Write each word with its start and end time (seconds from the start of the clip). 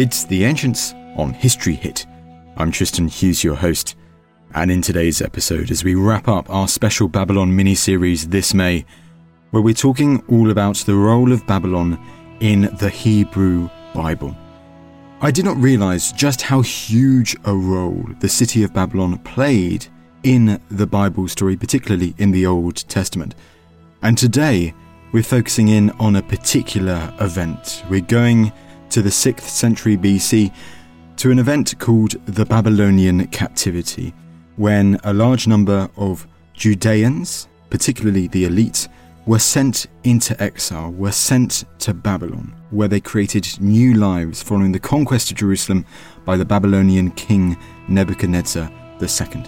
It's 0.00 0.24
The 0.24 0.44
Ancients 0.46 0.94
on 1.18 1.34
History 1.34 1.74
Hit. 1.74 2.06
I'm 2.56 2.70
Tristan 2.70 3.06
Hughes, 3.06 3.44
your 3.44 3.54
host. 3.54 3.96
And 4.54 4.70
in 4.70 4.80
today's 4.80 5.20
episode, 5.20 5.70
as 5.70 5.84
we 5.84 5.94
wrap 5.94 6.26
up 6.26 6.48
our 6.48 6.68
special 6.68 7.06
Babylon 7.06 7.54
mini 7.54 7.74
series 7.74 8.26
this 8.26 8.54
May, 8.54 8.86
where 9.50 9.62
we're 9.62 9.74
talking 9.74 10.24
all 10.26 10.50
about 10.50 10.76
the 10.76 10.94
role 10.94 11.32
of 11.32 11.46
Babylon 11.46 12.02
in 12.40 12.74
the 12.78 12.88
Hebrew 12.88 13.68
Bible. 13.94 14.34
I 15.20 15.30
did 15.30 15.44
not 15.44 15.58
realize 15.58 16.12
just 16.12 16.40
how 16.40 16.62
huge 16.62 17.36
a 17.44 17.54
role 17.54 18.06
the 18.20 18.28
city 18.30 18.62
of 18.62 18.72
Babylon 18.72 19.18
played 19.18 19.86
in 20.22 20.62
the 20.70 20.86
Bible 20.86 21.28
story, 21.28 21.58
particularly 21.58 22.14
in 22.16 22.30
the 22.30 22.46
Old 22.46 22.88
Testament. 22.88 23.34
And 24.00 24.16
today, 24.16 24.72
we're 25.12 25.22
focusing 25.22 25.68
in 25.68 25.90
on 26.00 26.16
a 26.16 26.22
particular 26.22 27.12
event. 27.20 27.84
We're 27.90 28.00
going 28.00 28.50
to 28.90 29.02
the 29.02 29.10
6th 29.10 29.42
century 29.42 29.96
BC 29.96 30.52
to 31.16 31.30
an 31.30 31.38
event 31.38 31.78
called 31.78 32.12
the 32.26 32.44
Babylonian 32.44 33.26
Captivity, 33.28 34.14
when 34.56 34.98
a 35.04 35.12
large 35.12 35.46
number 35.46 35.88
of 35.96 36.26
Judeans, 36.54 37.48
particularly 37.70 38.26
the 38.28 38.44
elite, 38.44 38.88
were 39.26 39.38
sent 39.38 39.86
into 40.04 40.40
exile, 40.42 40.90
were 40.90 41.12
sent 41.12 41.64
to 41.78 41.94
Babylon, 41.94 42.54
where 42.70 42.88
they 42.88 43.00
created 43.00 43.46
new 43.60 43.94
lives 43.94 44.42
following 44.42 44.72
the 44.72 44.78
conquest 44.78 45.30
of 45.30 45.36
Jerusalem 45.36 45.84
by 46.24 46.36
the 46.36 46.44
Babylonian 46.44 47.10
king 47.12 47.56
Nebuchadnezzar 47.88 48.70
II. 49.00 49.44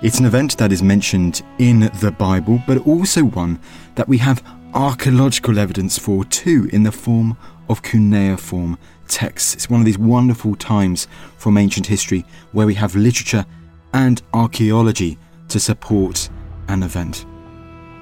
It's 0.00 0.20
an 0.20 0.26
event 0.26 0.56
that 0.58 0.72
is 0.72 0.82
mentioned 0.82 1.42
in 1.58 1.90
the 2.00 2.14
Bible, 2.16 2.62
but 2.66 2.86
also 2.86 3.24
one 3.24 3.58
that 3.96 4.08
we 4.08 4.18
have 4.18 4.42
archaeological 4.72 5.58
evidence 5.58 5.98
for 5.98 6.24
too 6.24 6.68
in 6.72 6.84
the 6.84 6.92
form 6.92 7.36
of 7.68 7.82
cuneiform 7.82 8.78
texts. 9.08 9.54
It's 9.54 9.70
one 9.70 9.80
of 9.80 9.86
these 9.86 9.98
wonderful 9.98 10.54
times 10.54 11.08
from 11.36 11.56
ancient 11.56 11.86
history 11.86 12.24
where 12.52 12.66
we 12.66 12.74
have 12.74 12.94
literature 12.94 13.44
and 13.92 14.20
archaeology 14.34 15.18
to 15.48 15.58
support 15.58 16.28
an 16.68 16.82
event. 16.82 17.24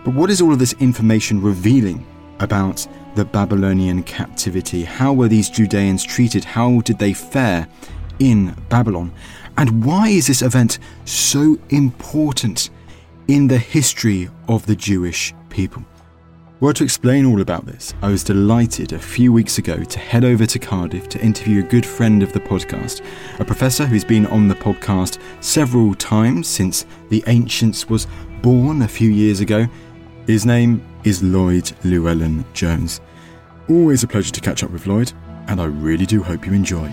But 0.05 0.15
what 0.15 0.31
is 0.31 0.41
all 0.41 0.53
of 0.53 0.59
this 0.59 0.75
information 0.75 1.41
revealing 1.41 2.07
about 2.41 2.87
the 3.15 3.25
Babylonian 3.25 4.03
captivity? 4.03 4.85
How 4.85 5.13
were 5.13 5.29
these 5.29 5.49
Judeans 5.51 6.05
treated? 6.05 6.45
How 6.45 6.81
did 6.81 6.99
they 6.99 7.13
fare 7.13 7.67
in 8.19 8.55
Babylon? 8.69 9.13
And 9.57 9.85
why 9.85 10.09
is 10.09 10.27
this 10.27 10.43
event 10.43 10.79
so 11.05 11.59
important 11.71 12.71
in 13.27 13.49
the 13.49 13.59
history 13.59 14.29
of 14.49 14.67
the 14.67 14.77
Jewish 14.77 15.35
people? 15.49 15.85
Well, 16.59 16.73
to 16.73 16.85
explain 16.85 17.27
all 17.27 17.43
about 17.43 17.67
this, 17.67 17.93
I 18.01 18.09
was 18.09 18.25
delighted 18.25 18.95
a 18.95 18.99
few 18.99 19.31
weeks 19.31 19.59
ago 19.59 19.85
to 19.85 19.99
head 19.99 20.25
over 20.25 20.47
to 20.47 20.59
Cardiff 20.59 21.07
to 21.11 21.21
interview 21.21 21.63
a 21.63 21.69
good 21.69 21.85
friend 21.85 22.23
of 22.23 22.33
the 22.33 22.41
podcast, 22.41 23.05
a 23.39 23.45
professor 23.45 23.85
who's 23.85 24.07
been 24.07 24.25
on 24.29 24.49
the 24.49 24.55
podcast 24.55 25.21
several 25.45 25.95
times 25.95 26.49
since 26.49 26.87
The 27.11 27.23
Ancients 27.27 27.91
was 27.91 28.07
born 28.41 28.81
a 28.81 28.89
few 28.89 29.11
years 29.11 29.41
ago. 29.41 29.67
His 30.27 30.47
name 30.47 30.83
is 31.05 31.23
Lloyd 31.23 31.71
Llewellyn 31.85 32.43
Jones. 32.55 33.03
Always 33.69 34.03
a 34.03 34.09
pleasure 34.09 34.33
to 34.33 34.41
catch 34.41 34.65
up 34.65 34.71
with 34.71 34.87
Lloyd, 34.87 35.13
and 35.49 35.61
I 35.61 35.67
really 35.67 36.07
do 36.07 36.23
hope 36.23 36.47
you 36.47 36.55
enjoy. 36.55 36.91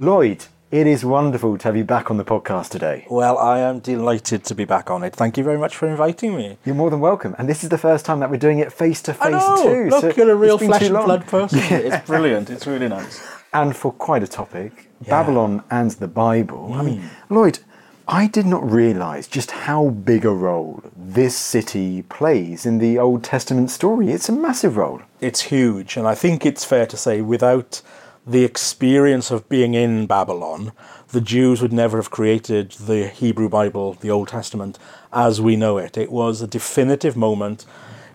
Lloyd, 0.00 0.44
it 0.74 0.88
is 0.88 1.04
wonderful 1.04 1.56
to 1.56 1.68
have 1.68 1.76
you 1.76 1.84
back 1.84 2.10
on 2.10 2.16
the 2.16 2.24
podcast 2.24 2.70
today. 2.70 3.06
Well, 3.08 3.38
I 3.38 3.60
am 3.60 3.78
delighted 3.78 4.42
to 4.46 4.56
be 4.56 4.64
back 4.64 4.90
on 4.90 5.04
it. 5.04 5.14
Thank 5.14 5.38
you 5.38 5.44
very 5.44 5.56
much 5.56 5.76
for 5.76 5.86
inviting 5.86 6.34
me. 6.36 6.58
You're 6.64 6.74
more 6.74 6.90
than 6.90 6.98
welcome. 6.98 7.36
And 7.38 7.48
this 7.48 7.62
is 7.62 7.70
the 7.70 7.78
first 7.78 8.04
time 8.04 8.18
that 8.18 8.28
we're 8.28 8.38
doing 8.38 8.58
it 8.58 8.72
face 8.72 9.00
to 9.02 9.14
face 9.14 9.44
too. 9.62 9.86
Look, 9.88 10.00
so 10.00 10.12
you're 10.16 10.32
a 10.32 10.34
real 10.34 10.58
flesh 10.58 10.82
and 10.82 10.94
blood 10.94 11.28
person. 11.28 11.60
Yeah. 11.70 11.76
It's 11.76 12.06
brilliant. 12.08 12.50
It's 12.50 12.66
really 12.66 12.88
nice. 12.88 13.24
And 13.52 13.76
for 13.76 13.92
quite 13.92 14.24
a 14.24 14.26
topic, 14.26 14.90
yeah. 15.00 15.10
Babylon 15.10 15.62
and 15.70 15.92
the 15.92 16.08
Bible. 16.08 16.70
Mm. 16.70 16.76
I 16.76 16.82
mean, 16.82 17.10
Lloyd, 17.30 17.60
I 18.08 18.26
did 18.26 18.44
not 18.44 18.68
realize 18.68 19.28
just 19.28 19.52
how 19.52 19.90
big 19.90 20.24
a 20.24 20.32
role 20.32 20.82
this 20.96 21.36
city 21.36 22.02
plays 22.02 22.66
in 22.66 22.78
the 22.78 22.98
Old 22.98 23.22
Testament 23.22 23.70
story. 23.70 24.10
It's 24.10 24.28
a 24.28 24.32
massive 24.32 24.76
role. 24.76 25.02
It's 25.20 25.42
huge. 25.42 25.96
And 25.96 26.08
I 26.08 26.16
think 26.16 26.44
it's 26.44 26.64
fair 26.64 26.84
to 26.86 26.96
say 26.96 27.20
without 27.20 27.80
the 28.26 28.44
experience 28.44 29.30
of 29.30 29.48
being 29.48 29.74
in 29.74 30.06
Babylon, 30.06 30.72
the 31.08 31.20
Jews 31.20 31.60
would 31.60 31.72
never 31.72 31.98
have 31.98 32.10
created 32.10 32.72
the 32.72 33.08
Hebrew 33.08 33.48
Bible, 33.48 33.94
the 33.94 34.10
Old 34.10 34.28
Testament, 34.28 34.78
as 35.12 35.40
we 35.40 35.56
know 35.56 35.76
it. 35.76 35.98
It 35.98 36.10
was 36.10 36.40
a 36.40 36.46
definitive 36.46 37.16
moment 37.16 37.66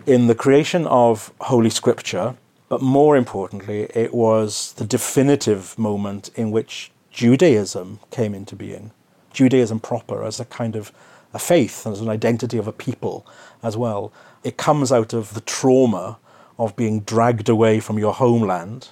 in 0.06 0.26
the 0.26 0.34
creation 0.34 0.86
of 0.86 1.32
Holy 1.42 1.70
Scripture, 1.70 2.34
but 2.68 2.82
more 2.82 3.16
importantly, 3.16 3.88
it 3.94 4.12
was 4.12 4.72
the 4.74 4.84
definitive 4.84 5.78
moment 5.78 6.30
in 6.34 6.50
which 6.50 6.90
Judaism 7.12 8.00
came 8.10 8.34
into 8.34 8.56
being. 8.56 8.90
Judaism 9.32 9.78
proper 9.78 10.24
as 10.24 10.40
a 10.40 10.44
kind 10.44 10.74
of 10.74 10.92
a 11.32 11.38
faith, 11.38 11.86
as 11.86 12.00
an 12.00 12.08
identity 12.08 12.58
of 12.58 12.66
a 12.66 12.72
people 12.72 13.24
as 13.62 13.76
well. 13.76 14.12
It 14.42 14.56
comes 14.56 14.90
out 14.90 15.12
of 15.12 15.34
the 15.34 15.40
trauma 15.40 16.18
of 16.58 16.74
being 16.74 17.00
dragged 17.00 17.48
away 17.48 17.78
from 17.78 17.98
your 17.98 18.14
homeland 18.14 18.88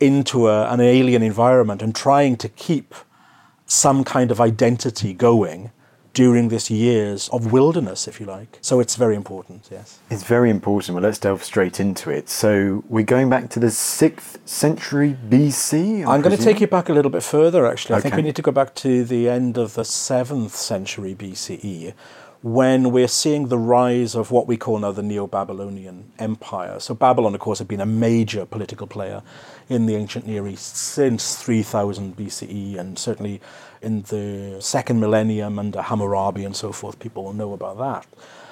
into 0.00 0.48
a, 0.48 0.70
an 0.72 0.80
alien 0.80 1.22
environment 1.22 1.82
and 1.82 1.94
trying 1.94 2.36
to 2.36 2.48
keep 2.48 2.94
some 3.66 4.04
kind 4.04 4.30
of 4.30 4.40
identity 4.40 5.12
going 5.12 5.70
during 6.14 6.48
this 6.48 6.68
years 6.68 7.28
of 7.28 7.52
wilderness, 7.52 8.08
if 8.08 8.18
you 8.18 8.26
like. 8.26 8.58
So 8.60 8.80
it's 8.80 8.96
very 8.96 9.14
important, 9.14 9.68
yes. 9.70 10.00
It's 10.10 10.24
very 10.24 10.50
important. 10.50 10.94
Well, 10.94 11.04
let's 11.04 11.18
delve 11.18 11.44
straight 11.44 11.78
into 11.78 12.10
it. 12.10 12.28
So 12.28 12.82
we're 12.88 13.04
going 13.04 13.30
back 13.30 13.50
to 13.50 13.60
the 13.60 13.68
6th 13.68 14.38
century 14.44 15.16
BC? 15.28 16.02
I'm, 16.02 16.08
I'm 16.08 16.20
going 16.22 16.36
to 16.36 16.42
take 16.42 16.60
you 16.60 16.66
back 16.66 16.88
a 16.88 16.92
little 16.92 17.10
bit 17.12 17.22
further, 17.22 17.66
actually. 17.66 17.96
I 17.96 18.00
think 18.00 18.16
we 18.16 18.22
need 18.22 18.36
to 18.36 18.42
go 18.42 18.50
back 18.50 18.74
to 18.76 19.04
the 19.04 19.28
end 19.28 19.58
of 19.58 19.74
the 19.74 19.82
7th 19.82 20.50
century 20.50 21.14
BCE 21.14 21.94
when 22.42 22.92
we're 22.92 23.08
seeing 23.08 23.48
the 23.48 23.58
rise 23.58 24.14
of 24.14 24.30
what 24.30 24.46
we 24.46 24.56
call 24.56 24.78
now 24.78 24.92
the 24.92 25.02
Neo 25.02 25.26
Babylonian 25.26 26.12
Empire. 26.18 26.78
So, 26.78 26.94
Babylon, 26.94 27.34
of 27.34 27.40
course, 27.40 27.58
had 27.58 27.66
been 27.66 27.80
a 27.80 27.86
major 27.86 28.46
political 28.46 28.86
player 28.86 29.22
in 29.68 29.86
the 29.86 29.96
ancient 29.96 30.26
Near 30.26 30.46
East 30.46 30.76
since 30.76 31.34
3000 31.36 32.16
BCE, 32.16 32.78
and 32.78 32.98
certainly 32.98 33.40
in 33.82 34.02
the 34.02 34.58
second 34.60 35.00
millennium 35.00 35.58
under 35.58 35.82
Hammurabi 35.82 36.44
and 36.44 36.54
so 36.54 36.70
forth. 36.72 36.98
People 37.00 37.24
will 37.24 37.32
know 37.32 37.52
about 37.52 37.78
that. 37.78 38.06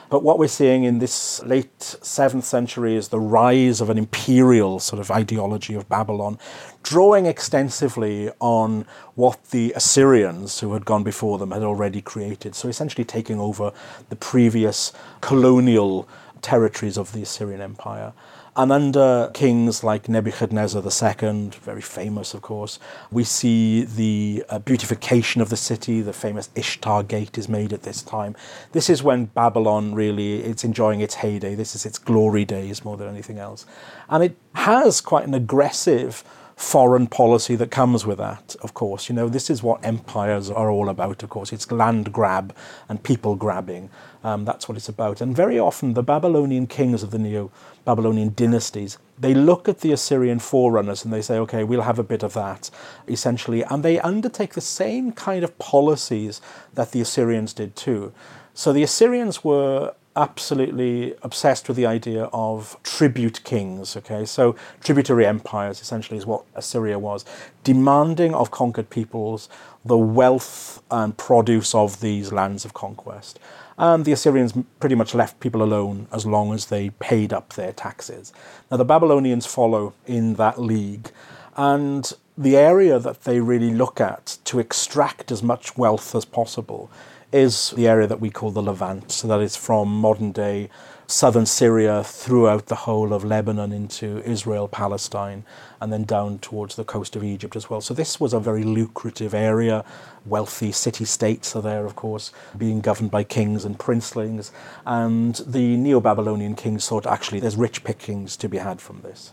But 0.09 0.23
what 0.23 0.39
we're 0.39 0.47
seeing 0.47 0.85
in 0.85 1.01
this 1.01 1.43
late 1.43 1.79
7th 1.79 2.45
century 2.45 2.95
is 2.95 3.09
the 3.09 3.19
rise 3.19 3.81
of 3.81 3.91
an 3.91 3.99
imperial 3.99 4.79
sort 4.79 5.01
of 5.01 5.11
ideology 5.11 5.75
of 5.75 5.89
Babylon, 5.89 6.39
drawing 6.85 7.27
extensively 7.27 8.31
on 8.39 8.87
what 9.17 9.51
the 9.51 9.73
Assyrians, 9.75 10.61
who 10.61 10.73
had 10.75 10.85
gone 10.85 11.03
before 11.03 11.39
them, 11.39 11.51
had 11.51 11.65
already 11.65 12.01
created. 12.01 12.55
So 12.55 12.69
essentially 12.69 13.05
taking 13.05 13.41
over 13.41 13.73
the 14.09 14.17
previous 14.17 14.93
colonial 15.21 16.09
territories 16.41 16.97
of 16.97 17.13
the 17.13 17.23
Assyrian 17.23 17.61
Empire. 17.61 18.13
And 18.59 18.73
under 18.73 19.31
kings 19.35 19.85
like 19.85 20.09
Nebuchadnezzar 20.09 20.83
II, 20.83 21.51
very 21.61 21.83
famous, 21.83 22.33
of 22.33 22.41
course, 22.41 22.79
we 23.11 23.23
see 23.23 23.85
the 23.85 24.45
uh, 24.49 24.59
beautification 24.61 25.43
of 25.43 25.51
the 25.51 25.59
city. 25.59 26.01
The 26.01 26.15
famous 26.15 26.49
Ishtar 26.55 27.03
Gate 27.03 27.37
is 27.37 27.51
made 27.51 27.75
at 27.75 27.83
this 27.83 28.01
time. 28.01 28.35
This 28.73 28.89
is 28.89 29.03
when 29.03 29.27
Babylon 29.27 29.95
really 29.95 30.43
it's 30.43 30.65
enjoying 30.65 31.03
its 31.03 31.17
heyday. 31.17 31.55
This 31.55 31.77
is 31.77 31.85
its 31.85 31.99
glory 31.99 32.47
days 32.47 32.83
more 32.83 32.97
than 32.97 33.09
anything 33.09 33.39
else, 33.39 33.67
and 34.09 34.25
it 34.25 34.39
has 34.55 35.03
quite 35.03 35.27
an 35.27 35.35
aggressive 35.35 36.25
foreign 36.57 37.07
policy 37.07 37.55
that 37.55 37.71
comes 37.71 38.07
with 38.07 38.17
that, 38.17 38.57
of 38.63 38.73
course. 38.73 39.11
You 39.11 39.15
know, 39.15 39.29
this 39.29 39.51
is 39.51 39.63
what 39.63 39.85
empires 39.85 40.51
are 40.51 40.71
all 40.71 40.89
about, 40.89 41.23
of 41.23 41.29
course. 41.29 41.53
It's 41.53 41.71
land 41.71 42.15
grab 42.15 42.57
and 42.89 43.03
people 43.03 43.37
grabbing. 43.37 43.91
Um, 44.25 44.47
that's 44.47 44.67
what 44.67 44.79
it's 44.79 44.89
about. 44.89 45.21
And 45.21 45.37
very 45.37 45.59
often, 45.59 45.93
the 45.93 46.03
Babylonian 46.03 46.67
kings 46.67 47.03
of 47.03 47.11
the 47.11 47.19
Neo 47.19 47.53
Babylonian 47.85 48.33
dynasties, 48.35 48.97
they 49.19 49.35
look 49.35 49.69
at 49.69 49.81
the 49.81 49.93
Assyrian 49.93 50.39
forerunners 50.39 51.05
and 51.05 51.13
they 51.13 51.21
say, 51.21 51.37
okay, 51.39 51.63
we'll 51.63 51.83
have 51.83 51.99
a 51.99 52.03
bit 52.03 52.23
of 52.23 52.33
that, 52.33 52.71
essentially. 53.07 53.63
And 53.63 53.83
they 53.83 54.01
undertake 54.01 54.55
the 54.55 54.63
same 54.63 55.13
kind 55.13 55.45
of 55.45 55.59
policies 55.59 56.41
that 56.73 56.93
the 56.93 57.03
Assyrians 57.03 57.53
did 57.53 57.77
too. 57.77 58.15
So 58.55 58.73
the 58.73 58.83
Assyrians 58.83 59.45
were 59.45 59.93
absolutely 60.17 61.15
obsessed 61.23 61.69
with 61.69 61.77
the 61.77 61.87
idea 61.87 62.25
of 62.33 62.77
tribute 62.83 63.45
kings. 63.45 63.97
Okay, 63.97 64.25
so 64.25 64.57
tributary 64.83 65.27
empires 65.27 65.81
essentially 65.81 66.19
is 66.19 66.27
what 66.27 66.45
Assyria 66.55 66.99
was, 66.99 67.25
demanding 67.63 68.35
of 68.35 68.51
conquered 68.51 68.91
peoples 68.91 69.49
the 69.85 69.97
wealth 69.97 70.83
and 70.91 71.17
produce 71.17 71.75
of 71.75 72.01
these 72.01 72.33
lands 72.33 72.65
of 72.65 72.75
conquest. 72.75 73.39
And 73.79 74.05
the 74.05 74.13
Assyrians 74.13 74.55
pretty 74.81 74.95
much 74.95 75.15
left 75.15 75.39
people 75.39 75.63
alone 75.63 76.09
as 76.11 76.27
long 76.27 76.53
as 76.53 76.67
they 76.67 76.91
paid 76.91 77.33
up 77.33 77.53
their 77.53 77.73
taxes. 77.73 78.33
Now 78.71 78.79
the 78.79 78.85
Babylonians 78.85 79.47
follow 79.47 79.93
in 80.07 80.35
that 80.35 80.61
league, 80.61 81.11
and 81.57 82.13
the 82.39 82.57
area 82.57 82.99
that 82.99 83.25
they 83.25 83.41
really 83.41 83.73
look 83.73 84.01
at 84.01 84.39
to 84.45 84.59
extract 84.59 85.31
as 85.31 85.43
much 85.43 85.77
wealth 85.77 86.15
as 86.15 86.25
possible 86.25 86.91
is 87.33 87.71
the 87.71 87.89
area 87.89 88.07
that 88.07 88.21
we 88.21 88.31
call 88.31 88.51
the 88.51 88.63
Levant. 88.63 89.11
So 89.13 89.29
that 89.29 89.41
is 89.41 89.57
from 89.57 89.89
modern 89.89 90.33
day 90.33 90.69
southern 91.09 91.47
Syria 91.47 92.03
throughout 92.03 92.67
the 92.67 92.75
whole 92.75 93.13
of 93.13 93.25
Lebanon 93.25 93.73
into 93.73 94.23
Israel, 94.25 94.67
Palestine, 94.67 95.45
and 95.81 95.93
then 95.93 96.05
down 96.05 96.39
towards 96.41 96.75
the 96.75 96.85
coast 96.85 97.15
of 97.15 97.23
Egypt 97.23 97.55
as 97.55 97.71
well. 97.71 97.81
So 97.81 97.95
this 97.95 98.19
was 98.19 98.33
a 98.33 98.41
very 98.41 98.65
lucrative 98.65 99.33
area. 99.33 99.85
Wealthy 100.25 100.73
city 100.73 101.05
states 101.05 101.55
are 101.55 101.63
there, 101.63 101.87
of 101.87 101.95
course, 101.95 102.33
being 102.59 102.81
governed 102.81 103.13
by 103.13 103.23
kings 103.23 103.65
and 103.65 103.79
princelings. 103.79 104.51
And 104.85 105.37
the 105.47 105.77
Neo 105.77 106.01
Babylonian 106.01 106.57
kings 106.57 106.89
thought 106.89 107.07
actually 107.07 107.41
there's 107.41 107.57
rich 107.57 107.85
pickings 107.85 108.37
to 108.39 108.49
be 108.49 108.59
had 108.59 108.81
from 108.81 109.03
this. 109.03 109.33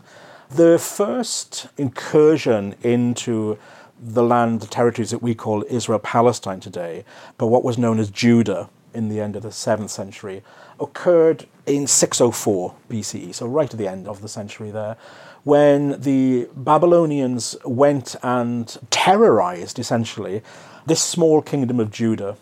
The 0.52 0.78
first 0.78 1.68
incursion 1.78 2.76
into 2.84 3.58
the 4.06 4.24
land, 4.24 4.60
the 4.60 4.68
territories 4.68 5.12
that 5.12 5.24
we 5.24 5.34
call 5.34 5.64
Israel 5.70 6.00
Palestine 6.00 6.60
today, 6.60 7.06
but 7.38 7.48
what 7.48 7.64
was 7.64 7.78
known 7.78 8.00
as 8.00 8.10
Judah 8.10 8.70
in 8.94 9.10
the 9.10 9.20
end 9.20 9.36
of 9.36 9.44
the 9.44 9.50
7th 9.50 9.90
century, 9.90 10.44
occurred 10.80 11.46
in 11.66 11.88
604 11.88 12.76
BCE, 12.90 13.34
so 13.34 13.48
right 13.48 13.72
at 13.72 13.78
the 13.78 13.88
end 13.88 14.08
of 14.08 14.22
the 14.22 14.28
century 14.28 14.72
there, 14.72 14.98
when 15.44 16.00
the 16.02 16.48
Babylonians 16.56 17.56
went 17.66 18.16
and 18.24 18.78
terrorized 18.90 19.80
essentially 19.80 20.42
this 20.86 21.02
small 21.02 21.42
kingdom 21.42 21.80
of 21.80 21.92
Judah. 21.92 22.38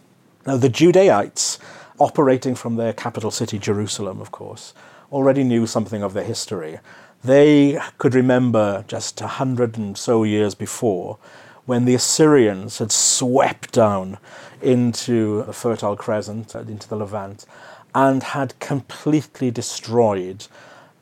Now, 0.45 0.57
the 0.57 0.69
Judahites, 0.69 1.59
operating 1.99 2.55
from 2.55 2.75
their 2.75 2.93
capital 2.93 3.31
city, 3.31 3.59
Jerusalem, 3.59 4.19
of 4.19 4.31
course, 4.31 4.73
already 5.11 5.43
knew 5.43 5.67
something 5.67 6.01
of 6.01 6.13
their 6.13 6.23
history. 6.23 6.79
They 7.23 7.79
could 7.99 8.15
remember 8.15 8.83
just 8.87 9.21
a 9.21 9.27
hundred 9.27 9.77
and 9.77 9.95
so 9.95 10.23
years 10.23 10.55
before 10.55 11.19
when 11.65 11.85
the 11.85 11.95
Assyrians 11.95 12.79
had 12.79 12.91
swept 12.91 13.71
down 13.71 14.17
into 14.61 15.43
the 15.43 15.53
Fertile 15.53 15.95
Crescent, 15.95 16.55
uh, 16.55 16.59
into 16.59 16.87
the 16.87 16.95
Levant, 16.95 17.45
and 17.93 18.23
had 18.23 18.57
completely 18.59 19.51
destroyed 19.51 20.47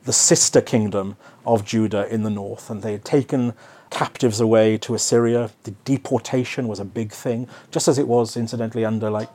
the 0.04 0.12
sister 0.12 0.60
kingdom 0.60 1.16
of 1.46 1.64
Judah 1.64 2.12
in 2.12 2.22
the 2.22 2.30
north. 2.30 2.70
And 2.70 2.82
they 2.82 2.92
had 2.92 3.04
taken 3.04 3.54
captives 3.90 4.40
away 4.40 4.78
to 4.78 4.94
Assyria. 4.94 5.50
The 5.64 5.72
deportation 5.84 6.68
was 6.68 6.80
a 6.80 6.84
big 6.84 7.12
thing, 7.12 7.48
just 7.70 7.88
as 7.88 7.98
it 7.98 8.08
was, 8.08 8.36
incidentally, 8.36 8.84
under 8.84 9.10
like 9.10 9.30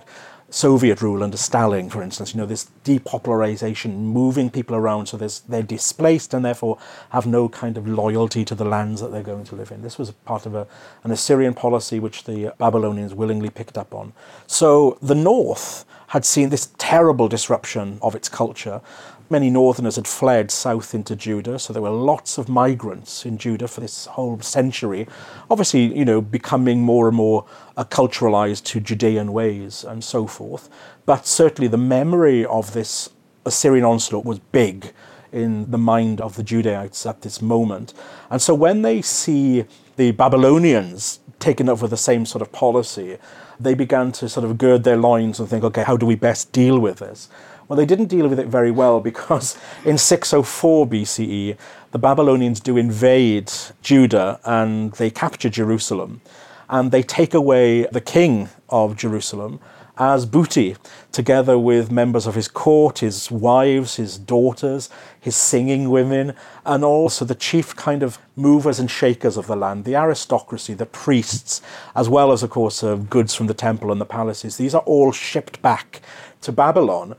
Soviet 0.49 1.01
rule 1.01 1.23
under 1.23 1.37
Stalin, 1.37 1.89
for 1.89 2.03
instance, 2.03 2.33
you 2.33 2.39
know, 2.39 2.45
this 2.45 2.69
depopularization, 2.83 3.97
moving 3.97 4.49
people 4.49 4.75
around 4.75 5.07
so 5.07 5.17
they're 5.17 5.63
displaced 5.63 6.33
and 6.33 6.45
therefore 6.45 6.77
have 7.09 7.25
no 7.25 7.49
kind 7.49 7.77
of 7.77 7.87
loyalty 7.87 8.45
to 8.45 8.55
the 8.55 8.63
lands 8.63 9.01
that 9.01 9.11
they're 9.11 9.23
going 9.23 9.43
to 9.45 9.55
live 9.55 9.71
in. 9.71 9.81
This 9.81 9.97
was 9.97 10.11
part 10.11 10.45
of 10.45 10.55
a, 10.55 10.67
an 11.03 11.11
Assyrian 11.11 11.55
policy 11.55 11.99
which 11.99 12.23
the 12.23 12.53
Babylonians 12.57 13.13
willingly 13.13 13.49
picked 13.49 13.77
up 13.77 13.93
on. 13.93 14.13
So 14.47 14.97
the 15.01 15.15
north 15.15 15.83
had 16.07 16.23
seen 16.23 16.49
this 16.49 16.69
terrible 16.77 17.27
disruption 17.27 17.97
of 18.01 18.15
its 18.15 18.29
culture 18.29 18.81
Many 19.27 19.49
northerners 19.49 19.95
had 19.95 20.07
fled 20.07 20.51
south 20.51 20.93
into 20.93 21.15
Judah, 21.15 21.57
so 21.57 21.73
there 21.73 21.81
were 21.81 21.89
lots 21.89 22.37
of 22.37 22.47
migrants 22.47 23.25
in 23.25 23.39
Judah 23.39 23.67
for 23.67 23.81
this 23.81 24.05
whole 24.05 24.39
century. 24.41 25.07
Obviously, 25.49 25.97
you 25.97 26.05
know, 26.05 26.21
becoming 26.21 26.81
more 26.81 27.07
and 27.07 27.17
more 27.17 27.45
acculturalized 27.75 28.63
to 28.65 28.79
Judean 28.79 29.33
ways 29.33 29.83
and 29.83 30.03
so 30.03 30.27
forth. 30.27 30.69
But 31.07 31.25
certainly 31.25 31.67
the 31.67 31.77
memory 31.77 32.45
of 32.45 32.73
this 32.73 33.09
Assyrian 33.45 33.83
onslaught 33.85 34.25
was 34.25 34.39
big 34.39 34.93
in 35.31 35.71
the 35.71 35.77
mind 35.77 36.21
of 36.21 36.35
the 36.35 36.43
Judahites 36.43 37.07
at 37.09 37.21
this 37.21 37.41
moment. 37.41 37.93
And 38.29 38.41
so 38.41 38.53
when 38.53 38.83
they 38.83 39.01
see 39.01 39.65
the 39.97 40.11
Babylonians 40.11 41.19
taken 41.39 41.67
over 41.67 41.87
the 41.87 41.97
same 41.97 42.25
sort 42.25 42.41
of 42.41 42.51
policy, 42.51 43.17
they 43.59 43.73
began 43.73 44.11
to 44.13 44.29
sort 44.29 44.45
of 44.45 44.57
gird 44.57 44.83
their 44.83 44.97
loins 44.97 45.39
and 45.39 45.49
think, 45.49 45.63
okay, 45.63 45.83
how 45.83 45.97
do 45.97 46.05
we 46.05 46.15
best 46.15 46.51
deal 46.51 46.79
with 46.79 46.99
this? 46.99 47.29
Well, 47.67 47.77
they 47.77 47.85
didn't 47.85 48.07
deal 48.07 48.27
with 48.27 48.39
it 48.39 48.47
very 48.47 48.69
well 48.69 48.99
because 48.99 49.57
in 49.85 49.97
604 49.97 50.87
BCE, 50.87 51.57
the 51.91 51.99
Babylonians 51.99 52.59
do 52.59 52.77
invade 52.77 53.51
Judah 53.81 54.39
and 54.45 54.91
they 54.93 55.09
capture 55.09 55.49
Jerusalem. 55.49 56.21
And 56.69 56.91
they 56.91 57.03
take 57.03 57.33
away 57.33 57.83
the 57.83 58.01
king 58.01 58.49
of 58.69 58.95
Jerusalem 58.97 59.59
as 59.97 60.25
booty, 60.25 60.75
together 61.11 61.57
with 61.57 61.89
members 61.89 62.27
of 62.27 62.35
his 62.35 62.49
court, 62.49 62.99
his 62.99 63.31
wives, 63.31 63.95
his 63.95 64.17
daughters, 64.17 64.89
his 65.19 65.35
singing 65.35 65.89
women, 65.89 66.33
and 66.65 66.83
also 66.83 67.23
the 67.23 67.35
chief 67.35 67.75
kind 67.75 68.03
of 68.03 68.17
movers 68.35 68.77
and 68.77 68.91
shakers 68.91 69.37
of 69.37 69.47
the 69.47 69.55
land, 69.55 69.85
the 69.85 69.95
aristocracy, 69.95 70.73
the 70.73 70.85
priests, 70.85 71.61
as 71.95 72.09
well 72.09 72.31
as, 72.33 72.43
of 72.43 72.49
course, 72.49 72.83
uh, 72.83 72.95
goods 72.95 73.33
from 73.33 73.47
the 73.47 73.53
temple 73.53 73.91
and 73.91 74.01
the 74.01 74.05
palaces. 74.05 74.57
These 74.57 74.75
are 74.75 74.81
all 74.81 75.13
shipped 75.13 75.61
back 75.61 76.01
to 76.41 76.51
Babylon 76.51 77.15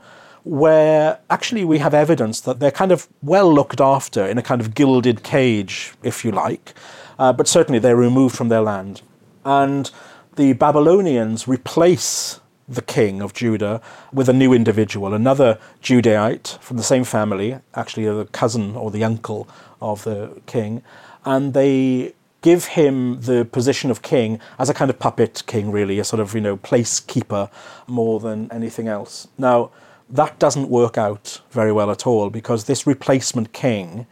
where 0.47 1.19
actually 1.29 1.65
we 1.65 1.79
have 1.79 1.93
evidence 1.93 2.39
that 2.41 2.59
they're 2.59 2.71
kind 2.71 2.91
of 2.91 3.07
well 3.21 3.53
looked 3.53 3.81
after 3.81 4.25
in 4.25 4.37
a 4.37 4.41
kind 4.41 4.61
of 4.61 4.73
gilded 4.73 5.21
cage, 5.23 5.93
if 6.03 6.23
you 6.23 6.31
like, 6.31 6.73
uh, 7.19 7.33
but 7.33 7.47
certainly 7.47 7.79
they're 7.79 7.97
removed 7.97 8.35
from 8.35 8.47
their 8.47 8.61
land. 8.61 9.01
And 9.43 9.91
the 10.35 10.53
Babylonians 10.53 11.47
replace 11.47 12.39
the 12.67 12.81
king 12.81 13.21
of 13.21 13.33
Judah 13.33 13.81
with 14.13 14.29
a 14.29 14.33
new 14.33 14.53
individual, 14.53 15.13
another 15.13 15.57
Judahite 15.81 16.57
from 16.59 16.77
the 16.77 16.83
same 16.83 17.03
family, 17.03 17.59
actually 17.75 18.05
the 18.05 18.25
cousin 18.25 18.75
or 18.75 18.89
the 18.91 19.03
uncle 19.03 19.47
of 19.81 20.03
the 20.03 20.41
king, 20.45 20.81
and 21.25 21.53
they 21.53 22.13
give 22.41 22.65
him 22.65 23.19
the 23.21 23.43
position 23.45 23.91
of 23.91 24.01
king 24.01 24.39
as 24.59 24.69
a 24.69 24.73
kind 24.73 24.89
of 24.89 24.99
puppet 24.99 25.43
king, 25.47 25.71
really, 25.71 25.99
a 25.99 26.03
sort 26.03 26.19
of, 26.19 26.33
you 26.33 26.41
know, 26.41 26.55
place 26.55 26.99
keeper 26.99 27.49
more 27.87 28.19
than 28.19 28.49
anything 28.51 28.87
else. 28.87 29.27
Now, 29.37 29.71
that 30.09 30.39
doesn't 30.39 30.69
work 30.69 30.97
out 30.97 31.41
very 31.51 31.71
well 31.71 31.91
at 31.91 32.07
all 32.07 32.29
because 32.29 32.65
this 32.65 32.87
replacement 32.87 33.53
king, 33.53 34.07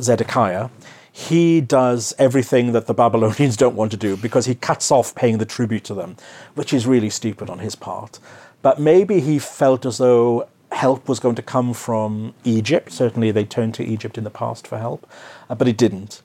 Zedekiah, 0.00 0.70
he 1.12 1.60
does 1.60 2.14
everything 2.18 2.72
that 2.72 2.86
the 2.86 2.94
Babylonians 2.94 3.56
don't 3.62 3.76
want 3.76 3.90
to 3.92 3.96
do 3.96 4.16
because 4.16 4.46
he 4.46 4.54
cuts 4.54 4.90
off 4.90 5.14
paying 5.14 5.38
the 5.38 5.46
tribute 5.46 5.84
to 5.84 5.94
them, 5.94 6.16
which 6.54 6.72
is 6.72 6.86
really 6.86 7.10
stupid 7.10 7.48
on 7.48 7.60
his 7.60 7.74
part. 7.74 8.18
But 8.62 8.80
maybe 8.80 9.20
he 9.20 9.38
felt 9.38 9.86
as 9.86 9.98
though 9.98 10.48
help 10.72 11.08
was 11.08 11.20
going 11.20 11.36
to 11.36 11.42
come 11.42 11.72
from 11.72 12.34
Egypt. 12.44 12.92
Certainly, 12.92 13.30
they 13.30 13.44
turned 13.44 13.74
to 13.74 13.84
Egypt 13.84 14.18
in 14.18 14.24
the 14.24 14.30
past 14.30 14.66
for 14.66 14.78
help, 14.78 15.08
uh, 15.48 15.54
but 15.54 15.68
it 15.68 15.76
didn't. 15.76 16.22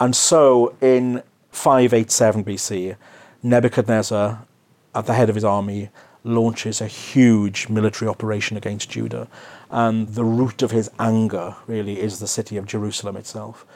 And 0.00 0.14
so, 0.14 0.74
in 0.80 1.22
587 1.52 2.44
BC, 2.44 2.96
Nebuchadnezzar, 3.42 4.44
at 4.94 5.06
the 5.06 5.14
head 5.14 5.28
of 5.28 5.34
his 5.34 5.44
army, 5.44 5.90
launches 6.24 6.80
a 6.80 6.86
huge 6.86 7.68
military 7.68 8.08
operation 8.08 8.56
against 8.56 8.90
Judah. 8.90 9.28
And 9.70 10.08
the 10.08 10.24
root 10.24 10.62
of 10.62 10.70
his 10.70 10.90
anger 10.98 11.54
really 11.66 12.00
is 12.00 12.18
the 12.18 12.26
city 12.26 12.56
of 12.56 12.66
Jerusalem 12.66 13.16
itself. 13.16 13.66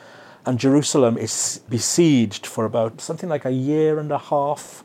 And 0.47 0.59
Jerusalem 0.59 1.19
is 1.19 1.61
besieged 1.69 2.47
for 2.47 2.65
about 2.65 3.01
something 3.03 3.29
like 3.29 3.45
a 3.45 3.53
year 3.53 3.99
and 3.99 4.11
a 4.11 4.19
half, 4.19 4.83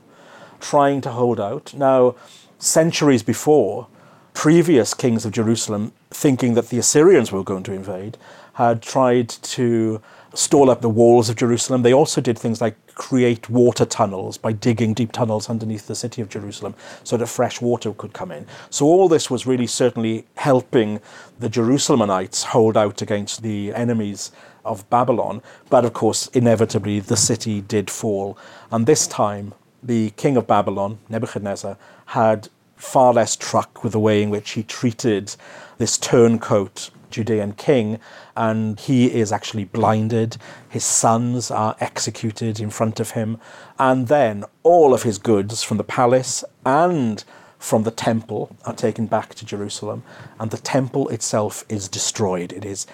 trying 0.60 1.00
to 1.02 1.12
hold 1.12 1.40
out. 1.40 1.74
Now, 1.74 2.16
centuries 2.60 3.24
before, 3.24 3.88
previous 4.34 4.94
kings 4.94 5.26
of 5.26 5.32
Jerusalem, 5.32 5.94
thinking 6.10 6.56
that 6.56 6.70
the 6.70 6.80
Assyrians 6.80 7.32
were 7.32 7.44
going 7.44 7.64
to 7.64 7.74
invade, 7.74 8.18
had 8.54 8.82
tried 8.82 9.30
to 9.30 10.02
stall 10.34 10.70
up 10.70 10.82
the 10.82 10.90
walls 10.90 11.30
of 11.30 11.36
Jerusalem. 11.36 11.82
They 11.82 11.94
also 11.94 12.20
did 12.20 12.38
things 12.38 12.60
like 12.60 12.76
create 12.96 13.50
water 13.50 13.86
tunnels 13.86 14.38
by 14.38 14.52
digging 14.52 14.94
deep 14.94 15.12
tunnels 15.12 15.50
underneath 15.50 15.88
the 15.88 15.96
city 15.96 16.22
of 16.22 16.30
Jerusalem 16.30 16.76
so 17.04 17.18
that 17.18 17.28
fresh 17.28 17.62
water 17.62 17.94
could 17.94 18.14
come 18.14 18.32
in. 18.32 18.46
So 18.70 18.86
all 18.86 19.08
this 19.08 19.30
was 19.30 19.46
really 19.46 19.68
certainly 19.68 20.26
helping 20.36 21.00
the 21.40 21.50
Jerusalemites 21.50 22.44
hold 22.44 22.78
out 22.78 23.02
against 23.02 23.42
the 23.42 23.74
enemies 23.74 24.32
of 24.66 24.90
Babylon. 24.90 25.42
But 25.70 25.86
of 25.86 25.94
course, 25.94 26.28
inevitably, 26.28 27.00
the 27.00 27.18
city 27.18 27.62
did 27.62 27.90
fall. 27.90 28.38
And 28.72 28.86
this 28.86 29.08
time, 29.08 29.54
the 29.82 30.12
king 30.12 30.38
of 30.38 30.48
Babylon, 30.48 31.00
Nebuchadnezzar, 31.10 31.78
had 32.08 32.50
far 32.78 33.14
less 33.14 33.36
truck 33.36 33.84
with 33.84 33.94
the 33.94 34.00
way 34.00 34.22
in 34.22 34.30
which 34.30 34.52
he 34.52 34.64
treated 34.64 35.36
this 35.78 35.98
turncoat 35.98 36.90
Judean 37.14 37.54
king, 37.54 38.00
and 38.36 38.80
he 38.80 39.14
is 39.14 39.32
actually 39.32 39.64
blinded. 39.64 40.38
His 40.68 40.84
sons 40.84 41.50
are 41.50 41.76
executed 41.80 42.60
in 42.60 42.70
front 42.70 43.00
of 43.00 43.12
him, 43.12 43.38
and 43.80 44.08
then 44.08 44.44
all 44.64 44.94
of 44.94 45.04
his 45.04 45.18
goods 45.18 45.64
from 45.64 45.78
the 45.78 45.84
palace 45.84 46.44
and 46.66 47.24
from 47.58 47.84
the 47.84 47.92
temple 47.92 48.56
are 48.66 48.74
taken 48.76 49.06
back 49.08 49.36
to 49.36 49.46
Jerusalem, 49.46 50.04
and 50.40 50.52
the 50.52 50.58
temple 50.58 51.08
itself 51.10 51.64
is 51.70 51.88
destroyed. 51.88 52.52
It 52.52 52.66
is 52.66 52.86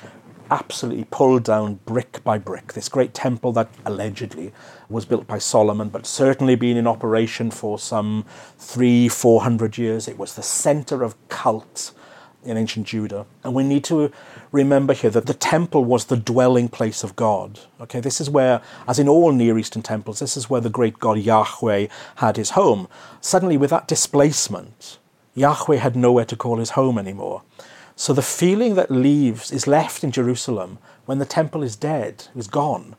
absolutely 0.51 1.05
pulled 1.11 1.43
down 1.43 1.79
brick 1.85 2.23
by 2.23 2.37
brick. 2.37 2.73
This 2.73 2.89
great 2.89 3.13
temple 3.13 3.51
that 3.53 3.69
allegedly 3.85 4.51
was 4.89 5.05
built 5.05 5.27
by 5.27 5.37
Solomon, 5.37 5.89
but 5.89 6.05
certainly 6.05 6.55
been 6.55 6.77
in 6.77 6.87
operation 6.87 7.51
for 7.51 7.79
some 7.79 8.25
three, 8.57 9.07
four 9.07 9.41
hundred 9.41 9.77
years. 9.77 10.07
It 10.07 10.17
was 10.17 10.35
the 10.35 10.43
center 10.43 11.03
of 11.03 11.15
cult 11.29 11.93
in 12.43 12.57
ancient 12.57 12.87
Judah. 12.87 13.25
And 13.43 13.53
we 13.53 13.63
need 13.63 13.83
to 13.85 14.11
remember 14.51 14.93
here 14.93 15.09
that 15.09 15.25
the 15.25 15.33
temple 15.33 15.83
was 15.83 16.05
the 16.05 16.17
dwelling 16.17 16.69
place 16.69 17.03
of 17.03 17.15
God. 17.15 17.59
Okay, 17.81 17.99
this 17.99 18.21
is 18.21 18.29
where, 18.29 18.61
as 18.87 18.99
in 18.99 19.09
all 19.09 19.31
Near 19.31 19.57
Eastern 19.57 19.81
temples, 19.81 20.19
this 20.19 20.37
is 20.37 20.49
where 20.49 20.61
the 20.61 20.69
great 20.69 20.99
God 20.99 21.19
Yahweh 21.19 21.87
had 22.15 22.37
his 22.37 22.51
home. 22.51 22.87
Suddenly, 23.21 23.57
with 23.57 23.69
that 23.71 23.87
displacement, 23.87 24.97
Yahweh 25.35 25.77
had 25.77 25.95
nowhere 25.95 26.25
to 26.25 26.35
call 26.35 26.57
his 26.57 26.71
home 26.71 26.97
anymore. 26.97 27.43
So 27.95 28.13
the 28.13 28.21
feeling 28.21 28.75
that 28.75 28.89
leaves 28.89 29.51
is 29.51 29.67
left 29.67 30.03
in 30.03 30.11
Jerusalem 30.11 30.77
when 31.05 31.19
the 31.19 31.25
temple 31.25 31.63
is 31.63 31.75
dead, 31.75 32.27
is 32.35 32.47
gone, 32.47 32.95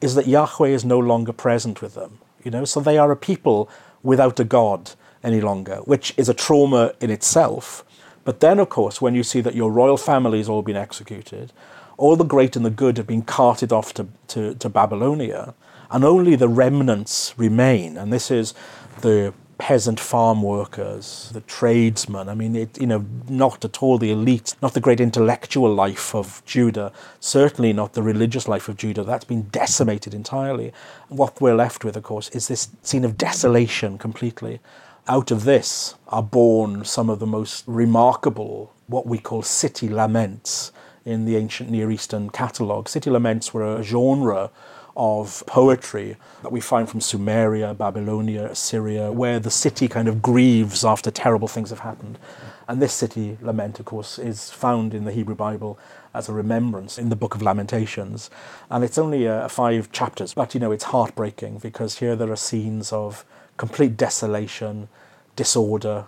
is 0.00 0.14
that 0.14 0.28
Yahweh 0.28 0.68
is 0.68 0.84
no 0.84 0.98
longer 0.98 1.32
present 1.32 1.82
with 1.82 1.94
them. 1.94 2.18
You 2.44 2.50
know, 2.50 2.64
so 2.64 2.80
they 2.80 2.98
are 2.98 3.10
a 3.10 3.16
people 3.16 3.68
without 4.02 4.38
a 4.38 4.44
God 4.44 4.92
any 5.24 5.40
longer, 5.40 5.76
which 5.78 6.14
is 6.16 6.28
a 6.28 6.34
trauma 6.34 6.92
in 7.00 7.10
itself. 7.10 7.84
But 8.26 8.40
then, 8.40 8.58
of 8.58 8.68
course, 8.68 9.00
when 9.00 9.14
you 9.14 9.22
see 9.22 9.40
that 9.40 9.54
your 9.54 9.70
royal 9.70 9.96
family 9.96 10.38
has 10.38 10.48
all 10.48 10.62
been 10.62 10.76
executed, 10.76 11.52
all 11.96 12.16
the 12.16 12.24
great 12.24 12.56
and 12.56 12.66
the 12.66 12.70
good 12.70 12.96
have 12.96 13.06
been 13.06 13.22
carted 13.22 13.72
off 13.72 13.94
to, 13.94 14.08
to, 14.26 14.54
to 14.56 14.68
Babylonia, 14.68 15.54
and 15.92 16.04
only 16.04 16.34
the 16.34 16.48
remnants 16.48 17.34
remain. 17.36 17.96
And 17.96 18.12
this 18.12 18.28
is 18.32 18.52
the 19.00 19.32
peasant 19.58 20.00
farm 20.00 20.42
workers, 20.42 21.30
the 21.34 21.40
tradesmen. 21.42 22.28
I 22.28 22.34
mean, 22.34 22.56
it, 22.56 22.80
you 22.80 22.88
know, 22.88 23.06
not 23.28 23.64
at 23.64 23.80
all 23.80 23.96
the 23.96 24.10
elite, 24.10 24.56
not 24.60 24.74
the 24.74 24.80
great 24.80 25.00
intellectual 25.00 25.72
life 25.72 26.12
of 26.12 26.42
Judah, 26.44 26.92
certainly 27.20 27.72
not 27.72 27.92
the 27.92 28.02
religious 28.02 28.48
life 28.48 28.68
of 28.68 28.76
Judah. 28.76 29.04
That's 29.04 29.24
been 29.24 29.42
decimated 29.50 30.14
entirely. 30.14 30.72
What 31.08 31.40
we're 31.40 31.54
left 31.54 31.84
with, 31.84 31.96
of 31.96 32.02
course, 32.02 32.28
is 32.30 32.48
this 32.48 32.70
scene 32.82 33.04
of 33.04 33.16
desolation 33.16 33.98
completely. 33.98 34.58
Out 35.08 35.30
of 35.30 35.44
this 35.44 35.94
are 36.08 36.22
born 36.22 36.84
some 36.84 37.08
of 37.08 37.20
the 37.20 37.26
most 37.26 37.62
remarkable, 37.68 38.72
what 38.88 39.06
we 39.06 39.18
call 39.18 39.40
city 39.40 39.88
laments 39.88 40.72
in 41.04 41.26
the 41.26 41.36
ancient 41.36 41.70
Near 41.70 41.92
Eastern 41.92 42.28
catalogue. 42.28 42.88
City 42.88 43.08
laments 43.08 43.54
were 43.54 43.76
a 43.76 43.84
genre 43.84 44.50
of 44.96 45.44
poetry 45.46 46.16
that 46.42 46.50
we 46.50 46.60
find 46.60 46.90
from 46.90 46.98
Sumeria, 46.98 47.72
Babylonia, 47.72 48.46
Assyria, 48.46 49.12
where 49.12 49.38
the 49.38 49.50
city 49.50 49.86
kind 49.86 50.08
of 50.08 50.22
grieves 50.22 50.84
after 50.84 51.12
terrible 51.12 51.46
things 51.46 51.70
have 51.70 51.80
happened. 51.80 52.18
And 52.66 52.82
this 52.82 52.92
city 52.92 53.38
lament, 53.40 53.78
of 53.78 53.84
course, 53.86 54.18
is 54.18 54.50
found 54.50 54.92
in 54.92 55.04
the 55.04 55.12
Hebrew 55.12 55.36
Bible 55.36 55.78
as 56.14 56.28
a 56.28 56.32
remembrance 56.32 56.98
in 56.98 57.10
the 57.10 57.16
book 57.16 57.36
of 57.36 57.42
Lamentations. 57.42 58.28
And 58.70 58.82
it's 58.82 58.98
only 58.98 59.28
uh, 59.28 59.46
five 59.46 59.92
chapters, 59.92 60.34
but 60.34 60.52
you 60.52 60.58
know, 60.58 60.72
it's 60.72 60.84
heartbreaking 60.84 61.58
because 61.58 61.98
here 61.98 62.16
there 62.16 62.32
are 62.32 62.36
scenes 62.36 62.92
of 62.92 63.24
complete 63.56 63.96
desolation, 63.96 64.88
disorder, 65.34 66.06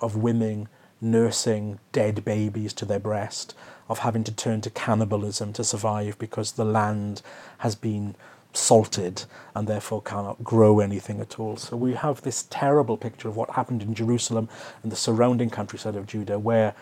of 0.00 0.16
women 0.16 0.68
nursing 1.00 1.78
dead 1.92 2.24
babies 2.24 2.72
to 2.72 2.84
their 2.84 2.98
breast, 2.98 3.54
of 3.88 4.00
having 4.00 4.24
to 4.24 4.32
turn 4.32 4.60
to 4.60 4.70
cannibalism 4.70 5.52
to 5.52 5.64
survive 5.64 6.18
because 6.18 6.52
the 6.52 6.64
land 6.64 7.22
has 7.58 7.74
been 7.74 8.14
salted 8.54 9.24
and 9.54 9.66
therefore 9.66 10.02
cannot 10.02 10.44
grow 10.44 10.80
anything 10.80 11.20
at 11.20 11.38
all. 11.40 11.56
So 11.56 11.76
we 11.76 11.94
have 11.94 12.22
this 12.22 12.46
terrible 12.50 12.96
picture 12.96 13.28
of 13.28 13.36
what 13.36 13.50
happened 13.50 13.82
in 13.82 13.94
Jerusalem 13.94 14.48
and 14.82 14.92
the 14.92 14.96
surrounding 14.96 15.50
countryside 15.50 15.96
of 15.96 16.06
Judah 16.06 16.38
where 16.38 16.74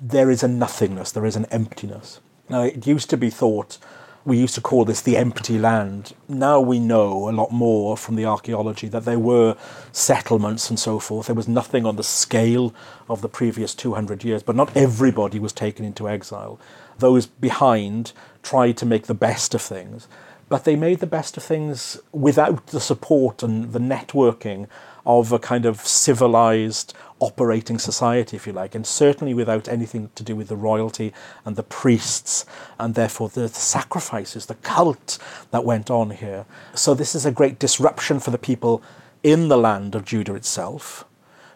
there 0.00 0.30
is 0.30 0.42
a 0.42 0.48
nothingness, 0.48 1.12
there 1.12 1.26
is 1.26 1.36
an 1.36 1.46
emptiness. 1.46 2.20
Now, 2.48 2.62
it 2.62 2.86
used 2.86 3.10
to 3.10 3.16
be 3.16 3.30
thought 3.30 3.78
we 4.28 4.36
used 4.36 4.54
to 4.54 4.60
call 4.60 4.84
this 4.84 5.00
the 5.00 5.16
empty 5.16 5.58
land. 5.58 6.12
Now 6.28 6.60
we 6.60 6.78
know 6.78 7.30
a 7.30 7.32
lot 7.32 7.50
more 7.50 7.96
from 7.96 8.14
the 8.14 8.26
archaeology 8.26 8.86
that 8.88 9.06
there 9.06 9.18
were 9.18 9.56
settlements 9.90 10.68
and 10.68 10.78
so 10.78 10.98
forth. 10.98 11.28
There 11.28 11.34
was 11.34 11.48
nothing 11.48 11.86
on 11.86 11.96
the 11.96 12.02
scale 12.02 12.74
of 13.08 13.22
the 13.22 13.28
previous 13.30 13.74
200 13.74 14.22
years, 14.24 14.42
but 14.42 14.54
not 14.54 14.76
everybody 14.76 15.38
was 15.38 15.54
taken 15.54 15.82
into 15.82 16.10
exile. 16.10 16.60
Those 16.98 17.24
behind 17.24 18.12
tried 18.42 18.76
to 18.76 18.86
make 18.86 19.06
the 19.06 19.14
best 19.14 19.54
of 19.54 19.62
things, 19.62 20.08
but 20.50 20.64
they 20.64 20.76
made 20.76 21.00
the 21.00 21.06
best 21.06 21.38
of 21.38 21.42
things 21.42 21.98
without 22.12 22.66
the 22.66 22.80
support 22.80 23.42
and 23.42 23.72
the 23.72 23.78
networking 23.78 24.66
of 25.08 25.32
a 25.32 25.38
kind 25.38 25.64
of 25.64 25.80
civilized 25.80 26.92
operating 27.18 27.78
society, 27.78 28.36
if 28.36 28.46
you 28.46 28.52
like, 28.52 28.74
and 28.74 28.86
certainly 28.86 29.32
without 29.32 29.66
anything 29.66 30.10
to 30.14 30.22
do 30.22 30.36
with 30.36 30.48
the 30.48 30.56
royalty 30.56 31.14
and 31.46 31.56
the 31.56 31.62
priests, 31.62 32.44
and 32.78 32.94
therefore 32.94 33.30
the, 33.30 33.48
sacrifices, 33.48 34.46
the 34.46 34.54
cult 34.56 35.18
that 35.50 35.64
went 35.64 35.90
on 35.90 36.10
here. 36.10 36.44
So, 36.74 36.92
this 36.92 37.14
is 37.14 37.24
a 37.24 37.32
great 37.32 37.58
disruption 37.58 38.20
for 38.20 38.30
the 38.30 38.38
people 38.38 38.82
in 39.22 39.48
the 39.48 39.56
land 39.56 39.94
of 39.94 40.04
Judah 40.04 40.34
itself. 40.34 41.06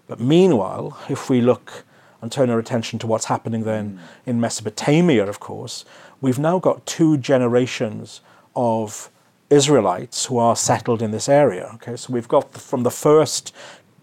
But 0.08 0.18
meanwhile, 0.18 0.98
if 1.10 1.28
we 1.28 1.42
look 1.42 1.84
and 2.22 2.32
turn 2.32 2.48
our 2.48 2.58
attention 2.58 2.98
to 3.00 3.06
what's 3.06 3.26
happening 3.26 3.64
then 3.64 4.00
in 4.24 4.40
Mesopotamia, 4.40 5.26
of 5.26 5.40
course, 5.40 5.84
we've 6.22 6.38
now 6.38 6.58
got 6.58 6.86
two 6.86 7.18
generations 7.18 8.22
of 8.56 9.10
Israelites 9.52 10.26
who 10.26 10.38
are 10.38 10.56
settled 10.56 11.02
in 11.02 11.10
this 11.10 11.28
area. 11.28 11.70
Okay, 11.74 11.96
so 11.96 12.12
we've 12.12 12.28
got 12.28 12.54
from 12.54 12.82
the 12.82 12.90
first 12.90 13.54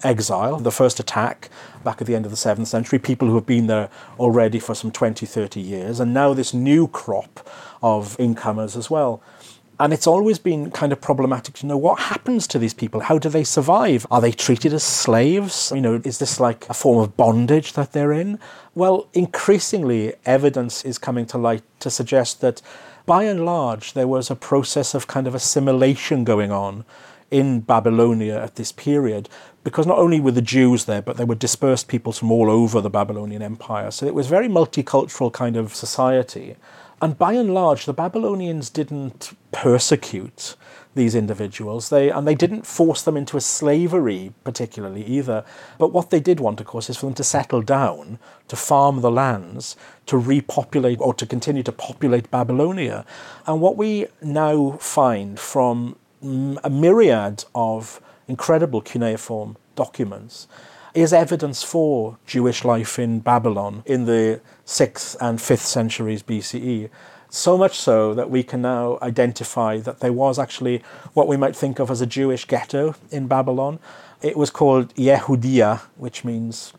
exile, 0.03 0.59
the 0.59 0.71
first 0.71 0.99
attack 0.99 1.49
back 1.83 1.99
at 1.99 2.07
the 2.07 2.15
end 2.15 2.25
of 2.25 2.31
the 2.31 2.37
7th 2.37 2.67
century, 2.67 2.99
people 2.99 3.27
who 3.27 3.35
have 3.35 3.45
been 3.45 3.67
there 3.67 3.89
already 4.19 4.59
for 4.59 4.75
some 4.75 4.91
20, 4.91 5.25
30 5.25 5.59
years, 5.59 5.99
and 5.99 6.13
now 6.13 6.33
this 6.33 6.53
new 6.53 6.87
crop 6.87 7.49
of 7.81 8.17
incomers 8.19 8.77
as 8.77 8.89
well. 8.89 9.21
And 9.81 9.93
it's 9.93 10.07
always 10.07 10.39
been 10.39 10.71
kind 10.71 10.91
of 10.91 10.99
problematic 10.99 11.55
to 11.55 11.65
know 11.65 11.77
what 11.77 11.99
happens 11.99 12.47
to 12.47 12.59
these 12.59 12.73
people. 12.73 12.99
How 12.99 13.17
do 13.17 13.29
they 13.29 13.45
survive? 13.45 14.05
Are 14.11 14.19
they 14.19 14.33
treated 14.33 14.73
as 14.73 14.83
slaves? 14.83 15.71
You 15.73 15.79
know, 15.79 16.01
is 16.03 16.19
this 16.19 16.37
like 16.39 16.69
a 16.69 16.73
form 16.73 16.99
of 16.99 17.15
bondage 17.15 17.73
that 17.73 17.93
they're 17.93 18.11
in? 18.11 18.39
Well, 18.75 19.07
increasingly, 19.13 20.15
evidence 20.25 20.83
is 20.83 20.97
coming 20.97 21.25
to 21.27 21.37
light 21.37 21.63
to 21.79 21.89
suggest 21.89 22.41
that 22.41 22.61
by 23.09 23.23
and 23.23 23.43
large, 23.43 23.93
there 23.93 24.07
was 24.07 24.29
a 24.29 24.35
process 24.35 24.93
of 24.93 25.07
kind 25.07 25.25
of 25.25 25.33
assimilation 25.33 26.23
going 26.23 26.51
on 26.51 26.85
in 27.31 27.59
Babylonia 27.59 28.39
at 28.39 28.53
this 28.53 28.71
period, 28.71 29.27
because 29.63 29.87
not 29.87 29.97
only 29.97 30.19
were 30.19 30.29
the 30.29 30.43
Jews 30.43 30.85
there, 30.85 31.01
but 31.01 31.17
there 31.17 31.25
were 31.25 31.33
dispersed 31.33 31.87
peoples 31.87 32.19
from 32.19 32.31
all 32.31 32.51
over 32.51 32.81
the 32.81 32.89
Babylonian 32.91 33.41
Empire. 33.41 33.89
So 33.89 34.05
it 34.05 34.13
was 34.13 34.27
very 34.27 34.47
multicultural 34.47 35.33
kind 35.33 35.57
of 35.57 35.73
society. 35.73 36.55
And 37.01 37.17
by 37.17 37.33
and 37.33 37.51
large, 37.51 37.87
the 37.87 37.93
Babylonians 37.93 38.69
didn't 38.69 39.35
persecute 39.51 40.55
these 40.95 41.15
individuals. 41.15 41.89
They 41.89 42.09
and 42.09 42.27
they 42.27 42.35
didn't 42.35 42.65
force 42.65 43.01
them 43.01 43.15
into 43.15 43.37
a 43.37 43.41
slavery 43.41 44.33
particularly 44.43 45.03
either. 45.05 45.45
But 45.77 45.93
what 45.93 46.09
they 46.09 46.19
did 46.19 46.39
want, 46.39 46.59
of 46.59 46.67
course, 46.67 46.89
is 46.89 46.97
for 46.97 47.05
them 47.05 47.15
to 47.15 47.23
settle 47.23 47.61
down, 47.61 48.19
to 48.47 48.55
farm 48.55 49.01
the 49.01 49.11
lands, 49.11 49.75
to 50.07 50.17
repopulate 50.17 50.99
or 50.99 51.13
to 51.13 51.25
continue 51.25 51.63
to 51.63 51.71
populate 51.71 52.31
Babylonia. 52.31 53.05
And 53.45 53.61
what 53.61 53.77
we 53.77 54.07
now 54.21 54.77
find 54.79 55.39
from 55.39 55.95
mm, 56.23 56.57
a 56.63 56.69
myriad 56.69 57.45
of 57.53 58.01
incredible 58.27 58.81
cuneiform 58.81 59.57
documents 59.75 60.47
is 60.93 61.13
evidence 61.13 61.63
for 61.63 62.17
Jewish 62.25 62.65
life 62.65 62.97
in 62.97 63.19
Babylon 63.19 63.83
in 63.85 64.05
the 64.05 64.41
6th 64.65 65.15
and 65.21 65.39
5th 65.39 65.59
centuries 65.59 66.23
BCE. 66.23 66.89
So 67.29 67.57
much 67.57 67.79
so 67.79 68.15
that 68.15 68.31
we 68.31 68.41
can 68.41 68.63
now 68.63 68.97
identify 69.03 69.77
that 69.77 69.99
there 69.99 70.11
was 70.13 70.39
actually 70.39 70.81
what 71.13 71.27
we 71.27 71.37
might 71.37 71.55
think 71.55 71.77
of 71.77 71.91
as 71.91 72.01
a 72.01 72.07
Jewish 72.07 72.45
ghetto 72.45 72.95
in 73.11 73.27
Babylon. 73.27 73.77
It 74.21 74.35
was 74.35 74.49
called 74.49 74.93
Yehudia, 74.95 75.81
which 75.97 76.25
means 76.25 76.73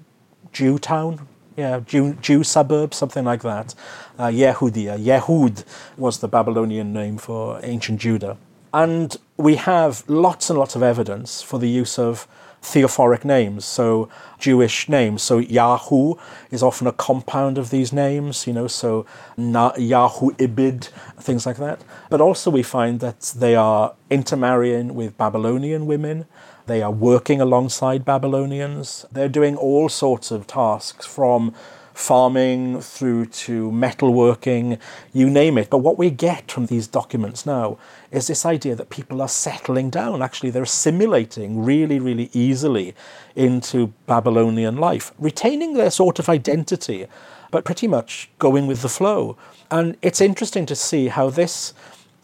Jew 0.53 0.79
town, 0.81 1.29
yeah, 1.57 1.81
Jew, 1.81 2.15
Jew 2.15 2.43
suburb, 2.43 2.95
something 2.95 3.25
like 3.25 3.43
that. 3.43 3.75
Uh, 4.19 4.27
Yehudia. 4.27 4.99
Yehud 4.99 5.65
was 5.97 6.19
the 6.19 6.29
Babylonian 6.29 6.93
name 6.93 7.17
for 7.19 7.61
ancient 7.63 8.01
Judah. 8.01 8.37
And 8.73 9.17
we 9.37 9.57
have 9.57 10.03
lots 10.09 10.51
and 10.51 10.59
lots 10.59 10.75
of 10.75 10.83
evidence 10.83 11.43
for 11.43 11.59
the 11.59 11.69
use 11.69 11.99
of 11.99 12.27
theophoric 12.63 13.25
names, 13.25 13.65
so 13.65 14.09
Jewish 14.39 14.89
names. 14.89 15.23
So 15.23 15.41
Yahu 15.41 16.19
is 16.51 16.63
often 16.63 16.87
a 16.87 16.93
compound 16.93 17.59
of 17.59 17.71
these 17.71 17.93
names, 17.93 18.47
you 18.47 18.53
know, 18.53 18.67
so 18.67 19.07
Na- 19.37 19.73
Yahu 19.73 20.37
Ibid, 20.37 20.89
things 21.19 21.47
like 21.47 21.57
that. 21.57 21.81
But 22.11 22.21
also 22.21 22.51
we 22.51 22.63
find 22.63 23.01
that 23.01 23.21
they 23.37 23.55
are 23.57 23.95
intermarrying 24.11 24.95
with 24.95 25.17
Babylonian 25.17 25.87
women. 25.87 26.27
They 26.67 26.83
are 26.83 26.93
working 26.93 27.41
alongside 27.41 28.05
Babylonians. 28.05 29.07
They're 29.11 29.29
doing 29.29 29.57
all 29.57 29.89
sorts 29.89 30.31
of 30.31 30.47
tasks 30.47 31.07
from 31.07 31.55
farming 32.01 32.81
through 32.81 33.27
to 33.27 33.71
metalworking, 33.71 34.79
you 35.13 35.29
name 35.29 35.59
it. 35.59 35.69
But 35.69 35.79
what 35.79 35.99
we 35.99 36.11
get 36.11 36.51
from 36.51 36.67
these 36.67 36.87
documents 36.87 37.45
now 37.45 37.79
is 38.11 38.27
this 38.27 38.47
idea 38.47 38.75
that 38.75 38.89
people 38.89 39.21
are 39.21 39.29
settling 39.29 39.91
down. 39.91 40.23
Actually, 40.23 40.51
they're 40.51 40.63
assimilating 40.63 41.63
really, 41.63 41.99
really 42.01 42.31
easily 42.33 42.95
into 43.37 43.93
Babylonian 44.07 44.79
life, 44.79 45.13
retaining 45.19 45.75
their 45.75 45.91
sort 45.91 46.19
of 46.19 46.29
identity, 46.29 47.07
but 47.51 47.65
pretty 47.65 47.87
much 47.87 48.31
going 48.39 48.67
with 48.67 48.81
the 48.81 48.89
flow. 48.89 49.37
And 49.71 49.97
it's 50.01 50.23
interesting 50.23 50.65
to 50.67 50.75
see 50.75 51.09
how 51.09 51.29
this 51.29 51.75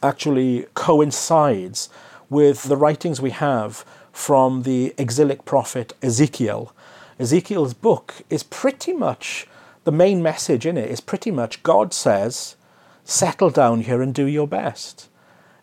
actually 0.02 0.66
coincides 0.74 1.90
with 2.30 2.64
the 2.64 2.76
writings 2.76 3.20
we 3.20 3.30
have 3.30 3.84
from 4.10 4.62
the 4.62 4.94
exilic 4.96 5.44
prophet 5.44 5.92
Ezekiel. 6.02 6.72
Ezekiel's 7.18 7.74
book 7.74 8.14
is 8.30 8.42
pretty 8.42 8.94
much 8.94 9.46
the 9.86 9.92
main 9.92 10.20
message 10.20 10.66
in 10.66 10.76
it 10.76 10.90
is 10.90 11.00
pretty 11.00 11.30
much 11.30 11.62
God 11.62 11.94
says, 11.94 12.56
settle 13.04 13.50
down 13.50 13.82
here 13.82 14.02
and 14.02 14.12
do 14.12 14.26
your 14.26 14.48
best. 14.48 15.08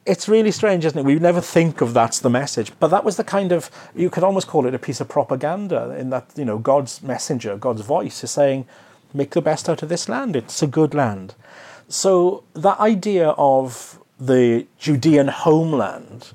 it's 0.05 0.27
really 0.27 0.51
strange, 0.51 0.85
isn't 0.85 0.99
it? 0.99 1.05
We 1.05 1.15
never 1.15 1.41
think 1.41 1.81
of 1.81 1.93
that's 1.93 2.19
the 2.19 2.29
message, 2.29 2.71
but 2.79 2.89
that 2.89 3.03
was 3.03 3.17
the 3.17 3.23
kind 3.23 3.51
of 3.51 3.69
you 3.95 4.09
could 4.09 4.23
almost 4.23 4.47
call 4.47 4.65
it 4.65 4.73
a 4.73 4.79
piece 4.79 4.99
of 4.99 5.07
propaganda 5.07 5.95
in 5.97 6.09
that 6.09 6.25
you 6.35 6.45
know 6.45 6.57
God's 6.57 7.01
messenger, 7.01 7.55
God's 7.57 7.81
voice 7.81 8.23
is 8.23 8.31
saying, 8.31 8.65
"Make 9.13 9.31
the 9.31 9.41
best 9.41 9.69
out 9.69 9.83
of 9.83 9.89
this 9.89 10.09
land. 10.09 10.35
It's 10.35 10.61
a 10.61 10.67
good 10.67 10.93
land." 10.93 11.35
So 11.87 12.43
that 12.53 12.79
idea 12.79 13.29
of 13.37 13.99
the 14.19 14.67
Judean 14.77 15.27
homeland 15.27 16.31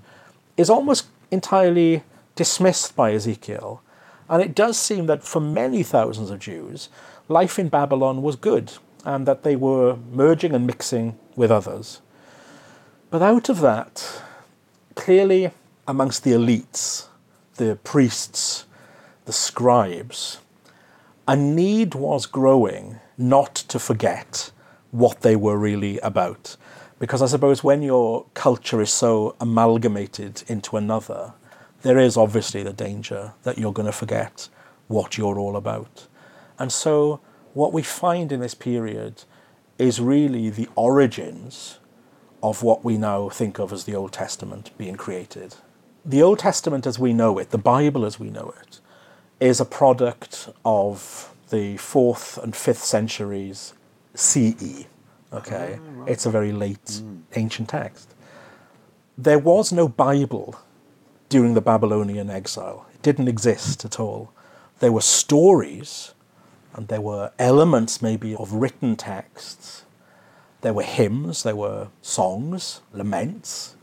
is 0.56 0.70
almost 0.70 1.06
entirely 1.30 2.02
dismissed 2.36 2.96
by 2.96 3.12
Ezekiel, 3.12 3.82
and 4.28 4.42
it 4.42 4.54
does 4.54 4.76
seem 4.78 5.06
that 5.06 5.22
for 5.22 5.40
many 5.40 5.82
thousands 5.82 6.30
of 6.30 6.38
Jews, 6.38 6.88
life 7.28 7.58
in 7.58 7.68
Babylon 7.68 8.22
was 8.22 8.36
good, 8.36 8.72
and 9.04 9.26
that 9.26 9.42
they 9.42 9.56
were 9.56 9.96
merging 10.10 10.54
and 10.54 10.66
mixing 10.66 11.18
with 11.36 11.50
others. 11.50 12.00
But 13.10 13.22
out 13.22 13.48
of 13.48 13.60
that, 13.60 14.22
clearly 14.94 15.52
amongst 15.86 16.24
the 16.24 16.32
elites, 16.32 17.06
the 17.56 17.78
priests, 17.84 18.66
the 19.24 19.32
scribes, 19.32 20.40
a 21.26 21.36
need 21.36 21.94
was 21.94 22.26
growing 22.26 22.98
not 23.16 23.54
to 23.54 23.78
forget 23.78 24.50
what 24.90 25.20
they 25.20 25.36
were 25.36 25.58
really 25.58 25.98
about. 26.00 26.56
Because 26.98 27.22
I 27.22 27.26
suppose 27.26 27.62
when 27.62 27.82
your 27.82 28.26
culture 28.34 28.80
is 28.80 28.90
so 28.90 29.36
amalgamated 29.40 30.42
into 30.48 30.76
another, 30.76 31.34
there 31.82 31.98
is 31.98 32.16
obviously 32.16 32.62
the 32.62 32.72
danger 32.72 33.34
that 33.44 33.58
you're 33.58 33.72
going 33.72 33.86
to 33.86 33.92
forget 33.92 34.48
what 34.88 35.16
you're 35.16 35.38
all 35.38 35.56
about. 35.56 36.07
And 36.58 36.72
so, 36.72 37.20
what 37.54 37.72
we 37.72 37.82
find 37.82 38.32
in 38.32 38.40
this 38.40 38.54
period 38.54 39.24
is 39.78 40.00
really 40.00 40.50
the 40.50 40.68
origins 40.74 41.78
of 42.42 42.62
what 42.62 42.84
we 42.84 42.96
now 42.96 43.28
think 43.28 43.58
of 43.58 43.72
as 43.72 43.84
the 43.84 43.94
Old 43.94 44.12
Testament 44.12 44.70
being 44.78 44.96
created. 44.96 45.56
The 46.04 46.22
Old 46.22 46.38
Testament 46.38 46.86
as 46.86 46.98
we 46.98 47.12
know 47.12 47.38
it, 47.38 47.50
the 47.50 47.58
Bible 47.58 48.04
as 48.04 48.18
we 48.18 48.30
know 48.30 48.54
it, 48.60 48.80
is 49.40 49.60
a 49.60 49.64
product 49.64 50.48
of 50.64 51.34
the 51.50 51.76
fourth 51.76 52.38
and 52.38 52.54
fifth 52.54 52.82
centuries 52.82 53.74
CE. 54.14 54.86
Okay, 55.32 55.78
oh, 55.78 55.90
right. 55.96 56.10
it's 56.10 56.26
a 56.26 56.30
very 56.30 56.52
late 56.52 56.84
mm. 56.84 57.20
ancient 57.36 57.68
text. 57.68 58.14
There 59.16 59.38
was 59.38 59.72
no 59.72 59.88
Bible 59.88 60.58
during 61.28 61.54
the 61.54 61.60
Babylonian 61.60 62.30
exile, 62.30 62.86
it 62.94 63.02
didn't 63.02 63.28
exist 63.28 63.84
at 63.84 64.00
all. 64.00 64.32
There 64.80 64.92
were 64.92 65.02
stories 65.02 66.14
and 66.78 66.88
there 66.88 67.00
were 67.00 67.32
elements 67.38 68.00
maybe 68.00 68.34
of 68.36 68.52
written 68.52 68.96
texts 68.96 69.84
there 70.60 70.72
were 70.72 70.82
hymns, 70.82 71.42
there 71.42 71.56
were 71.56 71.88
songs, 72.02 72.80
laments, 72.92 73.76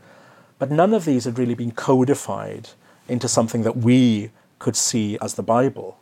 but 0.59 0.71
none 0.71 0.93
of 0.93 1.05
these 1.05 1.25
had 1.25 1.39
really 1.39 1.55
been 1.55 1.71
codified 1.71 2.69
into 3.07 3.27
something 3.27 3.63
that 3.63 3.77
we 3.77 4.31
could 4.59 4.75
see 4.75 5.17
as 5.21 5.35
the 5.35 5.43
Bible. 5.43 5.97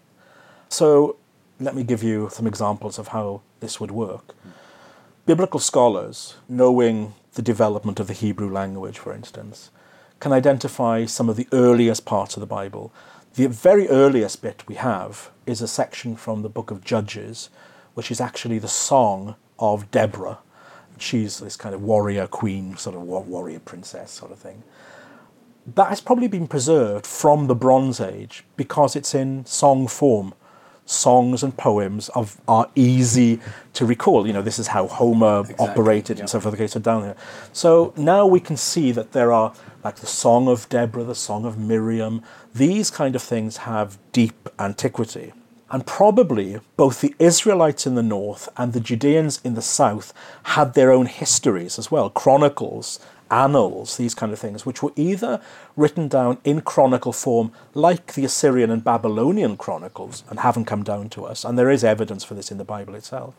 So 0.69 1.17
let 1.59 1.75
me 1.75 1.83
give 1.83 2.01
you 2.01 2.29
some 2.31 2.47
examples 2.47 2.97
of 2.97 3.09
how 3.09 3.41
this 3.59 3.79
would 3.79 3.91
work. 3.91 4.33
Biblical 5.25 5.59
scholars, 5.59 6.35
knowing 6.50 7.13
the 7.33 7.41
development 7.41 8.00
of 8.00 8.07
the 8.07 8.13
Hebrew 8.13 8.51
language, 8.51 8.97
for 8.97 9.13
instance, 9.13 9.69
can 10.19 10.31
identify 10.31 11.05
some 11.05 11.29
of 11.29 11.35
the 11.35 11.47
earliest 11.51 12.05
parts 12.05 12.35
of 12.35 12.41
the 12.41 12.47
Bible. 12.47 12.91
The 13.35 13.47
very 13.47 13.88
earliest 13.89 14.41
bit 14.41 14.63
we 14.67 14.75
have 14.75 15.29
is 15.45 15.62
a 15.62 15.67
section 15.67 16.15
from 16.15 16.41
the 16.41 16.50
book 16.50 16.71
of 16.71 16.83
Judges, 16.83 17.50
which 17.93 18.12
is 18.12 18.21
actually 18.21 18.59
the 18.59 18.67
song 18.67 19.35
of 19.59 19.91
Deborah, 19.91 20.39
she's 20.97 21.39
this 21.39 21.55
kind 21.55 21.75
of 21.75 21.81
warrior 21.81 22.27
queen, 22.27 22.77
sort 22.77 22.95
of 22.95 23.01
warrior 23.03 23.59
princess 23.59 24.12
sort 24.12 24.31
of 24.31 24.39
thing. 24.39 24.63
That 25.75 25.89
has 25.89 26.01
probably 26.01 26.27
been 26.27 26.47
preserved 26.47 27.05
from 27.05 27.47
the 27.47 27.55
Bronze 27.55 28.01
Age 28.01 28.43
because 28.57 28.95
it's 28.95 29.15
in 29.15 29.45
song 29.45 29.88
form. 29.88 30.34
Songs 30.86 31.43
and 31.43 31.56
poems 31.56 32.10
of, 32.10 32.39
are 32.48 32.69
easy 32.76 33.39
to 33.74 33.86
recall. 33.86 34.28
You 34.28 34.34
know, 34.34 34.41
this 34.41 34.60
is 34.60 34.67
how 34.67 34.88
Homer 34.88 35.41
exactly, 35.41 35.67
operated 35.67 36.17
yeah. 36.17 36.22
and 36.24 36.30
so 36.30 36.39
forth. 36.39 36.56
Okay, 36.56 36.67
so 36.67 36.80
down 36.80 37.04
here. 37.04 37.15
So 37.54 37.93
now 37.96 38.26
we 38.28 38.39
can 38.39 38.58
see 38.58 38.91
that 38.91 39.13
there 39.13 39.32
are 39.32 39.54
like 39.84 39.98
the 39.98 40.08
Song 40.08 40.48
of 40.48 40.67
Deborah, 40.69 41.04
the 41.04 41.15
Song 41.15 41.46
of 41.46 41.58
Miriam. 41.58 42.22
These 42.54 42.91
kind 42.91 43.15
of 43.15 43.22
things 43.22 43.58
have 43.58 43.98
deep 44.12 44.50
antiquity. 44.60 45.34
And 45.69 45.88
probably 45.88 46.60
both 46.78 47.02
the 47.02 47.15
Israelites 47.17 47.88
in 47.88 47.96
the 47.96 48.04
north 48.04 48.48
and 48.58 48.74
the 48.74 48.80
Judeans 48.80 49.41
in 49.43 49.56
the 49.56 49.62
south 49.62 50.13
had 50.43 50.76
their 50.76 50.91
own 50.91 51.08
histories 51.08 51.80
as 51.80 51.89
well, 51.89 52.12
chronicles, 52.12 53.00
annals, 53.34 53.98
these 53.98 54.13
kind 54.13 54.32
of 54.32 54.38
things, 54.38 54.63
which 54.63 54.84
were 54.84 54.91
either 54.96 55.41
written 55.76 56.08
down 56.08 56.38
in 56.43 56.62
chronicle 56.62 57.12
form 57.12 57.52
like 57.74 58.13
the 58.13 58.24
Assyrian 58.24 58.69
and 58.69 58.84
Babylonian 58.84 59.58
chronicles 59.58 60.24
and 60.30 60.39
haven't 60.39 60.65
come 60.65 60.84
down 60.84 61.10
to 61.10 61.26
us, 61.26 61.43
and 61.43 61.58
there 61.58 61.72
is 61.72 61.84
evidence 61.84 62.24
for 62.24 62.36
this 62.36 62.52
in 62.52 62.60
the 62.60 62.63
Bible 62.63 62.93
itself, 62.93 63.34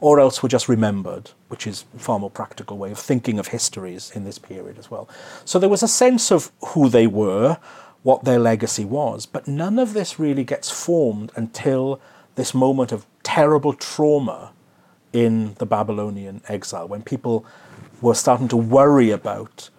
or 0.00 0.20
else 0.20 0.42
were 0.42 0.50
just 0.50 0.68
remembered, 0.68 1.30
which 1.48 1.66
is 1.66 1.86
a 1.96 1.98
far 1.98 2.18
more 2.18 2.30
practical 2.30 2.76
way 2.76 2.90
of 2.90 2.98
thinking 2.98 3.38
of 3.38 3.48
histories 3.48 4.10
in 4.14 4.24
this 4.24 4.38
period 4.38 4.78
as 4.78 4.90
well. 4.90 5.08
So 5.46 5.58
there 5.58 5.70
was 5.70 5.82
a 5.82 5.88
sense 5.88 6.30
of 6.30 6.52
who 6.66 6.90
they 6.90 7.06
were, 7.06 7.56
what 8.02 8.24
their 8.24 8.38
legacy 8.38 8.84
was. 8.84 9.26
But 9.26 9.48
none 9.48 9.78
of 9.78 9.94
this 9.94 10.18
really 10.18 10.44
gets 10.44 10.70
formed 10.70 11.32
until 11.34 12.00
this 12.34 12.54
moment 12.54 12.92
of 12.92 13.06
terrible 13.22 13.72
trauma 13.72 14.52
in 15.12 15.54
the 15.54 15.66
Babylonian 15.66 16.42
exile, 16.48 16.86
when 16.86 17.02
people 17.02 17.44
were 18.00 18.14
starting 18.14 18.48
to 18.48 18.56
worry 18.56 19.10
about 19.10 19.70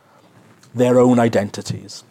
their 0.74 1.00
own 1.00 1.20
identities. 1.20 2.04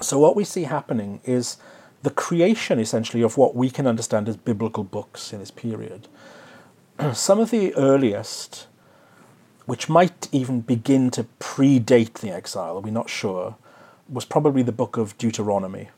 So, 0.00 0.18
what 0.18 0.36
we 0.36 0.44
see 0.44 0.64
happening 0.64 1.20
is 1.24 1.56
the 2.02 2.10
creation 2.10 2.78
essentially 2.78 3.22
of 3.22 3.36
what 3.36 3.54
we 3.54 3.70
can 3.70 3.86
understand 3.86 4.28
as 4.28 4.36
biblical 4.36 4.84
books 4.84 5.32
in 5.32 5.40
this 5.40 5.50
period. 5.50 6.08
Some 7.12 7.40
of 7.40 7.50
the 7.50 7.74
earliest, 7.74 8.66
which 9.64 9.88
might 9.88 10.28
even 10.32 10.60
begin 10.60 11.10
to 11.12 11.26
predate 11.40 12.14
the 12.14 12.30
exile, 12.30 12.80
we're 12.80 12.90
not 12.90 13.10
sure, 13.10 13.56
was 14.08 14.24
probably 14.24 14.62
the 14.62 14.72
book 14.72 14.96
of 14.96 15.16
Deuteronomy. 15.18 15.88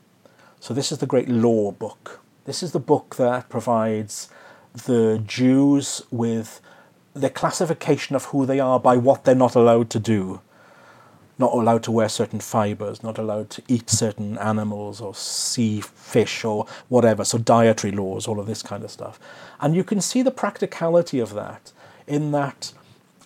So, 0.60 0.72
this 0.72 0.92
is 0.92 0.98
the 0.98 1.06
great 1.06 1.28
law 1.28 1.72
book. 1.72 2.20
This 2.44 2.62
is 2.62 2.72
the 2.72 2.80
book 2.80 3.16
that 3.16 3.48
provides 3.48 4.28
the 4.72 5.22
Jews 5.26 6.02
with 6.10 6.60
their 7.14 7.30
classification 7.30 8.14
of 8.16 8.26
who 8.26 8.46
they 8.46 8.60
are 8.60 8.78
by 8.78 8.96
what 8.96 9.24
they're 9.24 9.34
not 9.34 9.54
allowed 9.54 9.90
to 9.90 9.98
do. 9.98 10.40
Not 11.38 11.52
allowed 11.52 11.84
to 11.84 11.92
wear 11.92 12.08
certain 12.08 12.40
fibers, 12.40 13.02
not 13.02 13.16
allowed 13.16 13.48
to 13.50 13.62
eat 13.68 13.88
certain 13.88 14.36
animals 14.38 15.00
or 15.00 15.14
see 15.14 15.80
fish 15.80 16.44
or 16.44 16.66
whatever. 16.88 17.24
So, 17.24 17.38
dietary 17.38 17.92
laws, 17.92 18.26
all 18.26 18.40
of 18.40 18.46
this 18.46 18.62
kind 18.62 18.82
of 18.82 18.90
stuff. 18.90 19.20
And 19.60 19.76
you 19.76 19.84
can 19.84 20.00
see 20.00 20.22
the 20.22 20.32
practicality 20.32 21.20
of 21.20 21.34
that 21.34 21.72
in 22.08 22.32
that 22.32 22.72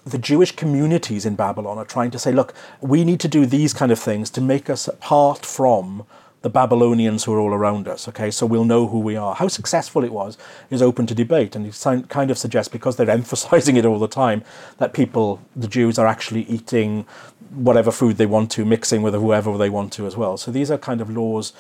the 0.05 0.18
Jewish 0.18 0.52
communities 0.52 1.24
in 1.24 1.37
Babylon 1.37 1.78
are 1.78 1.85
trying 1.85 2.11
to 2.11 2.18
say, 2.18 2.33
look, 2.33 2.52
we 2.81 3.05
need 3.05 3.20
to 3.20 3.28
do 3.28 3.46
these 3.46 3.72
kind 3.72 3.92
of 3.92 3.98
things 3.98 4.31
to 4.31 4.40
make 4.40 4.68
us 4.68 4.88
apart 4.88 5.46
from 5.46 6.05
the 6.42 6.50
Babylonians 6.50 7.24
who 7.24 7.33
are 7.33 7.40
all 7.40 7.55
around 7.55 7.88
us. 7.88 8.09
Okay, 8.09 8.31
so 8.31 8.44
we'll 8.44 8.64
know 8.64 8.87
who 8.88 8.98
we 8.98 9.16
are. 9.16 9.35
How 9.35 9.48
successful 9.48 10.05
it 10.05 10.12
was 10.12 10.37
is 10.70 10.83
open 10.83 11.07
to 11.07 11.14
debate, 11.14 11.57
and 11.57 11.66
it 11.66 12.09
kind 12.09 12.31
of 12.31 12.38
suggests 12.38 12.70
because 12.70 12.96
they're 12.96 13.11
emphasizing 13.20 13.76
it 13.76 13.87
all 13.87 13.98
the 13.98 14.09
time 14.09 14.44
that 14.78 14.92
people, 14.92 15.40
the 15.57 15.68
Jews, 15.68 15.98
are 15.98 16.07
actually 16.07 16.42
eating 16.42 17.07
whatever 17.50 17.90
food 17.90 18.16
they 18.16 18.26
want 18.26 18.50
to, 18.52 18.64
mixing 18.64 19.02
with 19.02 19.14
whoever 19.14 19.57
they 19.57 19.70
want 19.70 19.92
to 19.94 20.07
as 20.07 20.16
well. 20.16 20.37
So 20.37 20.50
these 20.50 20.70
are 20.70 20.78
kind 20.78 21.00
of 21.00 21.11
laws 21.11 21.52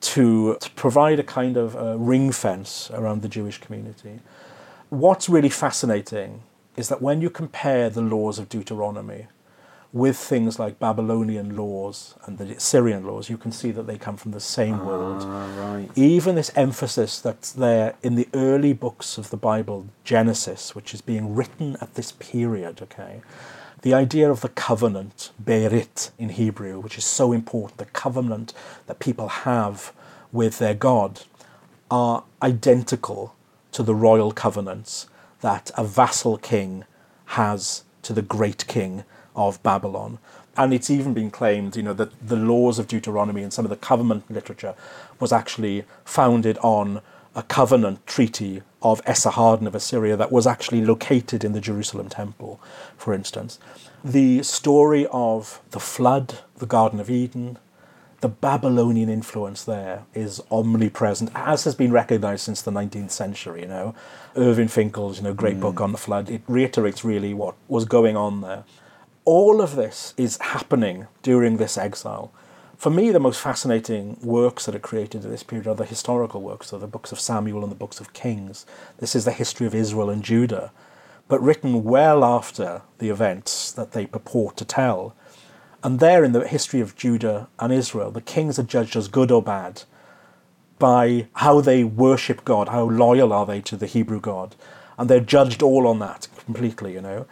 to, 0.00 0.56
to 0.56 0.70
provide 0.72 1.18
a 1.18 1.24
kind 1.24 1.56
of 1.56 1.76
uh, 1.76 1.96
ring 1.98 2.30
fence 2.32 2.90
around 2.94 3.22
the 3.22 3.28
Jewish 3.28 3.58
community. 3.58 4.20
What's 4.90 5.28
really 5.28 5.48
fascinating 5.48 6.42
is 6.76 6.88
that 6.88 7.02
when 7.02 7.20
you 7.20 7.28
compare 7.28 7.90
the 7.90 8.00
laws 8.00 8.38
of 8.38 8.48
Deuteronomy 8.48 9.26
with 9.92 10.18
things 10.18 10.58
like 10.58 10.78
Babylonian 10.78 11.56
laws 11.56 12.14
and 12.26 12.36
the 12.36 12.60
Syrian 12.60 13.06
laws, 13.06 13.30
you 13.30 13.38
can 13.38 13.52
see 13.52 13.70
that 13.70 13.86
they 13.86 13.96
come 13.96 14.16
from 14.16 14.32
the 14.32 14.40
same 14.40 14.74
ah, 14.80 14.84
world. 14.84 15.24
Right. 15.24 15.88
Even 15.96 16.34
this 16.34 16.50
emphasis 16.54 17.20
that's 17.20 17.52
there 17.52 17.94
in 18.02 18.14
the 18.14 18.28
early 18.34 18.74
books 18.74 19.16
of 19.16 19.30
the 19.30 19.36
Bible, 19.36 19.88
Genesis, 20.04 20.74
which 20.74 20.92
is 20.92 21.00
being 21.00 21.34
written 21.34 21.76
at 21.80 21.94
this 21.94 22.12
period, 22.12 22.82
okay? 22.82 23.22
The 23.80 23.94
idea 23.94 24.30
of 24.30 24.42
the 24.42 24.50
covenant, 24.50 25.30
Berit 25.42 26.10
in 26.18 26.30
Hebrew, 26.30 26.80
which 26.80 26.98
is 26.98 27.04
so 27.04 27.32
important, 27.32 27.78
the 27.78 27.86
covenant 27.86 28.52
that 28.86 28.98
people 28.98 29.28
have 29.28 29.92
with 30.32 30.58
their 30.58 30.74
God, 30.74 31.22
are 31.90 32.24
identical 32.42 33.34
to 33.72 33.82
the 33.82 33.94
royal 33.94 34.32
covenants 34.32 35.06
that 35.40 35.70
a 35.76 35.84
vassal 35.84 36.36
king 36.36 36.84
has 37.26 37.84
to 38.02 38.12
the 38.12 38.22
great 38.22 38.66
king 38.66 39.04
of 39.34 39.62
Babylon. 39.62 40.18
And 40.56 40.74
it's 40.74 40.90
even 40.90 41.14
been 41.14 41.30
claimed, 41.30 41.76
you 41.76 41.82
know, 41.82 41.92
that 41.94 42.26
the 42.26 42.36
laws 42.36 42.78
of 42.78 42.88
Deuteronomy 42.88 43.42
and 43.42 43.52
some 43.52 43.64
of 43.64 43.70
the 43.70 43.76
covenant 43.76 44.30
literature 44.30 44.74
was 45.20 45.32
actually 45.32 45.84
founded 46.04 46.58
on 46.58 47.00
a 47.36 47.42
covenant 47.44 48.04
treaty 48.06 48.62
of 48.82 49.04
Esarhaddon 49.04 49.66
of 49.66 49.74
Assyria 49.74 50.16
that 50.16 50.32
was 50.32 50.46
actually 50.46 50.84
located 50.84 51.44
in 51.44 51.52
the 51.52 51.60
Jerusalem 51.60 52.08
temple, 52.08 52.60
for 52.96 53.14
instance. 53.14 53.60
The 54.04 54.42
story 54.42 55.06
of 55.12 55.60
the 55.70 55.80
flood, 55.80 56.38
the 56.56 56.66
Garden 56.66 56.98
of 56.98 57.10
Eden, 57.10 57.58
the 58.20 58.28
Babylonian 58.28 59.08
influence 59.08 59.62
there 59.64 60.04
is 60.14 60.42
omnipresent, 60.50 61.30
as 61.34 61.64
has 61.64 61.74
been 61.74 61.92
recognized 61.92 62.42
since 62.42 62.62
the 62.62 62.72
19th 62.72 63.12
century. 63.12 63.62
You 63.62 63.68
know, 63.68 63.94
Irving 64.34 64.68
Finkel's 64.68 65.18
you 65.18 65.24
know 65.24 65.34
great 65.34 65.56
mm. 65.56 65.60
book 65.60 65.80
on 65.80 65.92
the 65.92 65.98
flood. 65.98 66.28
It 66.28 66.42
reiterates 66.48 67.04
really 67.04 67.34
what 67.34 67.54
was 67.68 67.84
going 67.84 68.16
on 68.16 68.40
there. 68.40 68.64
All 69.30 69.60
of 69.60 69.76
this 69.76 70.14
is 70.16 70.38
happening 70.40 71.06
during 71.22 71.58
this 71.58 71.76
exile. 71.76 72.32
For 72.78 72.88
me, 72.88 73.10
the 73.10 73.20
most 73.20 73.42
fascinating 73.42 74.16
works 74.22 74.64
that 74.64 74.74
are 74.74 74.78
created 74.78 75.22
at 75.22 75.30
this 75.30 75.42
period 75.42 75.66
are 75.66 75.74
the 75.74 75.84
historical 75.84 76.40
works, 76.40 76.68
so 76.68 76.78
the 76.78 76.86
books 76.86 77.12
of 77.12 77.20
Samuel 77.20 77.62
and 77.62 77.70
the 77.70 77.76
books 77.76 78.00
of 78.00 78.14
Kings. 78.14 78.64
This 78.96 79.14
is 79.14 79.26
the 79.26 79.32
history 79.32 79.66
of 79.66 79.74
Israel 79.74 80.08
and 80.08 80.24
Judah, 80.24 80.72
but 81.28 81.42
written 81.42 81.84
well 81.84 82.24
after 82.24 82.80
the 83.00 83.10
events 83.10 83.70
that 83.72 83.92
they 83.92 84.06
purport 84.06 84.56
to 84.56 84.64
tell. 84.64 85.14
And 85.84 86.00
there, 86.00 86.24
in 86.24 86.32
the 86.32 86.48
history 86.48 86.80
of 86.80 86.96
Judah 86.96 87.48
and 87.58 87.70
Israel, 87.70 88.10
the 88.10 88.22
kings 88.22 88.58
are 88.58 88.62
judged 88.62 88.96
as 88.96 89.08
good 89.08 89.30
or 89.30 89.42
bad 89.42 89.82
by 90.78 91.28
how 91.34 91.60
they 91.60 91.84
worship 91.84 92.46
God, 92.46 92.70
how 92.70 92.84
loyal 92.84 93.34
are 93.34 93.44
they 93.44 93.60
to 93.60 93.76
the 93.76 93.84
Hebrew 93.84 94.22
God. 94.22 94.56
And 94.96 95.10
they're 95.10 95.20
judged 95.20 95.62
all 95.62 95.86
on 95.86 95.98
that 95.98 96.28
completely, 96.46 96.94
you 96.94 97.02
know. 97.02 97.26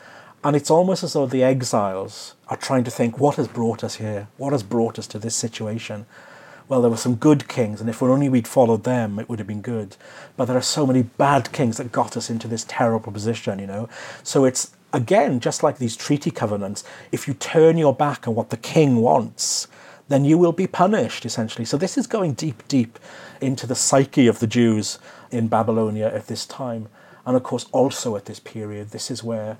And 0.46 0.54
it's 0.54 0.70
almost 0.70 1.02
as 1.02 1.14
though 1.14 1.26
the 1.26 1.42
exiles 1.42 2.36
are 2.46 2.56
trying 2.56 2.84
to 2.84 2.90
think, 2.92 3.18
what 3.18 3.34
has 3.34 3.48
brought 3.48 3.82
us 3.82 3.96
here? 3.96 4.28
What 4.36 4.52
has 4.52 4.62
brought 4.62 4.96
us 4.96 5.08
to 5.08 5.18
this 5.18 5.34
situation? 5.34 6.06
Well, 6.68 6.80
there 6.80 6.90
were 6.90 6.96
some 6.96 7.16
good 7.16 7.48
kings, 7.48 7.80
and 7.80 7.90
if 7.90 8.00
only 8.00 8.28
we'd 8.28 8.46
followed 8.46 8.84
them, 8.84 9.18
it 9.18 9.28
would 9.28 9.40
have 9.40 9.48
been 9.48 9.60
good. 9.60 9.96
But 10.36 10.44
there 10.44 10.56
are 10.56 10.62
so 10.62 10.86
many 10.86 11.02
bad 11.02 11.50
kings 11.50 11.78
that 11.78 11.90
got 11.90 12.16
us 12.16 12.30
into 12.30 12.46
this 12.46 12.64
terrible 12.68 13.10
position, 13.10 13.58
you 13.58 13.66
know. 13.66 13.88
So 14.22 14.44
it's 14.44 14.70
again, 14.92 15.40
just 15.40 15.64
like 15.64 15.78
these 15.78 15.96
treaty 15.96 16.30
covenants, 16.30 16.84
if 17.10 17.26
you 17.26 17.34
turn 17.34 17.76
your 17.76 17.92
back 17.92 18.28
on 18.28 18.36
what 18.36 18.50
the 18.50 18.56
king 18.56 18.98
wants, 18.98 19.66
then 20.06 20.24
you 20.24 20.38
will 20.38 20.52
be 20.52 20.68
punished, 20.68 21.26
essentially. 21.26 21.64
So 21.64 21.76
this 21.76 21.98
is 21.98 22.06
going 22.06 22.34
deep, 22.34 22.62
deep 22.68 23.00
into 23.40 23.66
the 23.66 23.74
psyche 23.74 24.28
of 24.28 24.38
the 24.38 24.46
Jews 24.46 25.00
in 25.32 25.48
Babylonia 25.48 26.06
at 26.06 26.28
this 26.28 26.46
time. 26.46 26.86
And 27.26 27.36
of 27.36 27.42
course, 27.42 27.66
also 27.72 28.14
at 28.14 28.26
this 28.26 28.38
period, 28.38 28.90
this 28.90 29.10
is 29.10 29.24
where 29.24 29.56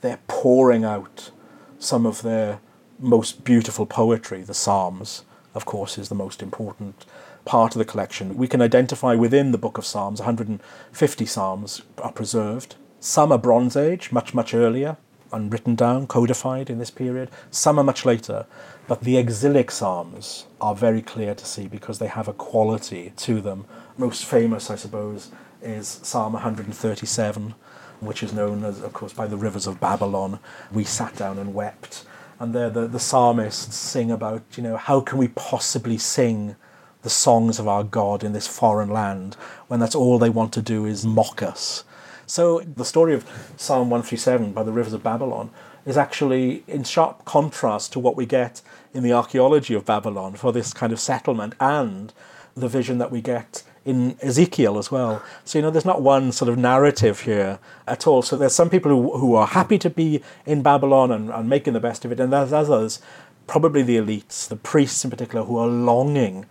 they're 0.00 0.20
pouring 0.28 0.84
out 0.84 1.30
some 1.78 2.06
of 2.06 2.22
their 2.22 2.60
most 2.98 3.44
beautiful 3.44 3.86
poetry. 3.86 4.42
The 4.42 4.54
Psalms, 4.54 5.24
of 5.54 5.64
course, 5.64 5.98
is 5.98 6.08
the 6.08 6.14
most 6.14 6.42
important 6.42 7.06
part 7.44 7.74
of 7.74 7.78
the 7.78 7.84
collection. 7.84 8.36
We 8.36 8.48
can 8.48 8.62
identify 8.62 9.14
within 9.14 9.52
the 9.52 9.58
book 9.58 9.78
of 9.78 9.86
Psalms, 9.86 10.20
150 10.20 11.26
Psalms 11.26 11.82
are 11.98 12.12
preserved. 12.12 12.76
Some 13.00 13.32
are 13.32 13.38
Bronze 13.38 13.76
Age, 13.76 14.12
much, 14.12 14.34
much 14.34 14.52
earlier, 14.52 14.98
and 15.32 15.52
written 15.52 15.74
down, 15.74 16.06
codified 16.06 16.68
in 16.68 16.78
this 16.78 16.90
period. 16.90 17.30
Some 17.50 17.78
are 17.78 17.84
much 17.84 18.04
later. 18.04 18.46
But 18.86 19.02
the 19.02 19.16
exilic 19.16 19.70
Psalms 19.70 20.46
are 20.60 20.74
very 20.74 21.00
clear 21.00 21.34
to 21.34 21.46
see 21.46 21.68
because 21.68 21.98
they 21.98 22.08
have 22.08 22.28
a 22.28 22.32
quality 22.32 23.12
to 23.18 23.40
them. 23.40 23.64
Most 23.96 24.24
famous, 24.24 24.70
I 24.70 24.74
suppose, 24.74 25.30
is 25.62 26.00
Psalm 26.02 26.32
137, 26.34 27.54
which 28.00 28.22
is 28.22 28.32
known 28.32 28.64
as, 28.64 28.80
of 28.82 28.92
course, 28.92 29.12
by 29.12 29.26
the 29.26 29.36
rivers 29.36 29.66
of 29.66 29.80
Babylon. 29.80 30.38
We 30.72 30.84
sat 30.84 31.16
down 31.16 31.38
and 31.38 31.54
wept. 31.54 32.04
And 32.38 32.54
there 32.54 32.70
the, 32.70 32.86
the 32.86 33.00
psalmists 33.00 33.76
sing 33.76 34.10
about, 34.10 34.42
you 34.56 34.62
know, 34.62 34.76
how 34.76 35.00
can 35.00 35.18
we 35.18 35.28
possibly 35.28 35.98
sing 35.98 36.56
the 37.02 37.10
songs 37.10 37.58
of 37.58 37.68
our 37.68 37.84
God 37.84 38.24
in 38.24 38.32
this 38.32 38.46
foreign 38.46 38.90
land 38.90 39.34
when 39.68 39.80
that's 39.80 39.94
all 39.94 40.18
they 40.18 40.30
want 40.30 40.52
to 40.54 40.62
do 40.62 40.84
is 40.84 41.04
mock 41.06 41.42
us 41.42 41.84
so 42.30 42.60
the 42.60 42.84
story 42.84 43.12
of 43.12 43.24
Psalm 43.56 43.90
137 43.90 44.52
by 44.52 44.62
the 44.62 44.70
rivers 44.70 44.92
of 44.92 45.02
Babylon 45.02 45.50
is 45.84 45.96
actually 45.96 46.62
in 46.68 46.84
sharp 46.84 47.24
contrast 47.24 47.92
to 47.92 47.98
what 47.98 48.14
we 48.14 48.24
get 48.24 48.62
in 48.94 49.02
the 49.02 49.12
archaeology 49.12 49.74
of 49.74 49.84
Babylon 49.84 50.34
for 50.34 50.52
this 50.52 50.72
kind 50.72 50.92
of 50.92 51.00
settlement 51.00 51.56
and 51.58 52.12
the 52.54 52.68
vision 52.68 52.98
that 52.98 53.10
we 53.10 53.20
get 53.20 53.64
in 53.84 54.16
Ezekiel 54.20 54.78
as 54.78 54.90
well. 54.90 55.22
So, 55.44 55.58
you 55.58 55.62
know, 55.62 55.70
there's 55.70 55.84
not 55.84 56.02
one 56.02 56.32
sort 56.32 56.48
of 56.48 56.58
narrative 56.58 57.20
here 57.20 57.58
at 57.86 58.06
all. 58.06 58.22
So, 58.22 58.36
there's 58.36 58.54
some 58.54 58.70
people 58.70 58.90
who, 58.90 59.18
who 59.18 59.34
are 59.34 59.46
happy 59.46 59.78
to 59.78 59.90
be 59.90 60.22
in 60.46 60.62
Babylon 60.62 61.10
and, 61.10 61.30
and 61.30 61.48
making 61.48 61.72
the 61.72 61.80
best 61.80 62.04
of 62.04 62.12
it, 62.12 62.20
and 62.20 62.32
there's 62.32 62.52
others, 62.52 63.00
probably 63.46 63.82
the 63.82 63.96
elites, 63.96 64.48
the 64.48 64.56
priests 64.56 65.04
in 65.04 65.10
particular, 65.10 65.44
who 65.44 65.56
are 65.56 65.68
longing 65.68 66.46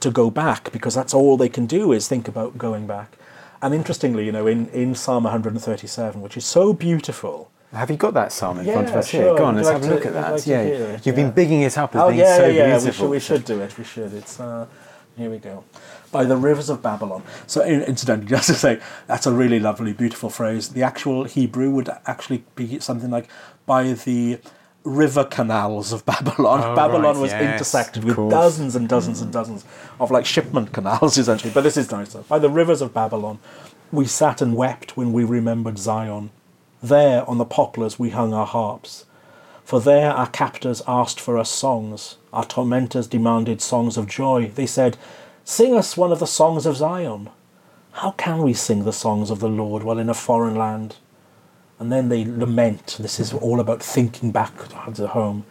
to 0.00 0.10
go 0.10 0.30
back 0.30 0.72
because 0.72 0.94
that's 0.94 1.14
all 1.14 1.36
they 1.36 1.48
can 1.48 1.66
do 1.66 1.92
is 1.92 2.08
think 2.08 2.28
about 2.28 2.58
going 2.58 2.86
back. 2.86 3.16
And 3.62 3.72
interestingly, 3.72 4.26
you 4.26 4.32
know, 4.32 4.46
in, 4.48 4.66
in 4.68 4.94
Psalm 4.94 5.22
137, 5.24 6.20
which 6.20 6.36
is 6.36 6.44
so 6.44 6.72
beautiful. 6.72 7.50
Have 7.72 7.90
you 7.90 7.96
got 7.96 8.12
that 8.14 8.32
psalm 8.32 8.58
in 8.58 8.66
yeah, 8.66 8.72
front 8.74 8.88
of 8.90 8.96
us 8.96 9.08
sure. 9.08 9.22
here? 9.22 9.36
Go 9.36 9.44
on, 9.44 9.56
let's 9.56 9.66
like 9.66 9.74
have 9.74 9.84
a 9.84 9.88
to, 9.88 9.94
look 9.94 10.06
at 10.06 10.12
that. 10.12 10.32
Like 10.32 10.46
yeah, 10.46 10.60
it, 10.60 11.06
you've 11.06 11.16
yeah. 11.18 11.24
been 11.24 11.30
bigging 11.30 11.62
it 11.62 11.78
up 11.78 11.94
as 11.94 12.02
oh, 12.02 12.08
being 12.08 12.20
yeah, 12.20 12.36
so 12.36 12.46
yeah, 12.46 12.78
beautiful. 12.78 13.08
We 13.08 13.18
should, 13.18 13.32
we 13.32 13.38
should 13.38 13.44
do 13.46 13.60
it. 13.62 13.78
We 13.78 13.84
should. 13.84 14.12
It's 14.12 14.40
uh, 14.40 14.66
here 15.16 15.30
we 15.30 15.38
go. 15.38 15.64
By 16.12 16.24
the 16.24 16.36
rivers 16.36 16.68
of 16.70 16.82
Babylon. 16.82 17.22
So, 17.46 17.64
incidentally, 17.64 18.28
just 18.36 18.46
to 18.48 18.54
say, 18.54 18.80
that's 19.06 19.26
a 19.26 19.32
really 19.32 19.58
lovely, 19.58 19.92
beautiful 19.92 20.30
phrase. 20.30 20.68
The 20.68 20.82
actual 20.82 21.24
Hebrew 21.24 21.70
would 21.70 21.88
actually 22.06 22.44
be 22.54 22.78
something 22.80 23.10
like 23.10 23.28
by 23.66 23.94
the 23.94 24.38
river 24.84 25.24
canals 25.24 25.92
of 25.92 26.04
Babylon. 26.06 26.60
Oh, 26.62 26.76
Babylon 26.76 27.14
right, 27.14 27.22
was 27.22 27.32
yes, 27.32 27.54
intersected 27.54 28.04
with 28.04 28.16
course. 28.16 28.30
dozens 28.30 28.76
and 28.76 28.88
dozens 28.88 29.20
and 29.20 29.32
dozens 29.32 29.64
of 30.00 30.10
like 30.10 30.26
shipment 30.26 30.72
canals, 30.72 31.16
essentially. 31.18 31.52
But 31.52 31.62
this 31.62 31.76
is 31.76 31.90
nicer. 31.90 32.20
By 32.22 32.38
the 32.38 32.50
rivers 32.50 32.80
of 32.82 32.92
Babylon, 32.92 33.38
we 33.90 34.06
sat 34.06 34.40
and 34.42 34.56
wept 34.56 34.96
when 34.96 35.12
we 35.12 35.24
remembered 35.24 35.78
Zion. 35.78 36.30
There 36.82 37.28
on 37.28 37.38
the 37.38 37.44
poplars 37.44 37.98
we 37.98 38.10
hung 38.10 38.34
our 38.34 38.46
harps. 38.46 39.04
For 39.64 39.80
there 39.80 40.10
our 40.10 40.28
captors 40.28 40.82
asked 40.88 41.20
for 41.20 41.38
us 41.38 41.48
songs. 41.48 42.16
Our 42.32 42.44
tormentors 42.44 43.06
demanded 43.06 43.62
songs 43.62 43.96
of 43.96 44.08
joy. 44.08 44.48
They 44.48 44.66
said, 44.66 44.96
Sing 45.44 45.74
us 45.74 45.96
one 45.96 46.12
of 46.12 46.20
the 46.20 46.26
songs 46.26 46.66
of 46.66 46.76
Zion. 46.76 47.28
How 47.92 48.12
can 48.12 48.42
we 48.42 48.54
sing 48.54 48.84
the 48.84 48.92
songs 48.92 49.28
of 49.28 49.40
the 49.40 49.48
Lord 49.48 49.82
while 49.82 49.98
in 49.98 50.08
a 50.08 50.14
foreign 50.14 50.54
land? 50.54 50.96
And 51.80 51.90
then 51.90 52.08
they 52.08 52.24
lament. 52.24 52.96
This 53.00 53.18
is 53.18 53.32
all 53.32 53.58
about 53.58 53.82
thinking 53.82 54.30
back 54.30 54.52
to 54.94 55.06
home. 55.08 55.44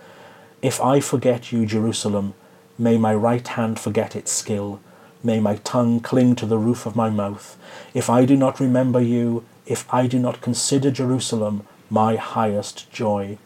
If 0.61 0.79
I 0.79 1.01
forget 1.01 1.51
you, 1.51 1.65
Jerusalem, 1.65 2.35
may 2.79 2.97
my 2.97 3.13
right 3.13 3.45
hand 3.45 3.79
forget 3.79 4.15
its 4.15 4.31
skill. 4.31 4.79
May 5.23 5.41
my 5.41 5.57
tongue 5.57 5.99
cling 5.99 6.35
to 6.37 6.45
the 6.45 6.57
roof 6.57 6.85
of 6.85 6.95
my 6.95 7.09
mouth. 7.09 7.57
If 7.93 8.09
I 8.09 8.23
do 8.23 8.37
not 8.37 8.61
remember 8.61 9.01
you, 9.01 9.43
if 9.65 9.93
I 9.93 10.07
do 10.07 10.19
not 10.19 10.39
consider 10.39 10.89
Jerusalem 10.89 11.67
my 11.89 12.15
highest 12.15 12.89
joy. 12.91 13.37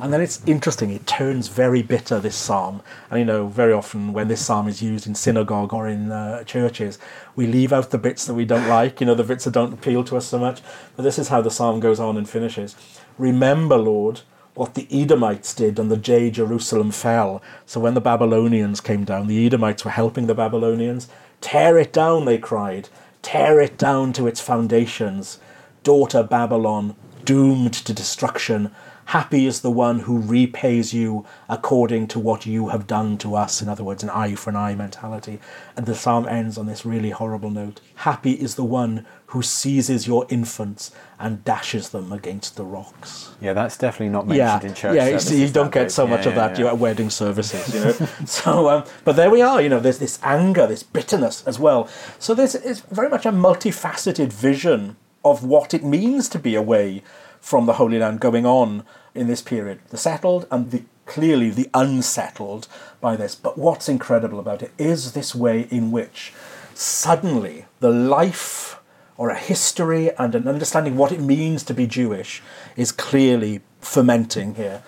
And 0.00 0.14
then 0.14 0.22
it's 0.22 0.42
interesting, 0.46 0.90
it 0.90 1.06
turns 1.06 1.48
very 1.48 1.82
bitter, 1.82 2.18
this 2.18 2.34
psalm. 2.34 2.80
And 3.10 3.18
you 3.18 3.24
know, 3.26 3.48
very 3.48 3.74
often 3.74 4.14
when 4.14 4.28
this 4.28 4.44
psalm 4.44 4.66
is 4.66 4.80
used 4.80 5.06
in 5.06 5.14
synagogue 5.14 5.74
or 5.74 5.86
in 5.86 6.10
uh, 6.10 6.42
churches, 6.44 6.98
we 7.36 7.46
leave 7.46 7.70
out 7.70 7.90
the 7.90 7.98
bits 7.98 8.24
that 8.24 8.32
we 8.32 8.46
don't 8.46 8.66
like, 8.66 9.00
you 9.00 9.06
know, 9.06 9.14
the 9.14 9.24
bits 9.24 9.44
that 9.44 9.52
don't 9.52 9.74
appeal 9.74 10.02
to 10.04 10.16
us 10.16 10.26
so 10.26 10.38
much. 10.38 10.62
But 10.96 11.02
this 11.02 11.18
is 11.18 11.28
how 11.28 11.42
the 11.42 11.50
psalm 11.50 11.80
goes 11.80 12.00
on 12.00 12.16
and 12.16 12.26
finishes. 12.26 12.76
Remember, 13.18 13.76
Lord, 13.76 14.22
what 14.54 14.74
the 14.74 14.88
Edomites 14.90 15.54
did 15.54 15.78
on 15.78 15.88
the 15.88 15.96
day 15.98 16.30
Jerusalem 16.30 16.90
fell. 16.92 17.42
So 17.66 17.78
when 17.78 17.94
the 17.94 18.00
Babylonians 18.00 18.80
came 18.80 19.04
down, 19.04 19.26
the 19.26 19.44
Edomites 19.44 19.84
were 19.84 19.90
helping 19.90 20.26
the 20.26 20.34
Babylonians. 20.34 21.08
Tear 21.42 21.78
it 21.78 21.92
down, 21.92 22.24
they 22.24 22.38
cried. 22.38 22.88
Tear 23.20 23.60
it 23.60 23.76
down 23.76 24.14
to 24.14 24.26
its 24.26 24.40
foundations. 24.40 25.38
Daughter 25.82 26.22
Babylon, 26.22 26.96
doomed 27.24 27.74
to 27.74 27.92
destruction. 27.92 28.70
Happy 29.10 29.44
is 29.44 29.62
the 29.62 29.72
one 29.72 29.98
who 29.98 30.20
repays 30.20 30.94
you 30.94 31.26
according 31.48 32.06
to 32.06 32.20
what 32.20 32.46
you 32.46 32.68
have 32.68 32.86
done 32.86 33.18
to 33.18 33.34
us. 33.34 33.60
In 33.60 33.68
other 33.68 33.82
words, 33.82 34.04
an 34.04 34.10
eye 34.10 34.36
for 34.36 34.50
an 34.50 34.56
eye 34.56 34.76
mentality. 34.76 35.40
And 35.76 35.84
the 35.84 35.96
psalm 35.96 36.28
ends 36.28 36.56
on 36.56 36.66
this 36.66 36.86
really 36.86 37.10
horrible 37.10 37.50
note. 37.50 37.80
Happy 37.96 38.34
is 38.34 38.54
the 38.54 38.62
one 38.62 39.04
who 39.26 39.42
seizes 39.42 40.06
your 40.06 40.26
infants 40.28 40.92
and 41.18 41.44
dashes 41.44 41.88
them 41.88 42.12
against 42.12 42.54
the 42.54 42.64
rocks. 42.64 43.30
Yeah, 43.40 43.52
that's 43.52 43.76
definitely 43.76 44.10
not 44.10 44.28
mentioned 44.28 44.62
Yeah, 44.62 44.68
in 44.68 44.74
church. 44.76 44.94
yeah. 44.94 45.04
You, 45.06 45.10
services, 45.14 45.28
see, 45.28 45.42
you 45.42 45.48
don't 45.48 45.72
get 45.72 45.90
so 45.90 46.06
much 46.06 46.22
Yeah, 46.26 46.28
of 46.28 46.34
that 46.36 46.56
yeah, 46.60 46.66
at 46.68 46.78
wedding 46.78 47.10
services, 47.10 47.74
you 47.74 47.80
know. 47.80 48.08
so, 48.26 48.68
um, 48.68 48.84
but 49.04 49.16
there 49.16 49.28
we 49.28 49.42
are. 49.42 49.60
You 49.60 49.70
know, 49.70 49.80
there's 49.80 49.98
this 49.98 50.20
anger, 50.22 50.68
this 50.68 50.84
bitterness 50.84 51.42
as 51.48 51.58
well. 51.58 51.88
So 52.20 52.32
there's 52.32 52.54
it's 52.54 52.78
very 52.78 53.08
much 53.08 53.26
a 53.26 53.32
multifaceted 53.32 54.32
vision 54.32 54.94
of 55.24 55.42
what 55.42 55.74
it 55.74 55.82
means 55.82 56.28
to 56.28 56.38
be 56.38 56.54
away 56.54 57.02
from 57.40 57.66
the 57.66 57.72
Holy 57.72 57.98
Land 57.98 58.20
going 58.20 58.46
on 58.46 58.84
in 59.14 59.26
this 59.26 59.42
period. 59.42 59.80
The 59.90 59.96
settled 59.96 60.46
and 60.50 60.70
the 60.70 60.82
clearly 61.06 61.50
the 61.50 61.68
unsettled 61.74 62.68
by 63.00 63.16
this. 63.16 63.34
But 63.34 63.58
what's 63.58 63.88
incredible 63.88 64.38
about 64.38 64.62
it 64.62 64.70
is 64.78 65.12
this 65.12 65.34
way 65.34 65.66
in 65.70 65.90
which 65.90 66.32
suddenly 66.74 67.66
the 67.80 67.90
life 67.90 68.80
or 69.16 69.30
a 69.30 69.38
history 69.38 70.10
and 70.16 70.34
an 70.34 70.46
understanding 70.46 70.96
what 70.96 71.12
it 71.12 71.20
means 71.20 71.62
to 71.64 71.74
be 71.74 71.86
Jewish 71.86 72.42
is 72.76 72.92
clearly 72.92 73.60
fermenting 73.80 74.54
here. 74.54 74.82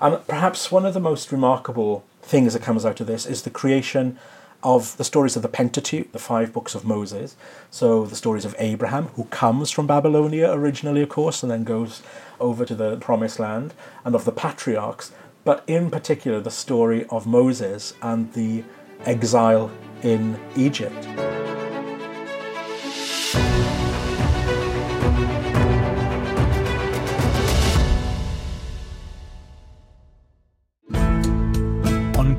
And 0.00 0.26
perhaps 0.26 0.70
one 0.70 0.86
of 0.86 0.94
the 0.94 1.00
most 1.00 1.32
remarkable 1.32 2.04
things 2.22 2.54
that 2.54 2.62
comes 2.62 2.86
out 2.86 3.00
of 3.00 3.06
this 3.06 3.26
is 3.26 3.42
the 3.42 3.50
creation 3.50 4.18
of 4.64 4.96
the 4.96 5.04
stories 5.04 5.36
of 5.36 5.42
the 5.42 5.48
Pentateuch, 5.48 6.10
the 6.12 6.18
five 6.18 6.52
books 6.52 6.74
of 6.74 6.84
Moses. 6.84 7.36
So 7.70 8.06
the 8.06 8.16
stories 8.16 8.44
of 8.44 8.56
Abraham, 8.58 9.08
who 9.08 9.24
comes 9.24 9.70
from 9.70 9.86
Babylonia 9.86 10.50
originally, 10.50 11.02
of 11.02 11.10
course, 11.10 11.42
and 11.42 11.52
then 11.52 11.64
goes 11.64 12.02
over 12.40 12.64
to 12.64 12.74
the 12.74 12.96
Promised 12.96 13.38
Land, 13.38 13.74
and 14.04 14.14
of 14.14 14.24
the 14.24 14.32
patriarchs, 14.32 15.12
but 15.44 15.62
in 15.66 15.90
particular 15.90 16.40
the 16.40 16.50
story 16.50 17.04
of 17.10 17.26
Moses 17.26 17.92
and 18.02 18.32
the 18.32 18.64
exile 19.04 19.70
in 20.02 20.40
Egypt. 20.56 21.06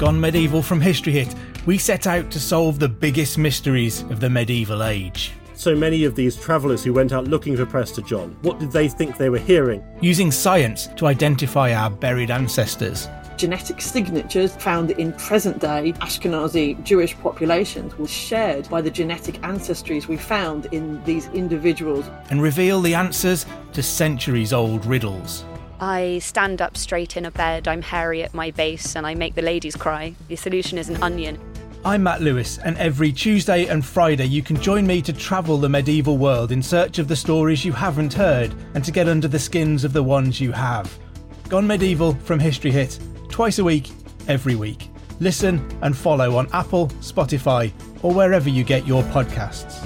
Gone 0.05 0.21
Medieval 0.21 0.61
from 0.61 0.81
History 0.81 1.13
Hit, 1.13 1.33
we 1.65 1.79
set 1.79 2.05
out 2.05 2.29
to 2.29 2.39
solve 2.39 2.77
the 2.77 2.87
biggest 2.87 3.39
mysteries 3.39 4.01
of 4.03 4.19
the 4.19 4.29
medieval 4.29 4.83
age. 4.83 5.31
So 5.55 5.75
many 5.75 6.03
of 6.03 6.13
these 6.13 6.35
travellers 6.35 6.83
who 6.83 6.93
went 6.93 7.11
out 7.11 7.23
looking 7.23 7.57
for 7.57 7.65
Prester 7.65 8.03
John, 8.03 8.37
what 8.43 8.59
did 8.59 8.71
they 8.71 8.87
think 8.87 9.17
they 9.17 9.31
were 9.31 9.39
hearing? 9.39 9.83
Using 10.01 10.31
science 10.31 10.89
to 10.97 11.07
identify 11.07 11.73
our 11.73 11.89
buried 11.89 12.29
ancestors. 12.29 13.09
Genetic 13.35 13.81
signatures 13.81 14.55
found 14.57 14.91
in 14.91 15.11
present 15.13 15.57
day 15.57 15.91
Ashkenazi 15.93 16.83
Jewish 16.83 17.17
populations 17.17 17.97
were 17.97 18.07
shared 18.07 18.69
by 18.69 18.81
the 18.81 18.91
genetic 18.91 19.41
ancestries 19.41 20.07
we 20.07 20.17
found 20.17 20.67
in 20.67 21.03
these 21.05 21.29
individuals. 21.29 22.05
And 22.29 22.43
reveal 22.43 22.79
the 22.79 22.93
answers 22.93 23.47
to 23.73 23.81
centuries 23.81 24.53
old 24.53 24.85
riddles. 24.85 25.45
I 25.79 26.19
stand 26.19 26.61
up 26.61 26.77
straight 26.77 27.17
in 27.17 27.25
a 27.25 27.31
bed, 27.31 27.67
I'm 27.67 27.81
hairy 27.81 28.23
at 28.23 28.33
my 28.33 28.51
base, 28.51 28.95
and 28.95 29.05
I 29.05 29.13
make 29.13 29.35
the 29.35 29.41
ladies 29.41 29.75
cry. 29.75 30.15
The 30.29 30.37
solution 30.37 30.77
is 30.77 30.87
an 30.87 31.01
onion. 31.03 31.37
I'm 31.83 32.03
Matt 32.03 32.21
Lewis, 32.21 32.57
and 32.59 32.77
every 32.77 33.11
Tuesday 33.11 33.67
and 33.67 33.85
Friday 33.85 34.25
you 34.25 34.41
can 34.41 34.59
join 34.59 34.87
me 34.87 35.01
to 35.01 35.11
travel 35.11 35.57
the 35.57 35.69
medieval 35.69 36.17
world 36.17 36.51
in 36.51 36.63
search 36.63 36.97
of 36.97 37.07
the 37.07 37.15
stories 37.15 37.65
you 37.65 37.73
haven't 37.73 38.13
heard 38.13 38.55
and 38.73 38.83
to 38.85 38.91
get 38.91 39.09
under 39.09 39.27
the 39.27 39.37
skins 39.37 39.83
of 39.83 39.91
the 39.91 40.01
ones 40.01 40.39
you 40.39 40.51
have. 40.53 40.97
Gone 41.49 41.67
Medieval 41.67 42.15
from 42.15 42.39
History 42.39 42.71
Hit, 42.71 42.97
twice 43.29 43.59
a 43.59 43.63
week, 43.63 43.91
every 44.27 44.55
week. 44.55 44.89
Listen 45.19 45.77
and 45.81 45.95
follow 45.95 46.37
on 46.37 46.47
Apple, 46.53 46.87
Spotify, 47.01 47.71
or 48.01 48.13
wherever 48.13 48.49
you 48.49 48.63
get 48.63 48.87
your 48.87 49.03
podcasts. 49.03 49.85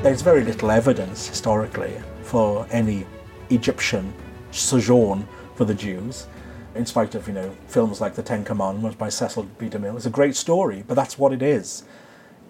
There's 0.00 0.22
very 0.22 0.44
little 0.44 0.70
evidence 0.70 1.26
historically 1.26 2.00
for 2.22 2.68
any 2.70 3.04
Egyptian 3.50 4.14
sojourn 4.52 5.26
for 5.56 5.64
the 5.64 5.74
Jews, 5.74 6.28
in 6.76 6.86
spite 6.86 7.16
of 7.16 7.26
you 7.26 7.34
know 7.34 7.56
films 7.66 8.00
like 8.00 8.14
The 8.14 8.22
Ten 8.22 8.44
Commandments 8.44 8.96
by 8.96 9.08
Cecil 9.08 9.48
B. 9.58 9.68
DeMille. 9.68 9.96
It's 9.96 10.06
a 10.06 10.10
great 10.10 10.36
story, 10.36 10.84
but 10.86 10.94
that's 10.94 11.18
what 11.18 11.32
it 11.32 11.42
is. 11.42 11.82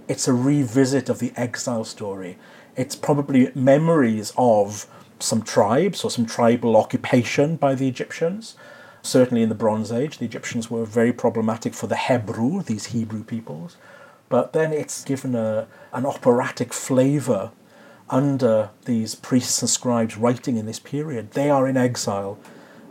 It's 0.08 0.28
a 0.28 0.34
revisit 0.34 1.08
of 1.08 1.20
the 1.20 1.32
exile 1.36 1.84
story. 1.84 2.36
It's 2.76 2.94
probably 2.94 3.50
memories 3.54 4.34
of 4.36 4.86
some 5.18 5.40
tribes 5.40 6.04
or 6.04 6.10
some 6.10 6.26
tribal 6.26 6.76
occupation 6.76 7.56
by 7.56 7.74
the 7.74 7.88
Egyptians. 7.88 8.56
Certainly 9.00 9.42
in 9.42 9.48
the 9.48 9.54
Bronze 9.54 9.90
Age, 9.90 10.18
the 10.18 10.26
Egyptians 10.26 10.70
were 10.70 10.84
very 10.84 11.14
problematic 11.14 11.72
for 11.72 11.86
the 11.86 11.96
Hebrew, 11.96 12.62
these 12.62 12.86
Hebrew 12.86 13.24
peoples. 13.24 13.78
But 14.28 14.52
then 14.52 14.72
it's 14.72 15.04
given 15.04 15.34
a, 15.34 15.66
an 15.92 16.04
operatic 16.06 16.72
flavour 16.72 17.50
under 18.10 18.70
these 18.84 19.14
priests 19.14 19.60
and 19.62 19.70
scribes 19.70 20.16
writing 20.16 20.56
in 20.56 20.66
this 20.66 20.78
period. 20.78 21.32
They 21.32 21.50
are 21.50 21.66
in 21.68 21.76
exile 21.76 22.38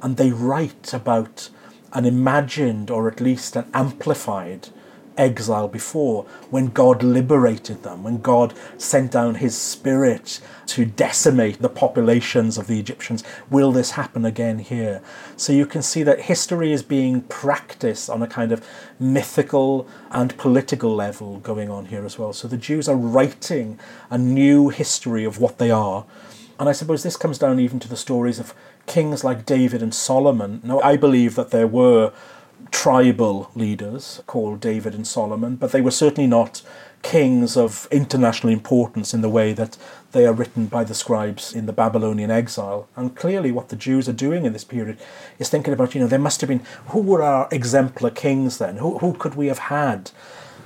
and 0.02 0.18
they 0.18 0.32
write 0.32 0.94
about 0.94 1.50
an 1.94 2.06
imagined 2.06 2.92
or 2.92 3.08
at 3.08 3.22
least 3.22 3.56
an 3.56 3.70
amplified 3.74 4.70
exile 5.18 5.68
before 5.68 6.24
when 6.50 6.68
God 6.68 7.04
liberated 7.04 7.84
them, 7.84 8.04
when 8.04 8.20
God 8.20 8.54
sent 8.78 9.12
down 9.12 9.36
his 9.36 9.58
spirit 9.58 10.40
to 10.68 10.86
decimate 10.86 11.62
the 11.62 11.70
populations 11.70 12.58
of 12.58 12.68
the 12.68 12.80
Egyptians. 12.80 13.24
Will 13.50 13.72
this 13.72 13.92
happen 13.92 14.26
again 14.26 14.60
here? 14.60 15.02
So 15.36 15.54
you 15.54 15.66
can 15.66 15.82
see 15.82 16.04
that 16.04 16.22
history 16.22 16.74
is 16.74 16.84
being 16.84 17.22
practiced 17.22 18.10
on 18.10 18.22
a 18.22 18.28
kind 18.28 18.52
of 18.52 18.66
mythical 19.00 19.88
and 20.12 20.38
political 20.38 20.94
level 20.94 21.40
going 21.40 21.70
on 21.70 21.86
here 21.86 22.06
as 22.06 22.20
well. 22.20 22.34
So 22.34 22.48
the 22.48 22.58
Jews 22.58 22.90
are 22.90 22.96
writing 22.96 23.80
a 24.10 24.18
new 24.18 24.70
history 24.70 25.24
of 25.24 25.40
what 25.40 25.58
they 25.58 25.72
are. 25.72 26.06
And 26.60 26.68
I 26.68 26.72
suppose 26.72 27.04
this 27.04 27.18
comes 27.18 27.38
down 27.38 27.60
even 27.60 27.80
to 27.80 27.88
the 27.88 27.96
stories 27.96 28.40
of 28.40 28.54
kings 28.88 29.24
like 29.24 29.46
David 29.46 29.84
and 29.84 29.94
Solomon. 29.94 30.60
Now, 30.64 30.80
I 30.80 30.98
believe 30.98 31.36
that 31.36 31.52
there 31.52 31.68
were 31.68 32.12
tribal 32.72 33.50
leaders 33.56 34.22
called 34.28 34.60
David 34.60 34.94
and 34.94 35.08
Solomon, 35.08 35.56
but 35.56 35.72
they 35.72 35.82
were 35.82 35.92
certainly 35.92 36.28
not 36.28 36.62
kings 37.04 37.56
of 37.56 37.88
international 37.92 38.52
importance 38.52 39.14
in 39.14 39.22
the 39.22 39.30
way 39.30 39.54
that 39.54 39.78
they 40.12 40.26
are 40.26 40.34
written 40.34 40.66
by 40.66 40.84
the 40.84 40.94
scribes 40.94 41.54
in 41.54 41.66
the 41.66 41.74
Babylonian 41.74 42.32
exile. 42.32 42.88
And 42.96 43.16
clearly, 43.16 43.52
what 43.52 43.70
the 43.70 43.76
Jews 43.76 44.10
are 44.10 44.14
doing 44.14 44.46
in 44.46 44.54
this 44.54 44.64
period 44.64 44.98
is 45.40 45.50
thinking 45.50 45.74
about, 45.74 45.94
you 45.94 46.02
know, 46.02 46.08
there 46.08 46.20
must 46.20 46.42
have 46.42 46.48
been 46.48 46.66
who 46.88 47.02
were 47.02 47.22
our 47.22 47.48
exemplar 47.52 48.10
kings 48.10 48.58
then? 48.58 48.78
Who, 48.78 48.98
who 49.00 49.14
could 49.14 49.36
we 49.36 49.48
have 49.48 49.60
had? 49.60 50.12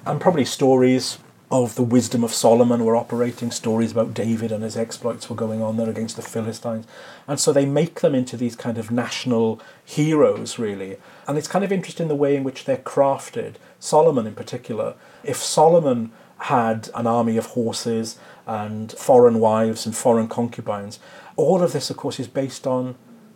And 0.05 0.21
probably 0.21 0.45
stories 0.45 1.17
of 1.51 1.75
the 1.75 1.83
wisdom 1.83 2.23
of 2.23 2.33
Solomon 2.33 2.85
were 2.85 2.95
operating, 2.95 3.51
stories 3.51 3.91
about 3.91 4.13
David 4.13 4.53
and 4.53 4.63
his 4.63 4.77
exploits 4.77 5.29
were 5.29 5.35
going 5.35 5.61
on 5.61 5.75
there 5.75 5.89
against 5.89 6.15
the 6.15 6.21
Philistines. 6.21 6.87
And 7.27 7.41
so 7.41 7.51
they 7.51 7.65
make 7.65 7.99
them 7.99 8.15
into 8.15 8.37
these 8.37 8.55
kind 8.55 8.77
of 8.77 8.89
national 8.89 9.61
heroes, 9.83 10.57
really. 10.57 10.95
And 11.27 11.37
it's 11.37 11.49
kind 11.49 11.65
of 11.65 11.71
interesting 11.71 12.07
the 12.07 12.15
way 12.15 12.37
in 12.37 12.45
which 12.45 12.63
they're 12.63 12.77
crafted. 12.77 13.55
Solomon, 13.81 14.25
in 14.25 14.33
particular, 14.33 14.95
if 15.25 15.37
Solomon 15.37 16.13
had 16.37 16.89
an 16.95 17.05
army 17.05 17.35
of 17.35 17.47
horses 17.47 18.17
and 18.47 18.93
foreign 18.93 19.41
wives 19.41 19.85
and 19.85 19.95
foreign 19.95 20.29
concubines, 20.29 20.99
all 21.35 21.61
of 21.61 21.73
this, 21.73 21.89
of 21.89 21.97
course, 21.97 22.17
is 22.17 22.29
based 22.29 22.65
on 22.65 22.95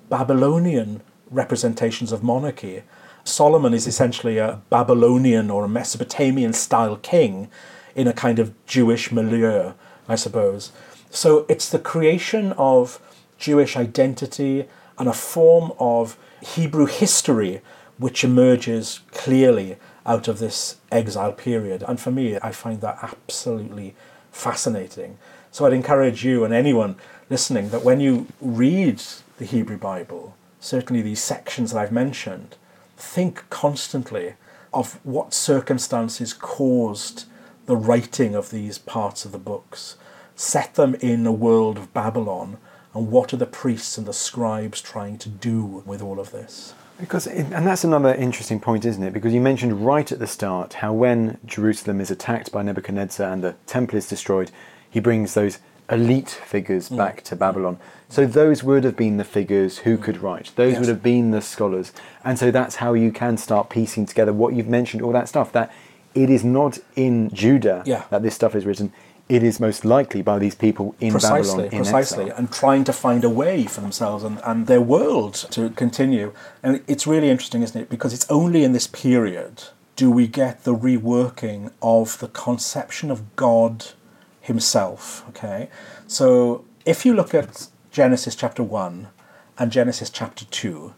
Babylonian 0.09 1.01
representations 1.29 2.13
of 2.13 2.23
monarchy. 2.23 2.83
Solomon 3.25 3.73
is 3.73 3.87
essentially 3.87 4.37
a 4.37 4.61
Babylonian 4.69 5.49
or 5.49 5.65
a 5.65 5.69
Mesopotamian 5.69 6.53
style 6.53 6.95
king 6.95 7.49
in 7.95 8.07
a 8.07 8.13
kind 8.13 8.39
of 8.39 8.53
Jewish 8.65 9.11
milieu, 9.11 9.73
I 10.07 10.15
suppose. 10.15 10.71
So 11.09 11.45
it's 11.47 11.69
the 11.69 11.79
creation 11.79 12.51
of 12.53 12.99
Jewish 13.37 13.75
identity 13.77 14.65
and 14.97 15.07
a 15.07 15.13
form 15.13 15.71
of 15.79 16.17
Hebrew 16.41 16.85
history 16.85 17.61
which 17.97 18.23
emerges 18.23 18.99
clearly 19.11 19.77
out 20.05 20.27
of 20.27 20.39
this 20.39 20.77
exile 20.91 21.31
period. 21.31 21.83
And 21.87 21.99
for 21.99 22.11
me, 22.11 22.37
I 22.37 22.51
find 22.51 22.81
that 22.81 22.99
absolutely 23.01 23.95
fascinating. 24.31 25.17
So 25.51 25.65
I'd 25.65 25.73
encourage 25.73 26.25
you 26.25 26.43
and 26.43 26.53
anyone 26.53 26.97
listening 27.29 27.69
that 27.69 27.83
when 27.83 27.99
you 27.99 28.27
read 28.41 29.01
the 29.37 29.45
Hebrew 29.45 29.77
Bible, 29.77 30.35
certainly 30.59 31.01
these 31.01 31.21
sections 31.21 31.71
that 31.71 31.79
I've 31.79 31.91
mentioned, 31.91 32.55
think 32.97 33.49
constantly 33.49 34.33
of 34.73 34.99
what 35.05 35.33
circumstances 35.33 36.33
caused 36.33 37.25
the 37.65 37.75
writing 37.75 38.35
of 38.35 38.51
these 38.51 38.77
parts 38.77 39.25
of 39.25 39.31
the 39.31 39.37
books. 39.37 39.97
Set 40.35 40.75
them 40.75 40.95
in 40.95 41.25
a 41.25 41.31
world 41.31 41.77
of 41.77 41.93
Babylon, 41.93 42.57
and 42.93 43.11
what 43.11 43.33
are 43.33 43.37
the 43.37 43.45
priests 43.45 43.97
and 43.97 44.05
the 44.05 44.13
scribes 44.13 44.81
trying 44.81 45.17
to 45.19 45.29
do 45.29 45.63
with 45.85 46.01
all 46.01 46.19
of 46.19 46.31
this? 46.31 46.73
Because, 46.99 47.27
and 47.27 47.67
that's 47.67 47.83
another 47.83 48.13
interesting 48.13 48.59
point, 48.59 48.85
isn't 48.85 49.03
it? 49.03 49.11
Because 49.11 49.33
you 49.33 49.41
mentioned 49.41 49.85
right 49.85 50.09
at 50.09 50.19
the 50.19 50.27
start 50.27 50.75
how 50.75 50.93
when 50.93 51.37
Jerusalem 51.45 51.99
is 51.99 52.09
attacked 52.09 52.53
by 52.53 52.61
Nebuchadnezzar 52.61 53.31
and 53.31 53.43
the 53.43 53.55
temple 53.65 53.97
is 53.97 54.07
destroyed, 54.07 54.49
he 54.89 55.01
brings 55.01 55.33
those 55.33 55.59
elite 55.89 56.29
figures 56.29 56.89
mm. 56.89 56.97
back 56.97 57.21
to 57.23 57.35
Babylon. 57.35 57.77
So 58.07 58.25
those 58.25 58.63
would 58.63 58.85
have 58.85 58.95
been 58.95 59.17
the 59.17 59.25
figures 59.25 59.79
who 59.79 59.97
could 59.97 60.21
write. 60.21 60.51
Those 60.55 60.73
yes. 60.73 60.79
would 60.79 60.89
have 60.89 61.03
been 61.03 61.31
the 61.31 61.41
scholars. 61.41 61.91
And 62.23 62.39
so 62.39 62.49
that's 62.49 62.77
how 62.77 62.93
you 62.93 63.11
can 63.11 63.37
start 63.37 63.69
piecing 63.69 64.05
together 64.05 64.31
what 64.31 64.53
you've 64.53 64.69
mentioned, 64.69 65.01
all 65.01 65.11
that 65.11 65.27
stuff. 65.27 65.51
That 65.51 65.73
it 66.15 66.29
is 66.29 66.43
not 66.43 66.79
in 66.95 67.29
Judah 67.33 67.83
yeah. 67.85 68.05
that 68.09 68.23
this 68.23 68.33
stuff 68.33 68.55
is 68.55 68.65
written. 68.65 68.91
It 69.27 69.43
is 69.43 69.59
most 69.59 69.85
likely 69.85 70.21
by 70.21 70.39
these 70.39 70.55
people 70.55 70.95
in 70.99 71.11
precisely, 71.11 71.63
Babylon. 71.63 71.73
In 71.73 71.79
precisely, 71.79 72.23
exile. 72.25 72.37
and 72.37 72.51
trying 72.51 72.83
to 72.85 72.93
find 72.93 73.23
a 73.23 73.29
way 73.29 73.65
for 73.65 73.81
themselves 73.81 74.23
and, 74.23 74.39
and 74.45 74.67
their 74.67 74.81
world 74.81 75.33
to 75.51 75.71
continue. 75.71 76.31
And 76.63 76.83
it's 76.87 77.05
really 77.05 77.29
interesting, 77.29 77.63
isn't 77.63 77.79
it? 77.79 77.89
Because 77.89 78.13
it's 78.13 78.29
only 78.29 78.63
in 78.63 78.73
this 78.73 78.87
period 78.87 79.63
do 79.95 80.11
we 80.11 80.27
get 80.27 80.63
the 80.63 80.75
reworking 80.75 81.71
of 81.81 82.19
the 82.19 82.27
conception 82.27 83.09
of 83.09 83.35
God 83.35 83.85
himself. 84.41 85.25
Okay, 85.29 85.69
so 86.07 86.65
if 86.85 87.05
you 87.05 87.13
look 87.13 87.33
at 87.33 87.67
Genesis 87.91 88.35
chapter 88.35 88.61
1 88.61 89.07
and 89.57 89.71
Genesis 89.71 90.09
chapter 90.09 90.45
2, 90.45 90.93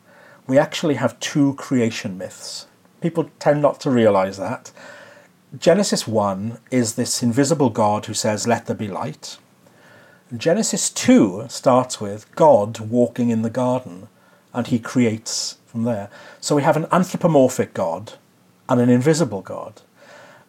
we 0.48 0.58
actually 0.58 0.96
have 0.96 1.20
two 1.20 1.54
creation 1.56 2.18
myths. 2.18 2.68
People 3.02 3.30
tend 3.40 3.62
not 3.62 3.80
to 3.82 3.90
realize 3.90 4.38
that. 4.38 4.72
Genesis 5.56 6.06
1 6.06 6.58
is 6.72 6.96
this 6.96 7.24
invisible 7.24 7.70
God 7.70 8.06
who 8.06 8.14
says, 8.14 8.48
Let 8.48 8.66
there 8.66 8.76
be 8.76 8.90
light. 8.90 9.38
Genesis 10.36 10.90
2 10.90 11.46
starts 11.48 12.02
with 12.02 12.30
God 12.36 12.80
walking 12.80 13.30
in 13.30 13.44
the 13.44 13.50
garden 13.50 14.10
and 14.54 14.68
he 14.68 14.78
creates 14.78 15.58
from 15.66 15.84
there. 15.84 16.10
So 16.42 16.54
we 16.54 16.64
have 16.64 16.76
an 16.76 16.86
anthropomorphic 16.92 17.74
God 17.74 18.14
and 18.68 18.82
an 18.82 18.90
invisible 18.90 19.42
God. 19.42 19.82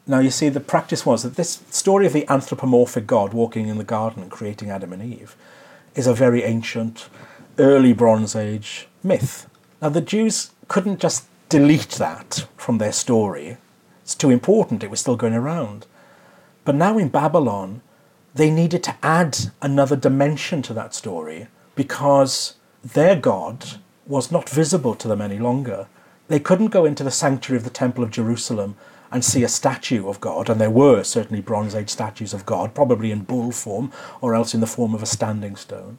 Now, 0.04 0.18
you 0.18 0.32
see, 0.32 0.48
the 0.48 0.58
practice 0.58 1.06
was 1.06 1.22
that 1.22 1.36
this 1.36 1.62
story 1.70 2.04
of 2.04 2.12
the 2.12 2.28
anthropomorphic 2.28 3.06
God 3.06 3.32
walking 3.32 3.68
in 3.68 3.78
the 3.78 3.84
garden 3.84 4.22
and 4.22 4.32
creating 4.32 4.68
Adam 4.68 4.92
and 4.92 5.02
Eve 5.02 5.36
is 5.94 6.08
a 6.08 6.14
very 6.14 6.42
ancient, 6.42 7.08
early 7.56 7.92
Bronze 7.92 8.34
Age 8.34 8.88
myth. 9.04 9.48
Now, 9.80 9.90
the 9.90 10.00
Jews 10.00 10.50
couldn't 10.66 10.98
just 10.98 11.26
delete 11.48 11.90
that 11.90 12.48
from 12.56 12.78
their 12.78 12.92
story. 12.92 13.58
It's 14.08 14.14
too 14.14 14.30
important, 14.30 14.82
it 14.82 14.88
was 14.88 15.00
still 15.00 15.16
going 15.16 15.34
around. 15.34 15.86
But 16.64 16.74
now 16.74 16.96
in 16.96 17.10
Babylon, 17.10 17.82
they 18.34 18.50
needed 18.50 18.82
to 18.84 18.96
add 19.02 19.36
another 19.60 19.96
dimension 19.96 20.62
to 20.62 20.72
that 20.72 20.94
story 20.94 21.48
because 21.74 22.54
their 22.82 23.16
God 23.16 23.66
was 24.06 24.32
not 24.32 24.48
visible 24.48 24.94
to 24.94 25.08
them 25.08 25.20
any 25.20 25.38
longer. 25.38 25.88
They 26.28 26.40
couldn't 26.40 26.68
go 26.68 26.86
into 26.86 27.04
the 27.04 27.10
sanctuary 27.10 27.58
of 27.58 27.64
the 27.64 27.68
Temple 27.84 28.02
of 28.02 28.10
Jerusalem 28.10 28.76
and 29.12 29.22
see 29.22 29.42
a 29.42 29.48
statue 29.48 30.08
of 30.08 30.22
God, 30.22 30.48
and 30.48 30.58
there 30.58 30.70
were 30.70 31.02
certainly 31.02 31.42
Bronze 31.42 31.74
Age 31.74 31.90
statues 31.90 32.32
of 32.32 32.46
God, 32.46 32.74
probably 32.74 33.10
in 33.10 33.24
bull 33.24 33.52
form 33.52 33.92
or 34.22 34.34
else 34.34 34.54
in 34.54 34.60
the 34.60 34.66
form 34.66 34.94
of 34.94 35.02
a 35.02 35.06
standing 35.06 35.54
stone. 35.54 35.98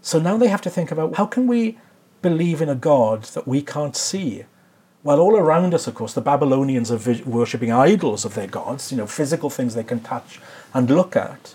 So 0.00 0.18
now 0.18 0.38
they 0.38 0.48
have 0.48 0.62
to 0.62 0.70
think 0.70 0.90
about 0.90 1.16
how 1.16 1.26
can 1.26 1.46
we 1.46 1.76
believe 2.22 2.62
in 2.62 2.70
a 2.70 2.74
God 2.74 3.24
that 3.24 3.46
we 3.46 3.60
can't 3.60 3.94
see? 3.94 4.46
Well, 5.06 5.20
all 5.20 5.36
around 5.36 5.72
us, 5.72 5.86
of 5.86 5.94
course, 5.94 6.14
the 6.14 6.20
Babylonians 6.20 6.90
are 6.90 7.22
worshipping 7.24 7.70
idols 7.70 8.24
of 8.24 8.34
their 8.34 8.48
gods, 8.48 8.90
you 8.90 8.98
know, 8.98 9.06
physical 9.06 9.48
things 9.48 9.76
they 9.76 9.84
can 9.84 10.00
touch 10.00 10.40
and 10.74 10.90
look 10.90 11.14
at. 11.14 11.54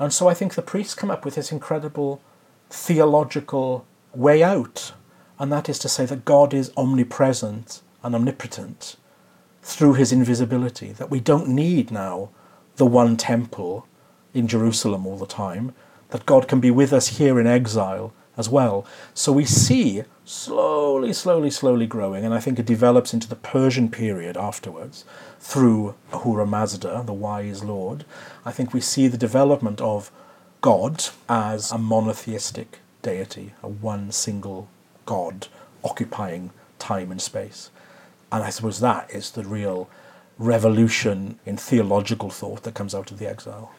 And 0.00 0.12
so 0.12 0.26
I 0.26 0.34
think 0.34 0.56
the 0.56 0.60
priests 0.60 0.96
come 0.96 1.08
up 1.08 1.24
with 1.24 1.36
this 1.36 1.52
incredible 1.52 2.20
theological 2.68 3.86
way 4.12 4.42
out, 4.42 4.92
and 5.38 5.52
that 5.52 5.68
is 5.68 5.78
to 5.78 5.88
say 5.88 6.04
that 6.06 6.24
God 6.24 6.52
is 6.52 6.72
omnipresent 6.76 7.80
and 8.02 8.12
omnipotent 8.12 8.96
through 9.62 9.94
his 9.94 10.10
invisibility, 10.10 10.90
that 10.90 11.10
we 11.10 11.20
don't 11.20 11.46
need 11.46 11.92
now 11.92 12.30
the 12.74 12.86
one 12.86 13.16
temple 13.16 13.86
in 14.34 14.48
Jerusalem 14.48 15.06
all 15.06 15.16
the 15.16 15.26
time, 15.26 15.76
that 16.08 16.26
God 16.26 16.48
can 16.48 16.58
be 16.58 16.72
with 16.72 16.92
us 16.92 17.18
here 17.18 17.38
in 17.38 17.46
exile 17.46 18.12
as 18.40 18.48
well. 18.48 18.84
So 19.14 19.30
we 19.30 19.44
see 19.44 20.02
slowly, 20.24 21.12
slowly, 21.12 21.50
slowly 21.50 21.86
growing, 21.86 22.24
and 22.24 22.34
I 22.34 22.40
think 22.40 22.58
it 22.58 22.66
develops 22.66 23.14
into 23.14 23.28
the 23.28 23.36
Persian 23.36 23.88
period 23.90 24.36
afterwards 24.36 25.04
through 25.38 25.94
Ahura 26.12 26.46
Mazda, 26.46 27.04
the 27.06 27.12
wise 27.12 27.62
lord. 27.62 28.04
I 28.44 28.50
think 28.50 28.74
we 28.74 28.80
see 28.80 29.06
the 29.06 29.16
development 29.16 29.80
of 29.80 30.10
God 30.60 31.04
as 31.28 31.70
a 31.70 31.78
monotheistic 31.78 32.80
deity, 33.02 33.52
a 33.62 33.68
one 33.68 34.10
single 34.10 34.68
God 35.06 35.46
occupying 35.84 36.50
time 36.78 37.10
and 37.10 37.22
space. 37.22 37.70
And 38.32 38.42
I 38.42 38.50
suppose 38.50 38.80
that 38.80 39.10
is 39.10 39.30
the 39.30 39.44
real 39.44 39.88
revolution 40.38 41.38
in 41.44 41.56
theological 41.56 42.30
thought 42.30 42.62
that 42.62 42.74
comes 42.74 42.94
out 42.94 43.10
of 43.10 43.18
the 43.18 43.28
exile. 43.28 43.72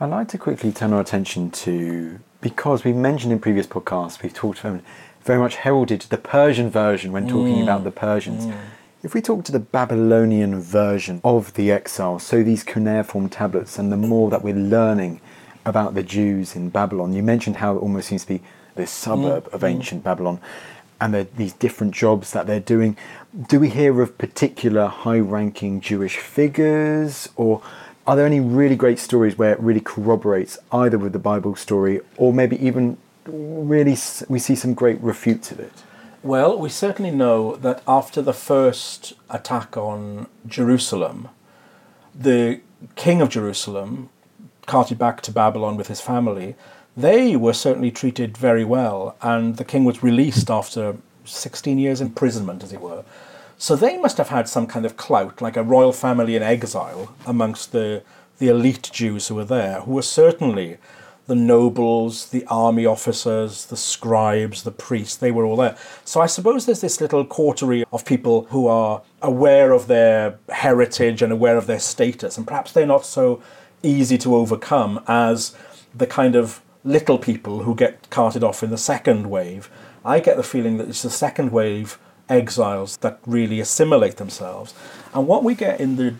I'd 0.00 0.10
like 0.10 0.28
to 0.28 0.38
quickly 0.38 0.72
turn 0.72 0.94
our 0.94 1.00
attention 1.00 1.50
to, 1.50 2.20
because 2.40 2.84
we 2.84 2.92
mentioned 2.92 3.32
in 3.32 3.38
previous 3.38 3.66
podcasts, 3.66 4.22
we've 4.22 4.34
talked 4.34 4.60
very 4.60 5.38
much 5.38 5.56
heralded 5.56 6.02
the 6.02 6.16
Persian 6.16 6.70
version 6.70 7.12
when 7.12 7.28
talking 7.28 7.56
mm. 7.56 7.62
about 7.62 7.84
the 7.84 7.90
Persians. 7.90 8.46
Mm. 8.46 8.56
If 9.02 9.14
we 9.14 9.22
talk 9.22 9.44
to 9.44 9.52
the 9.52 9.60
Babylonian 9.60 10.60
version 10.60 11.20
of 11.24 11.54
the 11.54 11.70
exile, 11.72 12.18
so 12.18 12.42
these 12.42 12.64
cuneiform 12.64 13.28
tablets, 13.28 13.78
and 13.78 13.90
the 13.90 13.96
more 13.96 14.30
that 14.30 14.42
we're 14.42 14.54
learning 14.54 15.20
about 15.64 15.94
the 15.94 16.02
Jews 16.02 16.56
in 16.56 16.70
Babylon, 16.70 17.12
you 17.12 17.22
mentioned 17.22 17.56
how 17.56 17.76
it 17.76 17.80
almost 17.80 18.08
seems 18.08 18.22
to 18.22 18.28
be 18.28 18.42
this 18.74 18.90
suburb 18.90 19.44
mm. 19.44 19.52
of 19.52 19.64
ancient 19.64 20.02
Babylon 20.04 20.40
and 21.00 21.14
these 21.36 21.54
different 21.54 21.94
jobs 21.94 22.32
that 22.32 22.46
they're 22.46 22.60
doing. 22.60 22.96
Do 23.48 23.58
we 23.58 23.70
hear 23.70 24.02
of 24.02 24.18
particular 24.18 24.86
high 24.86 25.18
ranking 25.18 25.80
Jewish 25.80 26.18
figures, 26.18 27.28
or 27.36 27.62
are 28.06 28.16
there 28.16 28.26
any 28.26 28.40
really 28.40 28.76
great 28.76 28.98
stories 28.98 29.36
where 29.36 29.52
it 29.52 29.60
really 29.60 29.80
corroborates 29.80 30.58
either 30.72 30.98
with 30.98 31.12
the 31.12 31.18
Bible 31.18 31.54
story, 31.54 32.00
or 32.16 32.32
maybe 32.32 32.64
even 32.64 32.96
really 33.26 33.96
we 34.28 34.38
see 34.38 34.54
some 34.54 34.74
great 34.74 35.00
refutes 35.00 35.50
of 35.50 35.60
it? 35.60 35.72
Well, 36.22 36.58
we 36.58 36.68
certainly 36.68 37.10
know 37.10 37.56
that 37.56 37.82
after 37.88 38.20
the 38.20 38.34
first 38.34 39.14
attack 39.30 39.76
on 39.76 40.26
Jerusalem, 40.46 41.28
the 42.14 42.60
king 42.94 43.22
of 43.22 43.30
Jerusalem, 43.30 44.10
carted 44.66 44.98
back 44.98 45.22
to 45.22 45.32
Babylon 45.32 45.76
with 45.76 45.88
his 45.88 46.00
family, 46.00 46.56
they 46.96 47.36
were 47.36 47.52
certainly 47.52 47.90
treated 47.90 48.36
very 48.36 48.64
well, 48.64 49.16
and 49.22 49.56
the 49.56 49.64
king 49.64 49.84
was 49.84 50.02
released 50.02 50.50
after 50.50 50.96
16 51.24 51.78
years 51.78 52.00
imprisonment, 52.00 52.62
as 52.62 52.72
it 52.72 52.80
were. 52.80 53.04
So 53.60 53.76
they 53.76 53.98
must 53.98 54.16
have 54.16 54.30
had 54.30 54.48
some 54.48 54.66
kind 54.66 54.86
of 54.86 54.96
clout, 54.96 55.42
like 55.42 55.54
a 55.54 55.62
royal 55.62 55.92
family 55.92 56.34
in 56.34 56.42
exile 56.42 57.14
amongst 57.26 57.72
the, 57.72 58.02
the 58.38 58.48
elite 58.48 58.88
Jews 58.90 59.28
who 59.28 59.34
were 59.34 59.44
there, 59.44 59.82
who 59.82 59.92
were 59.92 60.00
certainly 60.00 60.78
the 61.26 61.34
nobles, 61.34 62.30
the 62.30 62.46
army 62.46 62.86
officers, 62.86 63.66
the 63.66 63.76
scribes, 63.76 64.62
the 64.62 64.70
priests, 64.70 65.14
they 65.16 65.30
were 65.30 65.44
all 65.44 65.56
there. 65.56 65.76
So 66.06 66.22
I 66.22 66.26
suppose 66.26 66.64
there's 66.64 66.80
this 66.80 67.02
little 67.02 67.22
coterie 67.22 67.84
of 67.92 68.06
people 68.06 68.46
who 68.46 68.66
are 68.66 69.02
aware 69.20 69.72
of 69.72 69.88
their 69.88 70.38
heritage 70.48 71.20
and 71.20 71.30
aware 71.30 71.58
of 71.58 71.66
their 71.66 71.80
status, 71.80 72.38
and 72.38 72.46
perhaps 72.46 72.72
they're 72.72 72.86
not 72.86 73.04
so 73.04 73.42
easy 73.82 74.16
to 74.16 74.36
overcome 74.36 75.04
as 75.06 75.54
the 75.94 76.06
kind 76.06 76.34
of 76.34 76.62
little 76.82 77.18
people 77.18 77.64
who 77.64 77.74
get 77.74 78.08
carted 78.08 78.42
off 78.42 78.62
in 78.62 78.70
the 78.70 78.78
second 78.78 79.28
wave. 79.28 79.68
I 80.02 80.18
get 80.20 80.38
the 80.38 80.42
feeling 80.42 80.78
that 80.78 80.88
it's 80.88 81.02
the 81.02 81.10
second 81.10 81.52
wave 81.52 81.98
exiles 82.30 82.96
that 82.98 83.18
really 83.26 83.60
assimilate 83.60 84.16
themselves. 84.16 84.72
And 85.12 85.26
what 85.26 85.44
we 85.44 85.54
get 85.54 85.80
in 85.80 85.96
the 85.96 86.14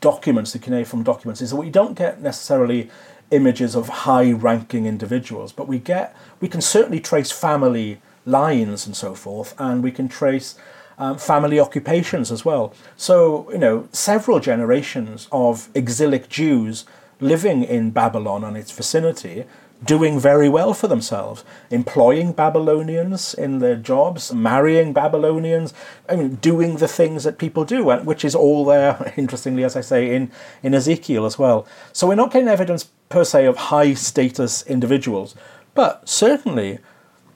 documents, 0.00 0.52
the 0.52 0.58
cuneiform 0.58 1.02
documents, 1.02 1.40
is 1.40 1.50
that 1.50 1.56
we 1.56 1.70
don't 1.70 1.96
get 1.96 2.20
necessarily 2.20 2.90
images 3.30 3.76
of 3.76 3.88
high 3.88 4.32
ranking 4.32 4.86
individuals, 4.86 5.52
but 5.52 5.68
we 5.68 5.78
get 5.78 6.16
we 6.40 6.48
can 6.48 6.60
certainly 6.60 7.00
trace 7.00 7.30
family 7.30 8.00
lines 8.26 8.86
and 8.86 8.96
so 8.96 9.14
forth, 9.14 9.54
and 9.58 9.82
we 9.82 9.92
can 9.92 10.08
trace 10.08 10.56
um, 10.98 11.16
family 11.16 11.58
occupations 11.58 12.30
as 12.30 12.44
well. 12.44 12.74
So, 12.96 13.50
you 13.52 13.58
know, 13.58 13.88
several 13.92 14.40
generations 14.40 15.28
of 15.32 15.68
exilic 15.74 16.28
Jews 16.28 16.84
living 17.20 17.62
in 17.62 17.90
Babylon 17.90 18.44
and 18.44 18.56
its 18.56 18.70
vicinity 18.70 19.44
doing 19.84 20.20
very 20.20 20.48
well 20.48 20.74
for 20.74 20.88
themselves, 20.88 21.44
employing 21.70 22.32
Babylonians 22.32 23.32
in 23.34 23.60
their 23.60 23.76
jobs, 23.76 24.32
marrying 24.32 24.92
Babylonians, 24.92 25.72
I 26.08 26.16
mean, 26.16 26.36
doing 26.36 26.76
the 26.76 26.88
things 26.88 27.24
that 27.24 27.38
people 27.38 27.64
do, 27.64 27.84
which 27.84 28.24
is 28.24 28.34
all 28.34 28.64
there, 28.64 29.12
interestingly, 29.16 29.64
as 29.64 29.76
I 29.76 29.80
say, 29.80 30.14
in, 30.14 30.30
in 30.62 30.74
Ezekiel 30.74 31.24
as 31.24 31.38
well. 31.38 31.66
So 31.92 32.06
we're 32.06 32.14
not 32.14 32.32
getting 32.32 32.48
evidence 32.48 32.90
per 33.08 33.24
se 33.24 33.46
of 33.46 33.56
high 33.56 33.94
status 33.94 34.62
individuals, 34.64 35.34
but 35.74 36.08
certainly 36.08 36.78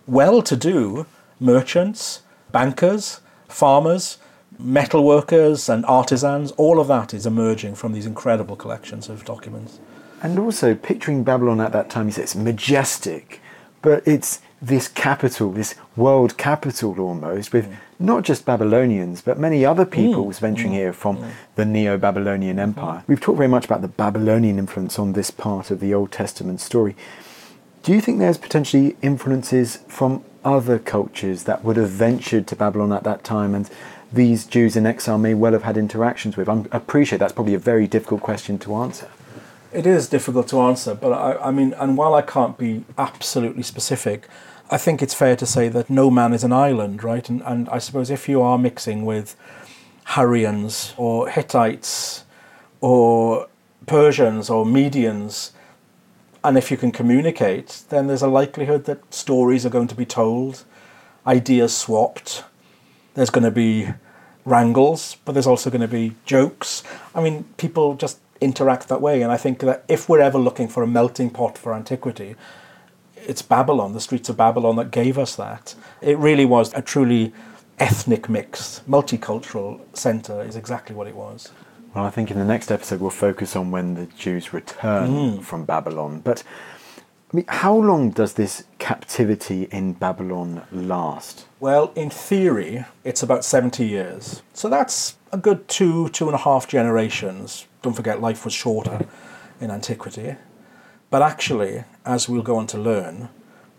well 0.07 0.43
to 0.43 0.57
do 0.57 1.07
merchants, 1.41 2.23
bankers, 2.53 3.21
farmers, 3.49 4.19
metal 4.59 5.05
workers, 5.05 5.69
and 5.69 5.85
artisans, 5.87 6.53
all 6.53 6.79
of 6.79 6.89
that 6.89 7.15
is 7.15 7.27
emerging 7.27 7.75
from 7.75 7.93
these 7.93 8.07
incredible 8.07 8.55
collections 8.55 9.09
of 9.09 9.25
documents. 9.25 9.81
And 10.25 10.39
also, 10.39 10.75
picturing 10.75 11.23
Babylon 11.23 11.61
at 11.61 11.73
that 11.73 11.91
time, 11.91 12.07
you 12.07 12.13
say 12.13 12.23
it's 12.23 12.35
majestic, 12.35 13.43
but 13.83 14.03
it's 14.09 14.41
this 14.63 14.89
capital, 14.89 15.53
this 15.53 15.75
world 15.97 16.39
capital 16.39 16.99
almost, 16.99 17.53
with 17.53 17.71
mm. 17.71 17.77
not 17.99 18.23
just 18.23 18.47
Babylonians, 18.47 19.21
but 19.21 19.39
many 19.39 19.67
other 19.67 19.85
peoples 19.85 20.39
mm. 20.39 20.41
venturing 20.41 20.73
mm. 20.73 20.77
here 20.77 20.93
from 20.95 21.19
mm. 21.19 21.31
the 21.57 21.67
Neo 21.67 21.99
Babylonian 21.99 22.59
Empire. 22.59 23.05
We've 23.07 23.21
talked 23.21 23.37
very 23.37 23.51
much 23.51 23.67
about 23.67 23.83
the 23.83 23.89
Babylonian 23.89 24.59
influence 24.59 24.99
on 24.99 25.13
this 25.13 25.31
part 25.31 25.71
of 25.71 25.81
the 25.81 25.93
Old 25.93 26.11
Testament 26.11 26.63
story. 26.63 26.97
Do 27.83 27.93
you 27.93 28.01
think 28.01 28.19
there's 28.19 28.39
potentially 28.39 28.97
influences 29.03 29.81
from 29.89 30.25
other 30.43 30.79
cultures 30.79 31.45
that 31.45 31.63
would 31.63 31.77
have 31.77 31.91
ventured 31.91 32.47
to 32.47 32.57
Babylon 32.57 32.95
at 32.95 33.05
that 33.05 33.25
time 33.25 33.55
and 33.55 33.69
these 34.11 34.47
Jews 34.47 34.75
in 34.75 34.87
exile 34.87 35.19
may 35.19 35.35
well 35.35 35.53
have 35.53 35.65
had 35.65 35.77
interactions 35.77 36.39
with? 36.39 36.49
I 36.49 36.65
appreciate 36.73 37.19
that's 37.19 37.35
probably 37.35 37.53
a 37.53 37.59
very 37.59 37.87
difficult 37.87 38.23
question 38.23 38.59
to 38.61 38.75
answer. 38.77 39.11
It 39.75 39.87
is 39.87 40.09
difficult 40.09 40.47
to 40.49 40.61
answer, 40.61 40.95
but 40.95 41.13
I, 41.13 41.49
I 41.49 41.51
mean, 41.51 41.73
and 41.75 41.97
while 41.97 42.15
I 42.15 42.23
can't 42.23 42.57
be 42.57 42.85
absolutely 42.97 43.65
specific, 43.65 44.29
I 44.71 44.77
think 44.77 45.03
it's 45.03 45.15
fair 45.15 45.35
to 45.35 45.45
say 45.45 45.69
that 45.69 45.91
no 45.91 46.13
man 46.13 46.33
is 46.33 46.45
an 46.45 46.53
island, 46.53 47.03
right? 47.03 47.29
And, 47.29 47.43
and 47.43 47.69
I 47.69 47.79
suppose 47.79 48.09
if 48.09 48.29
you 48.29 48.41
are 48.41 48.57
mixing 48.57 49.05
with 49.05 49.35
Hurrians 50.11 50.95
or 50.97 51.29
Hittites 51.29 52.25
or 52.81 53.49
Persians 53.87 54.49
or 54.49 54.65
Medians, 54.65 55.51
and 56.45 56.57
if 56.57 56.71
you 56.71 56.77
can 56.77 56.93
communicate, 56.93 57.83
then 57.89 58.07
there's 58.07 58.23
a 58.23 58.29
likelihood 58.29 58.85
that 58.85 59.13
stories 59.13 59.67
are 59.67 59.71
going 59.71 59.89
to 59.89 59.97
be 59.97 60.07
told, 60.07 60.63
ideas 61.27 61.77
swapped, 61.77 62.45
there's 63.15 63.31
going 63.31 63.45
to 63.45 63.51
be 63.51 63.89
wrangles, 64.45 65.17
but 65.25 65.33
there's 65.33 65.49
also 65.49 65.69
going 65.69 65.81
to 65.81 65.89
be 65.89 66.15
jokes. 66.25 66.85
I 67.13 67.21
mean, 67.21 67.45
people 67.57 67.97
just 67.97 68.21
interact 68.41 68.89
that 68.89 69.01
way, 69.01 69.23
and 69.23 69.33
I 69.33 69.37
think 69.37 69.61
that 69.61 69.85
if 69.89 70.09
we're 70.09 70.21
ever 70.21 70.39
looking 70.39 70.69
for 70.69 70.83
a 70.83 70.87
melting 70.87 71.31
pot 71.31 71.57
for 71.57 71.75
antiquity, 71.75 72.37
it's 73.17 73.43
Babylon, 73.43 73.93
the 73.93 74.01
streets 74.01 74.29
of 74.29 74.37
Babylon, 74.37 74.77
that 74.77 74.91
gave 74.91 75.19
us 75.19 75.37
that. 75.37 75.75
It 76.01 76.19
really 76.19 76.45
was 76.45 76.73
a 76.75 76.83
truly 76.83 77.33
ethnic 77.79 78.29
mix, 78.29 78.83
multicultural 78.89 79.81
centre, 79.97 80.43
is 80.43 80.57
exactly 80.57 80.95
what 80.95 81.07
it 81.07 81.17
was. 81.17 81.51
Well, 81.95 82.05
I 82.05 82.11
think 82.11 82.31
in 82.31 82.39
the 82.39 82.45
next 82.45 82.71
episode 82.71 83.01
we'll 83.01 83.11
focus 83.11 83.55
on 83.55 83.71
when 83.71 83.95
the 83.95 84.07
Jews 84.07 84.53
return 84.53 85.11
mm. 85.11 85.43
from 85.43 85.65
Babylon. 85.65 86.21
But 86.21 86.43
I 87.33 87.37
mean, 87.37 87.47
how 87.49 87.75
long 87.75 88.11
does 88.11 88.35
this 88.35 88.65
captivity 88.79 89.65
in 89.71 89.95
Babylon 89.95 90.63
last? 90.71 91.47
Well, 91.61 91.93
in 91.95 92.11
theory, 92.11 92.85
it's 93.05 93.23
about 93.23 93.45
70 93.45 93.87
years. 93.87 94.43
So 94.53 94.69
that's 94.69 95.17
a 95.33 95.39
good 95.39 95.67
two, 95.69 96.09
two 96.11 96.27
and 96.27 96.35
a 96.35 96.39
half 96.39 96.69
generations. 96.69 97.67
Don't 97.85 97.93
forget, 97.93 98.23
life 98.23 98.47
was 98.47 98.55
shorter 98.55 99.07
in 99.61 99.71
antiquity. 99.71 100.37
But 101.11 101.21
actually, 101.21 101.85
as 102.07 102.31
we'll 102.31 102.41
go 102.41 102.57
on 102.57 102.67
to 102.69 102.79
learn, 102.79 103.29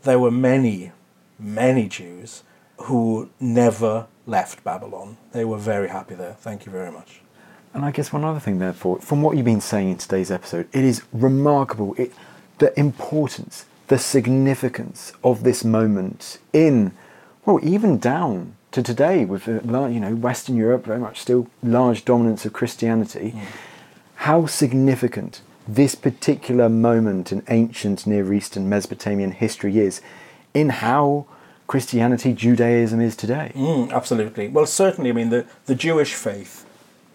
there 0.04 0.20
were 0.20 0.30
many, 0.30 0.92
many 1.40 1.88
Jews 1.88 2.44
who 2.82 3.32
never 3.40 4.06
left 4.28 4.64
Babylon. 4.64 5.18
They 5.32 5.44
were 5.44 5.58
very 5.58 5.90
happy 5.90 6.14
there. 6.14 6.34
Thank 6.34 6.68
you 6.68 6.72
very 6.72 6.92
much. 6.92 7.22
And 7.74 7.84
I 7.84 7.90
guess 7.90 8.14
one 8.14 8.24
other 8.24 8.40
thing, 8.40 8.60
therefore, 8.60 9.00
from 9.00 9.24
what 9.24 9.36
you've 9.36 9.46
been 9.46 9.60
saying 9.60 9.90
in 9.90 9.98
today's 9.98 10.30
episode, 10.30 10.70
it 10.72 10.84
is 10.84 11.02
remarkable 11.12 11.96
it, 11.96 12.14
the 12.60 12.80
importance, 12.80 13.66
the 13.88 13.98
significance 13.98 15.14
of 15.24 15.44
this 15.44 15.66
moment 15.66 16.38
in, 16.54 16.92
well, 17.44 17.60
even 17.64 17.98
down 17.98 18.56
to 18.70 18.84
today 18.84 19.26
with 19.26 19.48
you 19.48 20.00
know 20.00 20.14
Western 20.14 20.56
Europe 20.56 20.86
very 20.86 21.00
much 21.00 21.22
still 21.22 21.48
large 21.64 22.06
dominance 22.06 22.46
of 22.46 22.54
Christianity. 22.54 23.34
Mm. 23.36 23.42
How 24.16 24.46
significant 24.46 25.42
this 25.68 25.96
particular 25.96 26.70
moment 26.70 27.32
in 27.32 27.44
ancient 27.50 28.06
Near 28.06 28.34
Eastern 28.34 28.70
Mesopotamian 28.70 29.32
history 29.32 29.80
is 29.80 30.02
in 30.54 30.70
how 30.70 31.26
Christianity, 31.68 32.34
Judaism 32.34 33.02
is 33.02 33.16
today. 33.16 33.52
Mm, 33.56 33.92
absolutely. 33.92 34.48
Well, 34.48 34.68
certainly, 34.68 35.10
I 35.10 35.14
mean, 35.14 35.30
the, 35.30 35.48
the 35.66 35.76
Jewish 35.76 36.14
faith 36.14 36.66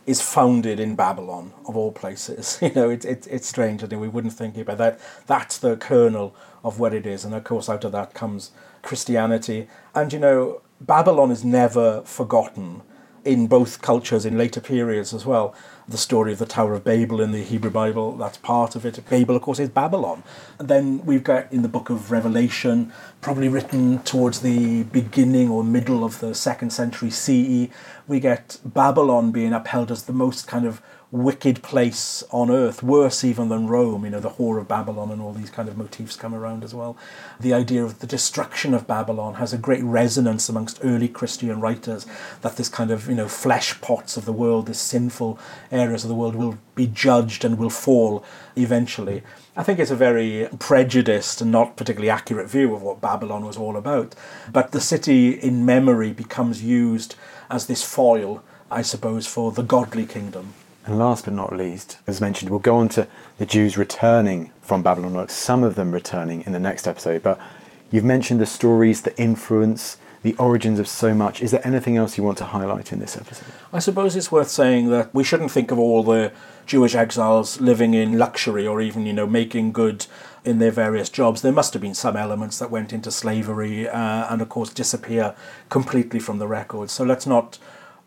is 0.07 0.21
founded 0.21 0.81
in 0.81 0.97
Babylon, 0.97 1.53
of 1.67 1.77
all 1.77 1.93
places. 1.93 2.59
You 2.63 2.73
know, 2.75 2.91
it, 2.91 3.05
it, 3.05 3.27
it's 3.31 3.47
strange. 3.47 3.81
Think 3.81 4.01
we 4.01 4.09
wouldn't 4.09 4.33
think 4.33 4.57
about 4.57 4.79
that. 4.79 5.01
That's 5.27 5.59
the 5.59 5.77
kernel 5.77 6.35
of 6.65 6.81
what 6.81 6.93
it 6.93 7.07
is. 7.07 7.25
And 7.25 7.35
of 7.35 7.45
course, 7.45 7.69
out 7.69 7.85
of 7.85 7.93
that 7.93 8.13
comes 8.13 8.51
Christianity. 8.83 9.69
And, 9.95 10.13
you 10.13 10.19
know, 10.19 10.63
Babylon 10.81 11.31
is 11.31 11.45
never 11.45 12.03
forgotten 12.03 12.83
in 13.25 13.47
both 13.47 13.83
cultures 13.83 14.25
in 14.25 14.39
later 14.39 14.61
periods 14.61 15.13
as 15.13 15.27
well 15.27 15.55
the 15.91 15.99
story 15.99 16.33
of 16.33 16.39
the 16.39 16.47
Tower 16.47 16.75
of 16.75 16.85
Babel 16.85 17.21
in 17.21 17.33
the 17.33 17.43
Hebrew 17.43 17.71
Bible. 17.71 18.17
That's 18.17 18.39
part 18.39 18.77
of 18.77 18.87
it. 18.87 19.01
Babel, 19.11 19.35
of 19.35 19.43
course, 19.43 19.59
is 19.59 19.69
Babylon. 19.69 20.23
And 20.59 20.69
then 20.69 21.05
we've 21.05 21.25
got 21.25 21.53
in 21.53 21.63
the 21.63 21.69
book 21.69 21.91
of 21.91 22.13
Revelation, 22.13 22.93
probably 23.21 23.49
written 23.49 23.99
towards 24.01 24.41
the 24.41 24.85
beginning 24.85 25.51
or 25.51 25.65
middle 25.65 26.05
of 26.05 26.21
the 26.21 26.33
second 26.35 26.71
century 26.71 27.11
CE, 27.11 27.69
we 28.07 28.21
get 28.21 28.59
Babylon 28.65 29.33
being 29.33 29.53
upheld 29.53 29.91
as 29.91 30.05
the 30.05 30.13
most 30.13 30.47
kind 30.47 30.65
of 30.65 30.81
wicked 31.13 31.61
place 31.63 32.23
on 32.31 32.51
earth, 32.51 32.85
worse 32.85 33.25
even 33.25 33.49
than 33.49 33.67
Rome, 33.67 34.05
you 34.05 34.11
know, 34.11 34.21
the 34.21 34.31
whore 34.31 34.61
of 34.61 34.69
Babylon 34.69 35.11
and 35.11 35.21
all 35.21 35.33
these 35.33 35.51
kind 35.51 35.69
of 35.69 35.77
motifs 35.77 36.15
come 36.15 36.35
around 36.35 36.63
as 36.63 36.73
well. 36.73 36.97
The 37.41 37.53
idea 37.53 37.83
of 37.83 37.99
the 37.99 38.07
destruction 38.07 38.75
of 38.75 38.87
Babylon 38.87 39.35
has 39.35 39.53
a 39.53 39.59
great 39.59 39.83
resonance 39.83 40.49
amongst 40.49 40.79
early 40.85 41.09
Christian 41.09 41.61
writers 41.61 42.07
that 42.43 42.57
this 42.57 42.69
kind 42.69 42.93
of, 42.93 43.09
you 43.09 43.17
know, 43.17 43.27
flesh 43.27 43.81
pots 43.81 44.17
of 44.17 44.25
the 44.25 44.33
world, 44.33 44.67
this 44.67 44.79
sinful 44.79 45.37
areas 45.73 46.05
of 46.05 46.09
the 46.09 46.15
world 46.15 46.37
will 46.37 46.59
be 46.77 46.87
judged 46.87 47.45
and 47.45 47.59
will 47.59 47.71
fall 47.71 48.25
eventually. 48.55 49.23
I 49.57 49.65
think 49.65 49.81
it's 49.81 49.91
a 49.91 49.97
very 49.97 50.49
prejudiced 50.61 51.41
and 51.41 51.51
not 51.51 51.77
particularly 51.77 52.11
accurate 52.11 52.49
view 52.49 52.73
of 52.73 52.83
what 52.83 53.01
Babylon 53.01 53.45
was 53.45 53.57
all 53.57 53.77
about. 53.77 54.15
But 54.53 54.71
the 54.71 54.81
city 54.81 55.31
in 55.31 55.67
memory 55.67 56.13
becomes 56.13 56.63
used 56.63 57.17
as 57.51 57.67
this 57.67 57.83
foil, 57.83 58.45
I 58.71 58.83
suppose, 58.83 59.27
for 59.27 59.51
the 59.51 59.65
godly 59.65 60.07
kingdom. 60.07 60.55
And 60.87 60.99
last 60.99 61.27
but 61.27 61.35
not 61.35 61.55
least, 61.55 61.99
as 62.07 62.21
mentioned, 62.21 62.51
we'll 62.51 62.59
go 62.59 62.77
on 62.77 62.89
to 62.91 63.07
the 63.39 63.47
Jews 63.47 63.77
returning 63.77 64.51
from 64.63 64.83
Babylon, 64.83 65.29
some 65.29 65.63
of 65.63 65.75
them 65.75 65.93
returning 65.93 66.43
in 66.47 66.53
the 66.53 66.59
next 66.59 66.89
episode. 66.89 67.23
But 67.23 67.39
you've 67.91 68.05
mentioned 68.05 68.41
the 68.41 68.47
stories, 68.47 69.03
the 69.03 69.17
influence, 69.21 69.99
the 70.23 70.35
origins 70.37 70.79
of 70.79 70.89
so 70.89 71.15
much. 71.15 71.43
Is 71.43 71.51
there 71.51 71.67
anything 71.67 71.97
else 71.97 72.17
you 72.17 72.25
want 72.25 72.39
to 72.39 72.45
highlight 72.45 72.93
in 72.93 72.99
this 72.99 73.17
episode? 73.17 73.53
I 73.73 73.79
suppose 73.79 74.17
it's 74.17 74.33
worth 74.33 74.49
saying 74.49 74.91
that 74.91 75.15
we 75.15 75.25
shouldn't 75.25 75.51
think 75.51 75.71
of 75.71 75.79
all 75.79 76.03
the 76.03 76.33
Jewish 76.67 76.95
exiles 76.95 77.61
living 77.61 77.95
in 77.95 78.19
luxury 78.19 78.67
or 78.67 78.81
even, 78.81 79.07
you 79.07 79.13
know, 79.13 79.27
making 79.27 79.73
good 79.73 80.07
in 80.45 80.59
their 80.59 80.71
various 80.71 81.09
jobs. 81.09 81.43
There 81.43 81.53
must 81.53 81.73
have 81.73 81.83
been 81.83 81.95
some 81.95 82.17
elements 82.17 82.59
that 82.59 82.71
went 82.71 82.93
into 82.93 83.11
slavery 83.11 83.89
uh, 83.89 84.27
and, 84.33 84.41
of 84.41 84.49
course, 84.49 84.71
disappear 84.71 85.35
completely 85.69 86.21
from 86.21 86.39
the 86.39 86.47
records. 86.47 86.93
So 86.93 87.05
let's 87.05 87.27
not 87.27 87.59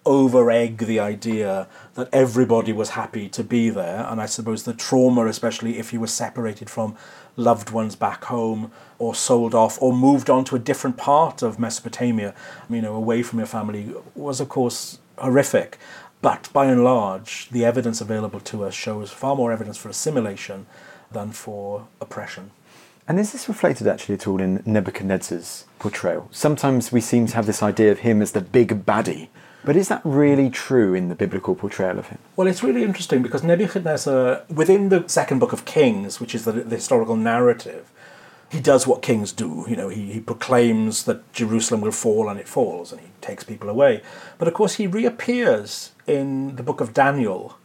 over 0.05 0.51
egg 0.51 0.77
the 0.79 0.99
idea 0.99 1.67
that 1.95 2.09
everybody 2.11 2.73
was 2.73 2.91
happy 2.91 3.29
to 3.29 3.43
be 3.43 3.69
there. 3.69 4.05
And 4.09 4.21
I 4.21 4.25
suppose 4.25 4.63
the 4.63 4.73
trauma, 4.73 5.25
especially 5.27 5.77
if 5.77 5.93
you 5.93 5.99
were 5.99 6.07
separated 6.07 6.69
from 6.69 6.95
loved 7.35 7.69
ones 7.71 7.95
back 7.95 8.25
home 8.25 8.71
or 8.99 9.15
sold 9.15 9.55
off 9.55 9.81
or 9.81 9.93
moved 9.93 10.29
on 10.29 10.45
to 10.45 10.55
a 10.55 10.59
different 10.59 10.97
part 10.97 11.41
of 11.41 11.59
Mesopotamia, 11.59 12.33
you 12.69 12.81
know, 12.81 12.95
away 12.95 13.23
from 13.23 13.39
your 13.39 13.47
family, 13.47 13.93
was 14.15 14.39
of 14.39 14.49
course 14.49 14.99
horrific. 15.17 15.77
But 16.21 16.49
by 16.53 16.65
and 16.65 16.83
large, 16.83 17.49
the 17.49 17.65
evidence 17.65 17.99
available 17.99 18.39
to 18.41 18.63
us 18.63 18.73
shows 18.73 19.11
far 19.11 19.35
more 19.35 19.51
evidence 19.51 19.77
for 19.77 19.89
assimilation 19.89 20.67
than 21.11 21.31
for 21.31 21.87
oppression. 21.99 22.51
And 23.07 23.19
is 23.19 23.33
this 23.33 23.49
reflected 23.49 23.87
actually 23.87 24.15
at 24.15 24.27
all 24.27 24.39
in 24.39 24.63
Nebuchadnezzar's 24.65 25.65
portrayal? 25.79 26.29
Sometimes 26.31 26.91
we 26.93 27.01
seem 27.01 27.27
to 27.27 27.35
have 27.35 27.45
this 27.45 27.61
idea 27.61 27.91
of 27.91 27.99
him 27.99 28.21
as 28.21 28.31
the 28.31 28.39
big 28.39 28.85
baddie 28.85 29.27
but 29.63 29.75
is 29.75 29.87
that 29.87 30.01
really 30.03 30.49
true 30.49 30.93
in 30.93 31.09
the 31.09 31.15
biblical 31.15 31.55
portrayal 31.55 31.99
of 31.99 32.07
him? 32.07 32.17
Well, 32.35 32.47
it's 32.47 32.63
really 32.63 32.83
interesting 32.83 33.21
because 33.21 33.43
Nebuchadnezzar, 33.43 34.43
within 34.49 34.89
the 34.89 35.07
second 35.07 35.39
book 35.39 35.53
of 35.53 35.65
Kings, 35.65 36.19
which 36.19 36.35
is 36.35 36.45
the, 36.45 36.51
the 36.51 36.75
historical 36.75 37.15
narrative, 37.15 37.89
he 38.49 38.59
does 38.59 38.85
what 38.85 39.01
kings 39.01 39.31
do. 39.31 39.65
You 39.67 39.75
know, 39.75 39.89
he, 39.89 40.11
he 40.11 40.19
proclaims 40.19 41.05
that 41.05 41.33
Jerusalem 41.33 41.81
will 41.81 41.91
fall 41.91 42.29
and 42.29 42.39
it 42.39 42.47
falls, 42.47 42.91
and 42.91 43.01
he 43.01 43.07
takes 43.19 43.43
people 43.43 43.67
away. 43.67 44.03
But 44.37 44.47
of 44.47 44.53
course, 44.53 44.75
he 44.75 44.85
reappears 44.85 45.91
in 46.05 46.55
the 46.55 46.63
book 46.63 46.79
of 46.79 46.93
Daniel, 46.93 47.57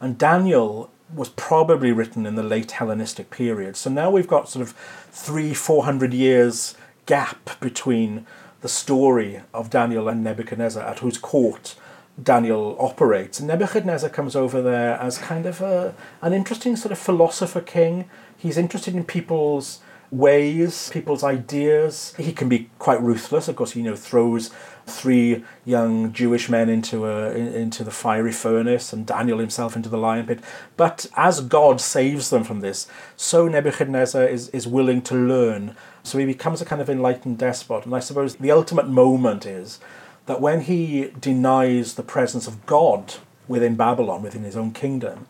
and 0.00 0.16
Daniel 0.16 0.90
was 1.12 1.30
probably 1.30 1.90
written 1.90 2.24
in 2.24 2.36
the 2.36 2.42
late 2.42 2.70
Hellenistic 2.72 3.30
period. 3.30 3.76
So 3.76 3.90
now 3.90 4.10
we've 4.10 4.28
got 4.28 4.48
sort 4.48 4.62
of 4.62 4.72
three, 5.10 5.54
four 5.54 5.84
hundred 5.84 6.14
years 6.14 6.76
gap 7.06 7.58
between 7.60 8.26
the 8.60 8.68
story 8.68 9.40
of 9.54 9.70
Daniel 9.70 10.08
and 10.08 10.24
Nebuchadnezzar, 10.24 10.82
at 10.82 10.98
whose 10.98 11.18
court 11.18 11.76
Daniel 12.20 12.76
operates. 12.80 13.40
Nebuchadnezzar 13.40 14.10
comes 14.10 14.34
over 14.34 14.60
there 14.60 14.98
as 14.98 15.18
kind 15.18 15.46
of 15.46 15.60
a, 15.60 15.94
an 16.20 16.32
interesting 16.32 16.74
sort 16.74 16.90
of 16.92 16.98
philosopher 16.98 17.60
king. 17.60 18.10
He's 18.36 18.58
interested 18.58 18.94
in 18.94 19.04
people's 19.04 19.80
ways, 20.10 20.90
people's 20.90 21.22
ideas. 21.22 22.14
He 22.16 22.32
can 22.32 22.48
be 22.48 22.70
quite 22.78 23.00
ruthless. 23.02 23.48
Of 23.48 23.56
course, 23.56 23.72
he 23.72 23.80
you 23.80 23.90
know 23.90 23.96
throws 23.96 24.50
three 24.86 25.44
young 25.64 26.12
Jewish 26.12 26.48
men 26.48 26.68
into 26.68 27.06
a 27.06 27.30
into 27.32 27.84
the 27.84 27.90
fiery 27.90 28.32
furnace 28.32 28.92
and 28.92 29.06
Daniel 29.06 29.38
himself 29.38 29.76
into 29.76 29.88
the 29.88 29.98
lion 29.98 30.26
pit. 30.26 30.40
But 30.76 31.06
as 31.16 31.40
God 31.40 31.80
saves 31.80 32.30
them 32.30 32.44
from 32.44 32.60
this, 32.60 32.86
so 33.16 33.48
Nebuchadnezzar 33.48 34.24
is, 34.26 34.48
is 34.50 34.66
willing 34.66 35.02
to 35.02 35.14
learn. 35.14 35.76
So 36.02 36.18
he 36.18 36.24
becomes 36.24 36.62
a 36.62 36.64
kind 36.64 36.80
of 36.80 36.88
enlightened 36.88 37.38
despot. 37.38 37.84
And 37.84 37.94
I 37.94 38.00
suppose 38.00 38.36
the 38.36 38.50
ultimate 38.50 38.88
moment 38.88 39.44
is 39.44 39.78
that 40.26 40.40
when 40.40 40.62
he 40.62 41.10
denies 41.20 41.94
the 41.94 42.02
presence 42.02 42.46
of 42.46 42.64
God 42.66 43.14
within 43.46 43.76
Babylon, 43.76 44.22
within 44.22 44.42
his 44.44 44.56
own 44.56 44.72
kingdom, 44.72 45.26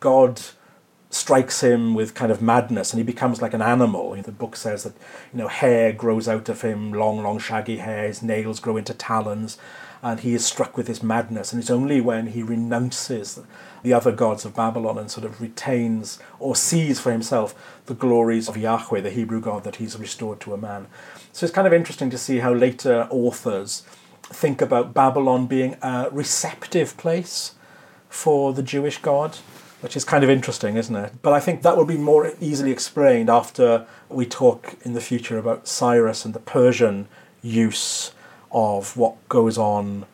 God 0.00 0.40
strikes 1.12 1.62
him 1.62 1.94
with 1.94 2.14
kind 2.14 2.32
of 2.32 2.40
madness 2.40 2.92
and 2.92 2.98
he 2.98 3.04
becomes 3.04 3.42
like 3.42 3.52
an 3.52 3.60
animal. 3.60 4.16
The 4.22 4.32
book 4.32 4.56
says 4.56 4.84
that 4.84 4.94
you 5.32 5.38
know 5.38 5.48
hair 5.48 5.92
grows 5.92 6.26
out 6.26 6.48
of 6.48 6.62
him, 6.62 6.92
long, 6.92 7.22
long, 7.22 7.38
shaggy 7.38 7.76
hair, 7.76 8.06
his 8.06 8.22
nails 8.22 8.60
grow 8.60 8.78
into 8.78 8.94
talons, 8.94 9.58
and 10.02 10.20
he 10.20 10.34
is 10.34 10.44
struck 10.44 10.76
with 10.76 10.86
this 10.86 11.02
madness. 11.02 11.52
And 11.52 11.60
it's 11.60 11.70
only 11.70 12.00
when 12.00 12.28
he 12.28 12.42
renounces 12.42 13.38
the 13.82 13.92
other 13.92 14.10
gods 14.10 14.44
of 14.44 14.56
Babylon 14.56 14.96
and 14.98 15.10
sort 15.10 15.26
of 15.26 15.40
retains 15.40 16.18
or 16.38 16.56
sees 16.56 16.98
for 16.98 17.12
himself 17.12 17.54
the 17.86 17.94
glories 17.94 18.48
of 18.48 18.56
Yahweh, 18.56 19.00
the 19.00 19.10
Hebrew 19.10 19.40
God, 19.40 19.64
that 19.64 19.76
he's 19.76 19.98
restored 19.98 20.40
to 20.40 20.54
a 20.54 20.58
man. 20.58 20.86
So 21.32 21.44
it's 21.44 21.54
kind 21.54 21.66
of 21.66 21.72
interesting 21.72 22.10
to 22.10 22.18
see 22.18 22.38
how 22.38 22.54
later 22.54 23.06
authors 23.10 23.82
think 24.22 24.62
about 24.62 24.94
Babylon 24.94 25.46
being 25.46 25.76
a 25.82 26.08
receptive 26.10 26.96
place 26.96 27.54
for 28.08 28.52
the 28.52 28.62
Jewish 28.62 28.98
God, 28.98 29.38
which 29.82 29.96
is 29.96 30.04
kind 30.04 30.22
of 30.22 30.30
interesting, 30.30 30.76
isn't 30.76 30.94
it? 30.94 31.12
But 31.22 31.32
I 31.32 31.40
think 31.40 31.62
that 31.62 31.76
will 31.76 31.84
be 31.84 31.96
more 31.96 32.32
easily 32.40 32.70
explained 32.70 33.28
after 33.28 33.84
we 34.08 34.24
talk 34.24 34.74
in 34.82 34.94
the 34.94 35.00
future 35.00 35.38
about 35.38 35.66
Cyrus 35.66 36.24
and 36.24 36.32
the 36.32 36.40
Persian 36.40 37.08
use 37.42 38.12
of 38.52 38.96
what 38.96 39.28
goes 39.28 39.58
on 39.58 40.06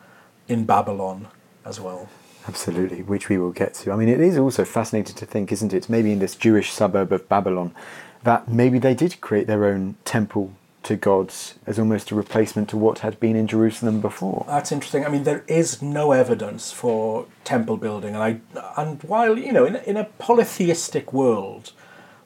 in 0.47 0.65
Babylon 0.65 1.27
as 1.63 1.79
well. 1.79 2.09
Absolutely, 2.47 3.03
which 3.03 3.29
we 3.29 3.37
will 3.37 3.51
get 3.51 3.75
to. 3.75 3.91
I 3.91 3.95
mean, 3.95 4.09
it 4.09 4.19
is 4.19 4.39
also 4.39 4.65
fascinating 4.65 5.15
to 5.15 5.25
think, 5.25 5.51
isn't 5.51 5.71
it? 5.71 5.87
Maybe 5.87 6.11
in 6.11 6.19
this 6.19 6.35
Jewish 6.35 6.71
suburb 6.71 7.11
of 7.11 7.29
Babylon, 7.29 7.75
that 8.23 8.47
maybe 8.47 8.79
they 8.79 8.95
did 8.95 9.21
create 9.21 9.45
their 9.45 9.65
own 9.65 9.97
temple 10.03 10.53
to 10.83 10.95
gods 10.95 11.55
as 11.65 11.77
almost 11.77 12.11
a 12.11 12.15
replacement 12.15 12.69
to 12.69 12.77
what 12.77 12.99
had 12.99 13.19
been 13.19 13.35
in 13.35 13.47
Jerusalem 13.47 14.01
before. 14.01 14.45
That's 14.47 14.71
interesting. 14.71 15.05
I 15.05 15.09
mean, 15.09 15.23
there 15.23 15.43
is 15.47 15.81
no 15.81 16.11
evidence 16.11 16.71
for 16.71 17.25
temple 17.43 17.77
building, 17.77 18.15
and 18.15 18.23
I 18.23 18.39
and 18.77 19.01
while 19.03 19.37
you 19.37 19.51
know, 19.51 19.65
in 19.65 19.75
in 19.77 19.97
a 19.97 20.05
polytheistic 20.05 21.11
world, 21.11 21.73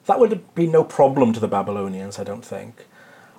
that 0.06 0.20
would 0.20 0.30
have 0.30 0.54
been 0.54 0.70
no 0.70 0.84
problem 0.84 1.32
to 1.32 1.40
the 1.40 1.48
Babylonians. 1.48 2.18
I 2.18 2.24
don't 2.24 2.44
think. 2.44 2.86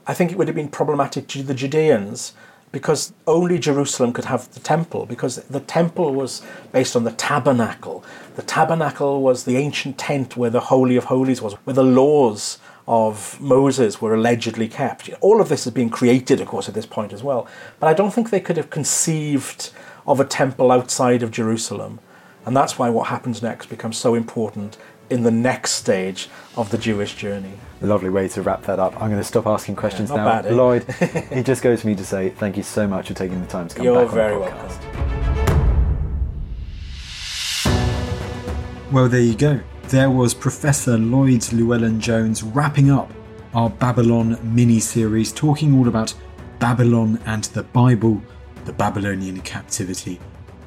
I 0.08 0.14
think 0.14 0.32
it 0.32 0.38
would 0.38 0.48
have 0.48 0.56
been 0.56 0.70
problematic 0.70 1.28
to 1.30 1.42
the 1.42 1.56
Judeans 1.56 2.34
because 2.72 3.14
only 3.26 3.58
Jerusalem 3.58 4.12
could 4.12 4.26
have 4.26 4.54
the 4.54 4.60
temple, 4.60 5.06
because 5.06 5.38
the 5.38 5.62
temple 5.62 6.14
was 6.14 6.42
based 6.74 6.94
on 6.94 7.06
the 7.06 7.12
tabernacle. 7.14 8.04
The 8.36 8.42
tabernacle 8.42 9.22
was 9.22 9.46
the 9.46 9.56
ancient 9.56 9.98
tent 9.98 10.36
where 10.36 10.50
the 10.50 10.60
Holy 10.60 10.98
of 10.98 11.06
Holies 11.06 11.42
was, 11.42 11.54
where 11.64 11.74
the 11.74 11.84
laws 11.84 12.60
of 12.88 13.40
Moses 13.42 14.02
were 14.02 14.14
allegedly 14.14 14.68
kept. 14.68 15.10
All 15.22 15.42
of 15.42 15.50
this 15.50 15.64
has 15.64 15.74
been 15.74 15.90
created, 15.90 16.40
of 16.40 16.48
course, 16.48 16.68
at 16.68 16.76
this 16.76 16.86
point 16.86 17.14
as 17.14 17.24
well. 17.24 17.48
But 17.80 17.88
I 17.88 17.94
don't 17.94 18.12
think 18.12 18.30
they 18.30 18.40
could 18.40 18.58
have 18.58 18.70
conceived 18.70 19.72
of 20.06 20.20
a 20.20 20.26
temple 20.26 20.72
outside 20.72 21.24
of 21.24 21.32
Jerusalem. 21.32 22.00
And 22.46 22.56
that's 22.56 22.78
why 22.78 22.90
what 22.90 23.08
happens 23.08 23.42
next 23.42 23.68
becomes 23.68 23.98
so 23.98 24.14
important 24.14 24.78
in 25.10 25.24
the 25.24 25.32
next 25.32 25.72
stage 25.72 26.30
of 26.56 26.70
the 26.70 26.78
Jewish 26.78 27.16
journey. 27.16 27.54
Lovely 27.82 28.10
way 28.10 28.28
to 28.30 28.42
wrap 28.42 28.64
that 28.64 28.80
up. 28.80 28.94
I'm 28.94 29.10
going 29.10 29.22
to 29.22 29.24
stop 29.24 29.48
asking 29.48 29.76
questions 29.76 30.10
yeah, 30.10 30.18
now. 30.18 30.26
Bad, 30.26 30.46
eh? 30.48 30.54
Lloyd, 30.54 30.86
it 31.00 31.46
just 31.46 31.62
goes 31.62 31.82
for 31.82 31.88
me 31.88 31.96
to 31.96 32.06
say 32.06 32.30
thank 32.30 32.58
you 32.58 32.64
so 32.64 32.88
much 32.88 33.08
for 33.08 33.14
taking 33.14 33.42
the 33.42 33.48
time 33.48 33.68
to 33.68 33.76
come 33.76 33.86
You're 33.86 34.06
back 34.06 34.14
very 34.14 34.34
on 34.36 34.42
the 34.42 34.48
podcast. 34.48 34.96
welcome. 34.96 35.26
Well, 38.92 39.10
there 39.10 39.22
you 39.22 39.36
go. 39.36 39.60
There 39.90 40.10
was 40.10 40.34
Professor 40.34 40.98
Lloyd 40.98 41.54
Llewellyn 41.54 42.00
Jones 42.02 42.42
wrapping 42.42 42.90
up 42.90 43.12
our 43.54 43.70
Babylon 43.70 44.40
mini 44.42 44.80
series, 44.80 45.32
talking 45.32 45.78
all 45.78 45.88
about 45.88 46.12
Babylon 46.58 47.22
and 47.28 47.44
the 47.44 47.62
Bible, 47.62 48.20
the 48.66 48.74
Babylonian 48.74 49.42
captivity. 49.42 50.20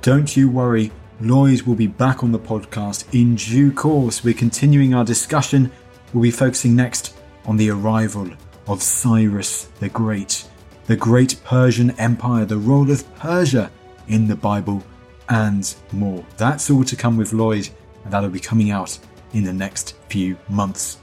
Don't 0.02 0.36
you 0.36 0.48
worry, 0.48 0.92
Lloyd 1.20 1.62
will 1.62 1.74
be 1.74 1.88
back 1.88 2.22
on 2.22 2.30
the 2.30 2.38
podcast 2.38 3.12
in 3.12 3.34
due 3.34 3.72
course. 3.72 4.22
We're 4.22 4.34
continuing 4.34 4.94
our 4.94 5.04
discussion. 5.04 5.72
We'll 6.14 6.22
be 6.22 6.30
focusing 6.30 6.76
next 6.76 7.18
on 7.44 7.56
the 7.56 7.70
arrival 7.70 8.30
of 8.68 8.80
Cyrus 8.80 9.64
the 9.80 9.88
Great, 9.88 10.48
the 10.86 10.96
great 10.96 11.40
Persian 11.44 11.90
Empire, 11.98 12.44
the 12.44 12.56
role 12.56 12.88
of 12.88 13.16
Persia 13.16 13.72
in 14.06 14.28
the 14.28 14.36
Bible, 14.36 14.84
and 15.28 15.74
more. 15.90 16.24
That's 16.36 16.70
all 16.70 16.84
to 16.84 16.94
come 16.94 17.16
with 17.16 17.32
Lloyd, 17.32 17.68
and 18.04 18.12
that'll 18.12 18.30
be 18.30 18.38
coming 18.38 18.70
out 18.70 18.96
in 19.32 19.44
the 19.44 19.52
next 19.52 19.96
few 20.08 20.36
months. 20.48 20.98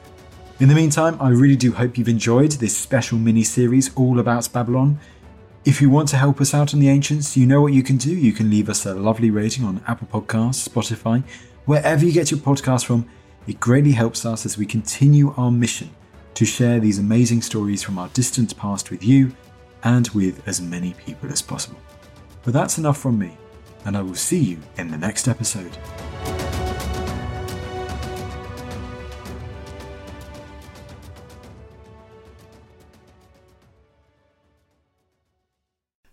In 0.59 0.69
the 0.69 0.75
meantime, 0.75 1.17
I 1.19 1.29
really 1.29 1.55
do 1.55 1.73
hope 1.73 1.97
you've 1.97 2.07
enjoyed 2.07 2.53
this 2.53 2.77
special 2.77 3.17
mini 3.17 3.43
series 3.43 3.93
all 3.95 4.19
about 4.19 4.51
Babylon. 4.53 4.99
If 5.65 5.81
you 5.81 5.89
want 5.89 6.07
to 6.09 6.17
help 6.17 6.39
us 6.39 6.53
out 6.53 6.73
on 6.73 6.79
the 6.79 6.89
Ancients, 6.89 7.35
you 7.35 7.45
know 7.45 7.61
what 7.61 7.73
you 7.73 7.83
can 7.83 7.97
do. 7.97 8.15
You 8.15 8.31
can 8.31 8.49
leave 8.49 8.69
us 8.69 8.85
a 8.85 8.93
lovely 8.93 9.31
rating 9.31 9.65
on 9.65 9.83
Apple 9.87 10.07
Podcasts, 10.07 10.69
Spotify, 10.69 11.23
wherever 11.65 12.05
you 12.05 12.13
get 12.13 12.31
your 12.31 12.39
podcast 12.39 12.85
from. 12.85 13.09
It 13.47 13.59
greatly 13.59 13.91
helps 13.91 14.25
us 14.25 14.45
as 14.45 14.57
we 14.57 14.65
continue 14.65 15.33
our 15.37 15.51
mission 15.51 15.89
to 16.35 16.45
share 16.45 16.79
these 16.79 16.99
amazing 16.99 17.41
stories 17.41 17.83
from 17.83 17.97
our 17.97 18.07
distant 18.09 18.55
past 18.57 18.91
with 18.91 19.03
you 19.03 19.35
and 19.83 20.07
with 20.09 20.47
as 20.47 20.61
many 20.61 20.93
people 20.93 21.31
as 21.31 21.41
possible. 21.41 21.79
But 22.43 22.53
that's 22.53 22.77
enough 22.77 22.97
from 22.97 23.19
me, 23.19 23.37
and 23.85 23.97
I 23.97 24.01
will 24.01 24.15
see 24.15 24.39
you 24.39 24.59
in 24.77 24.89
the 24.89 24.97
next 24.97 25.27
episode. 25.27 25.77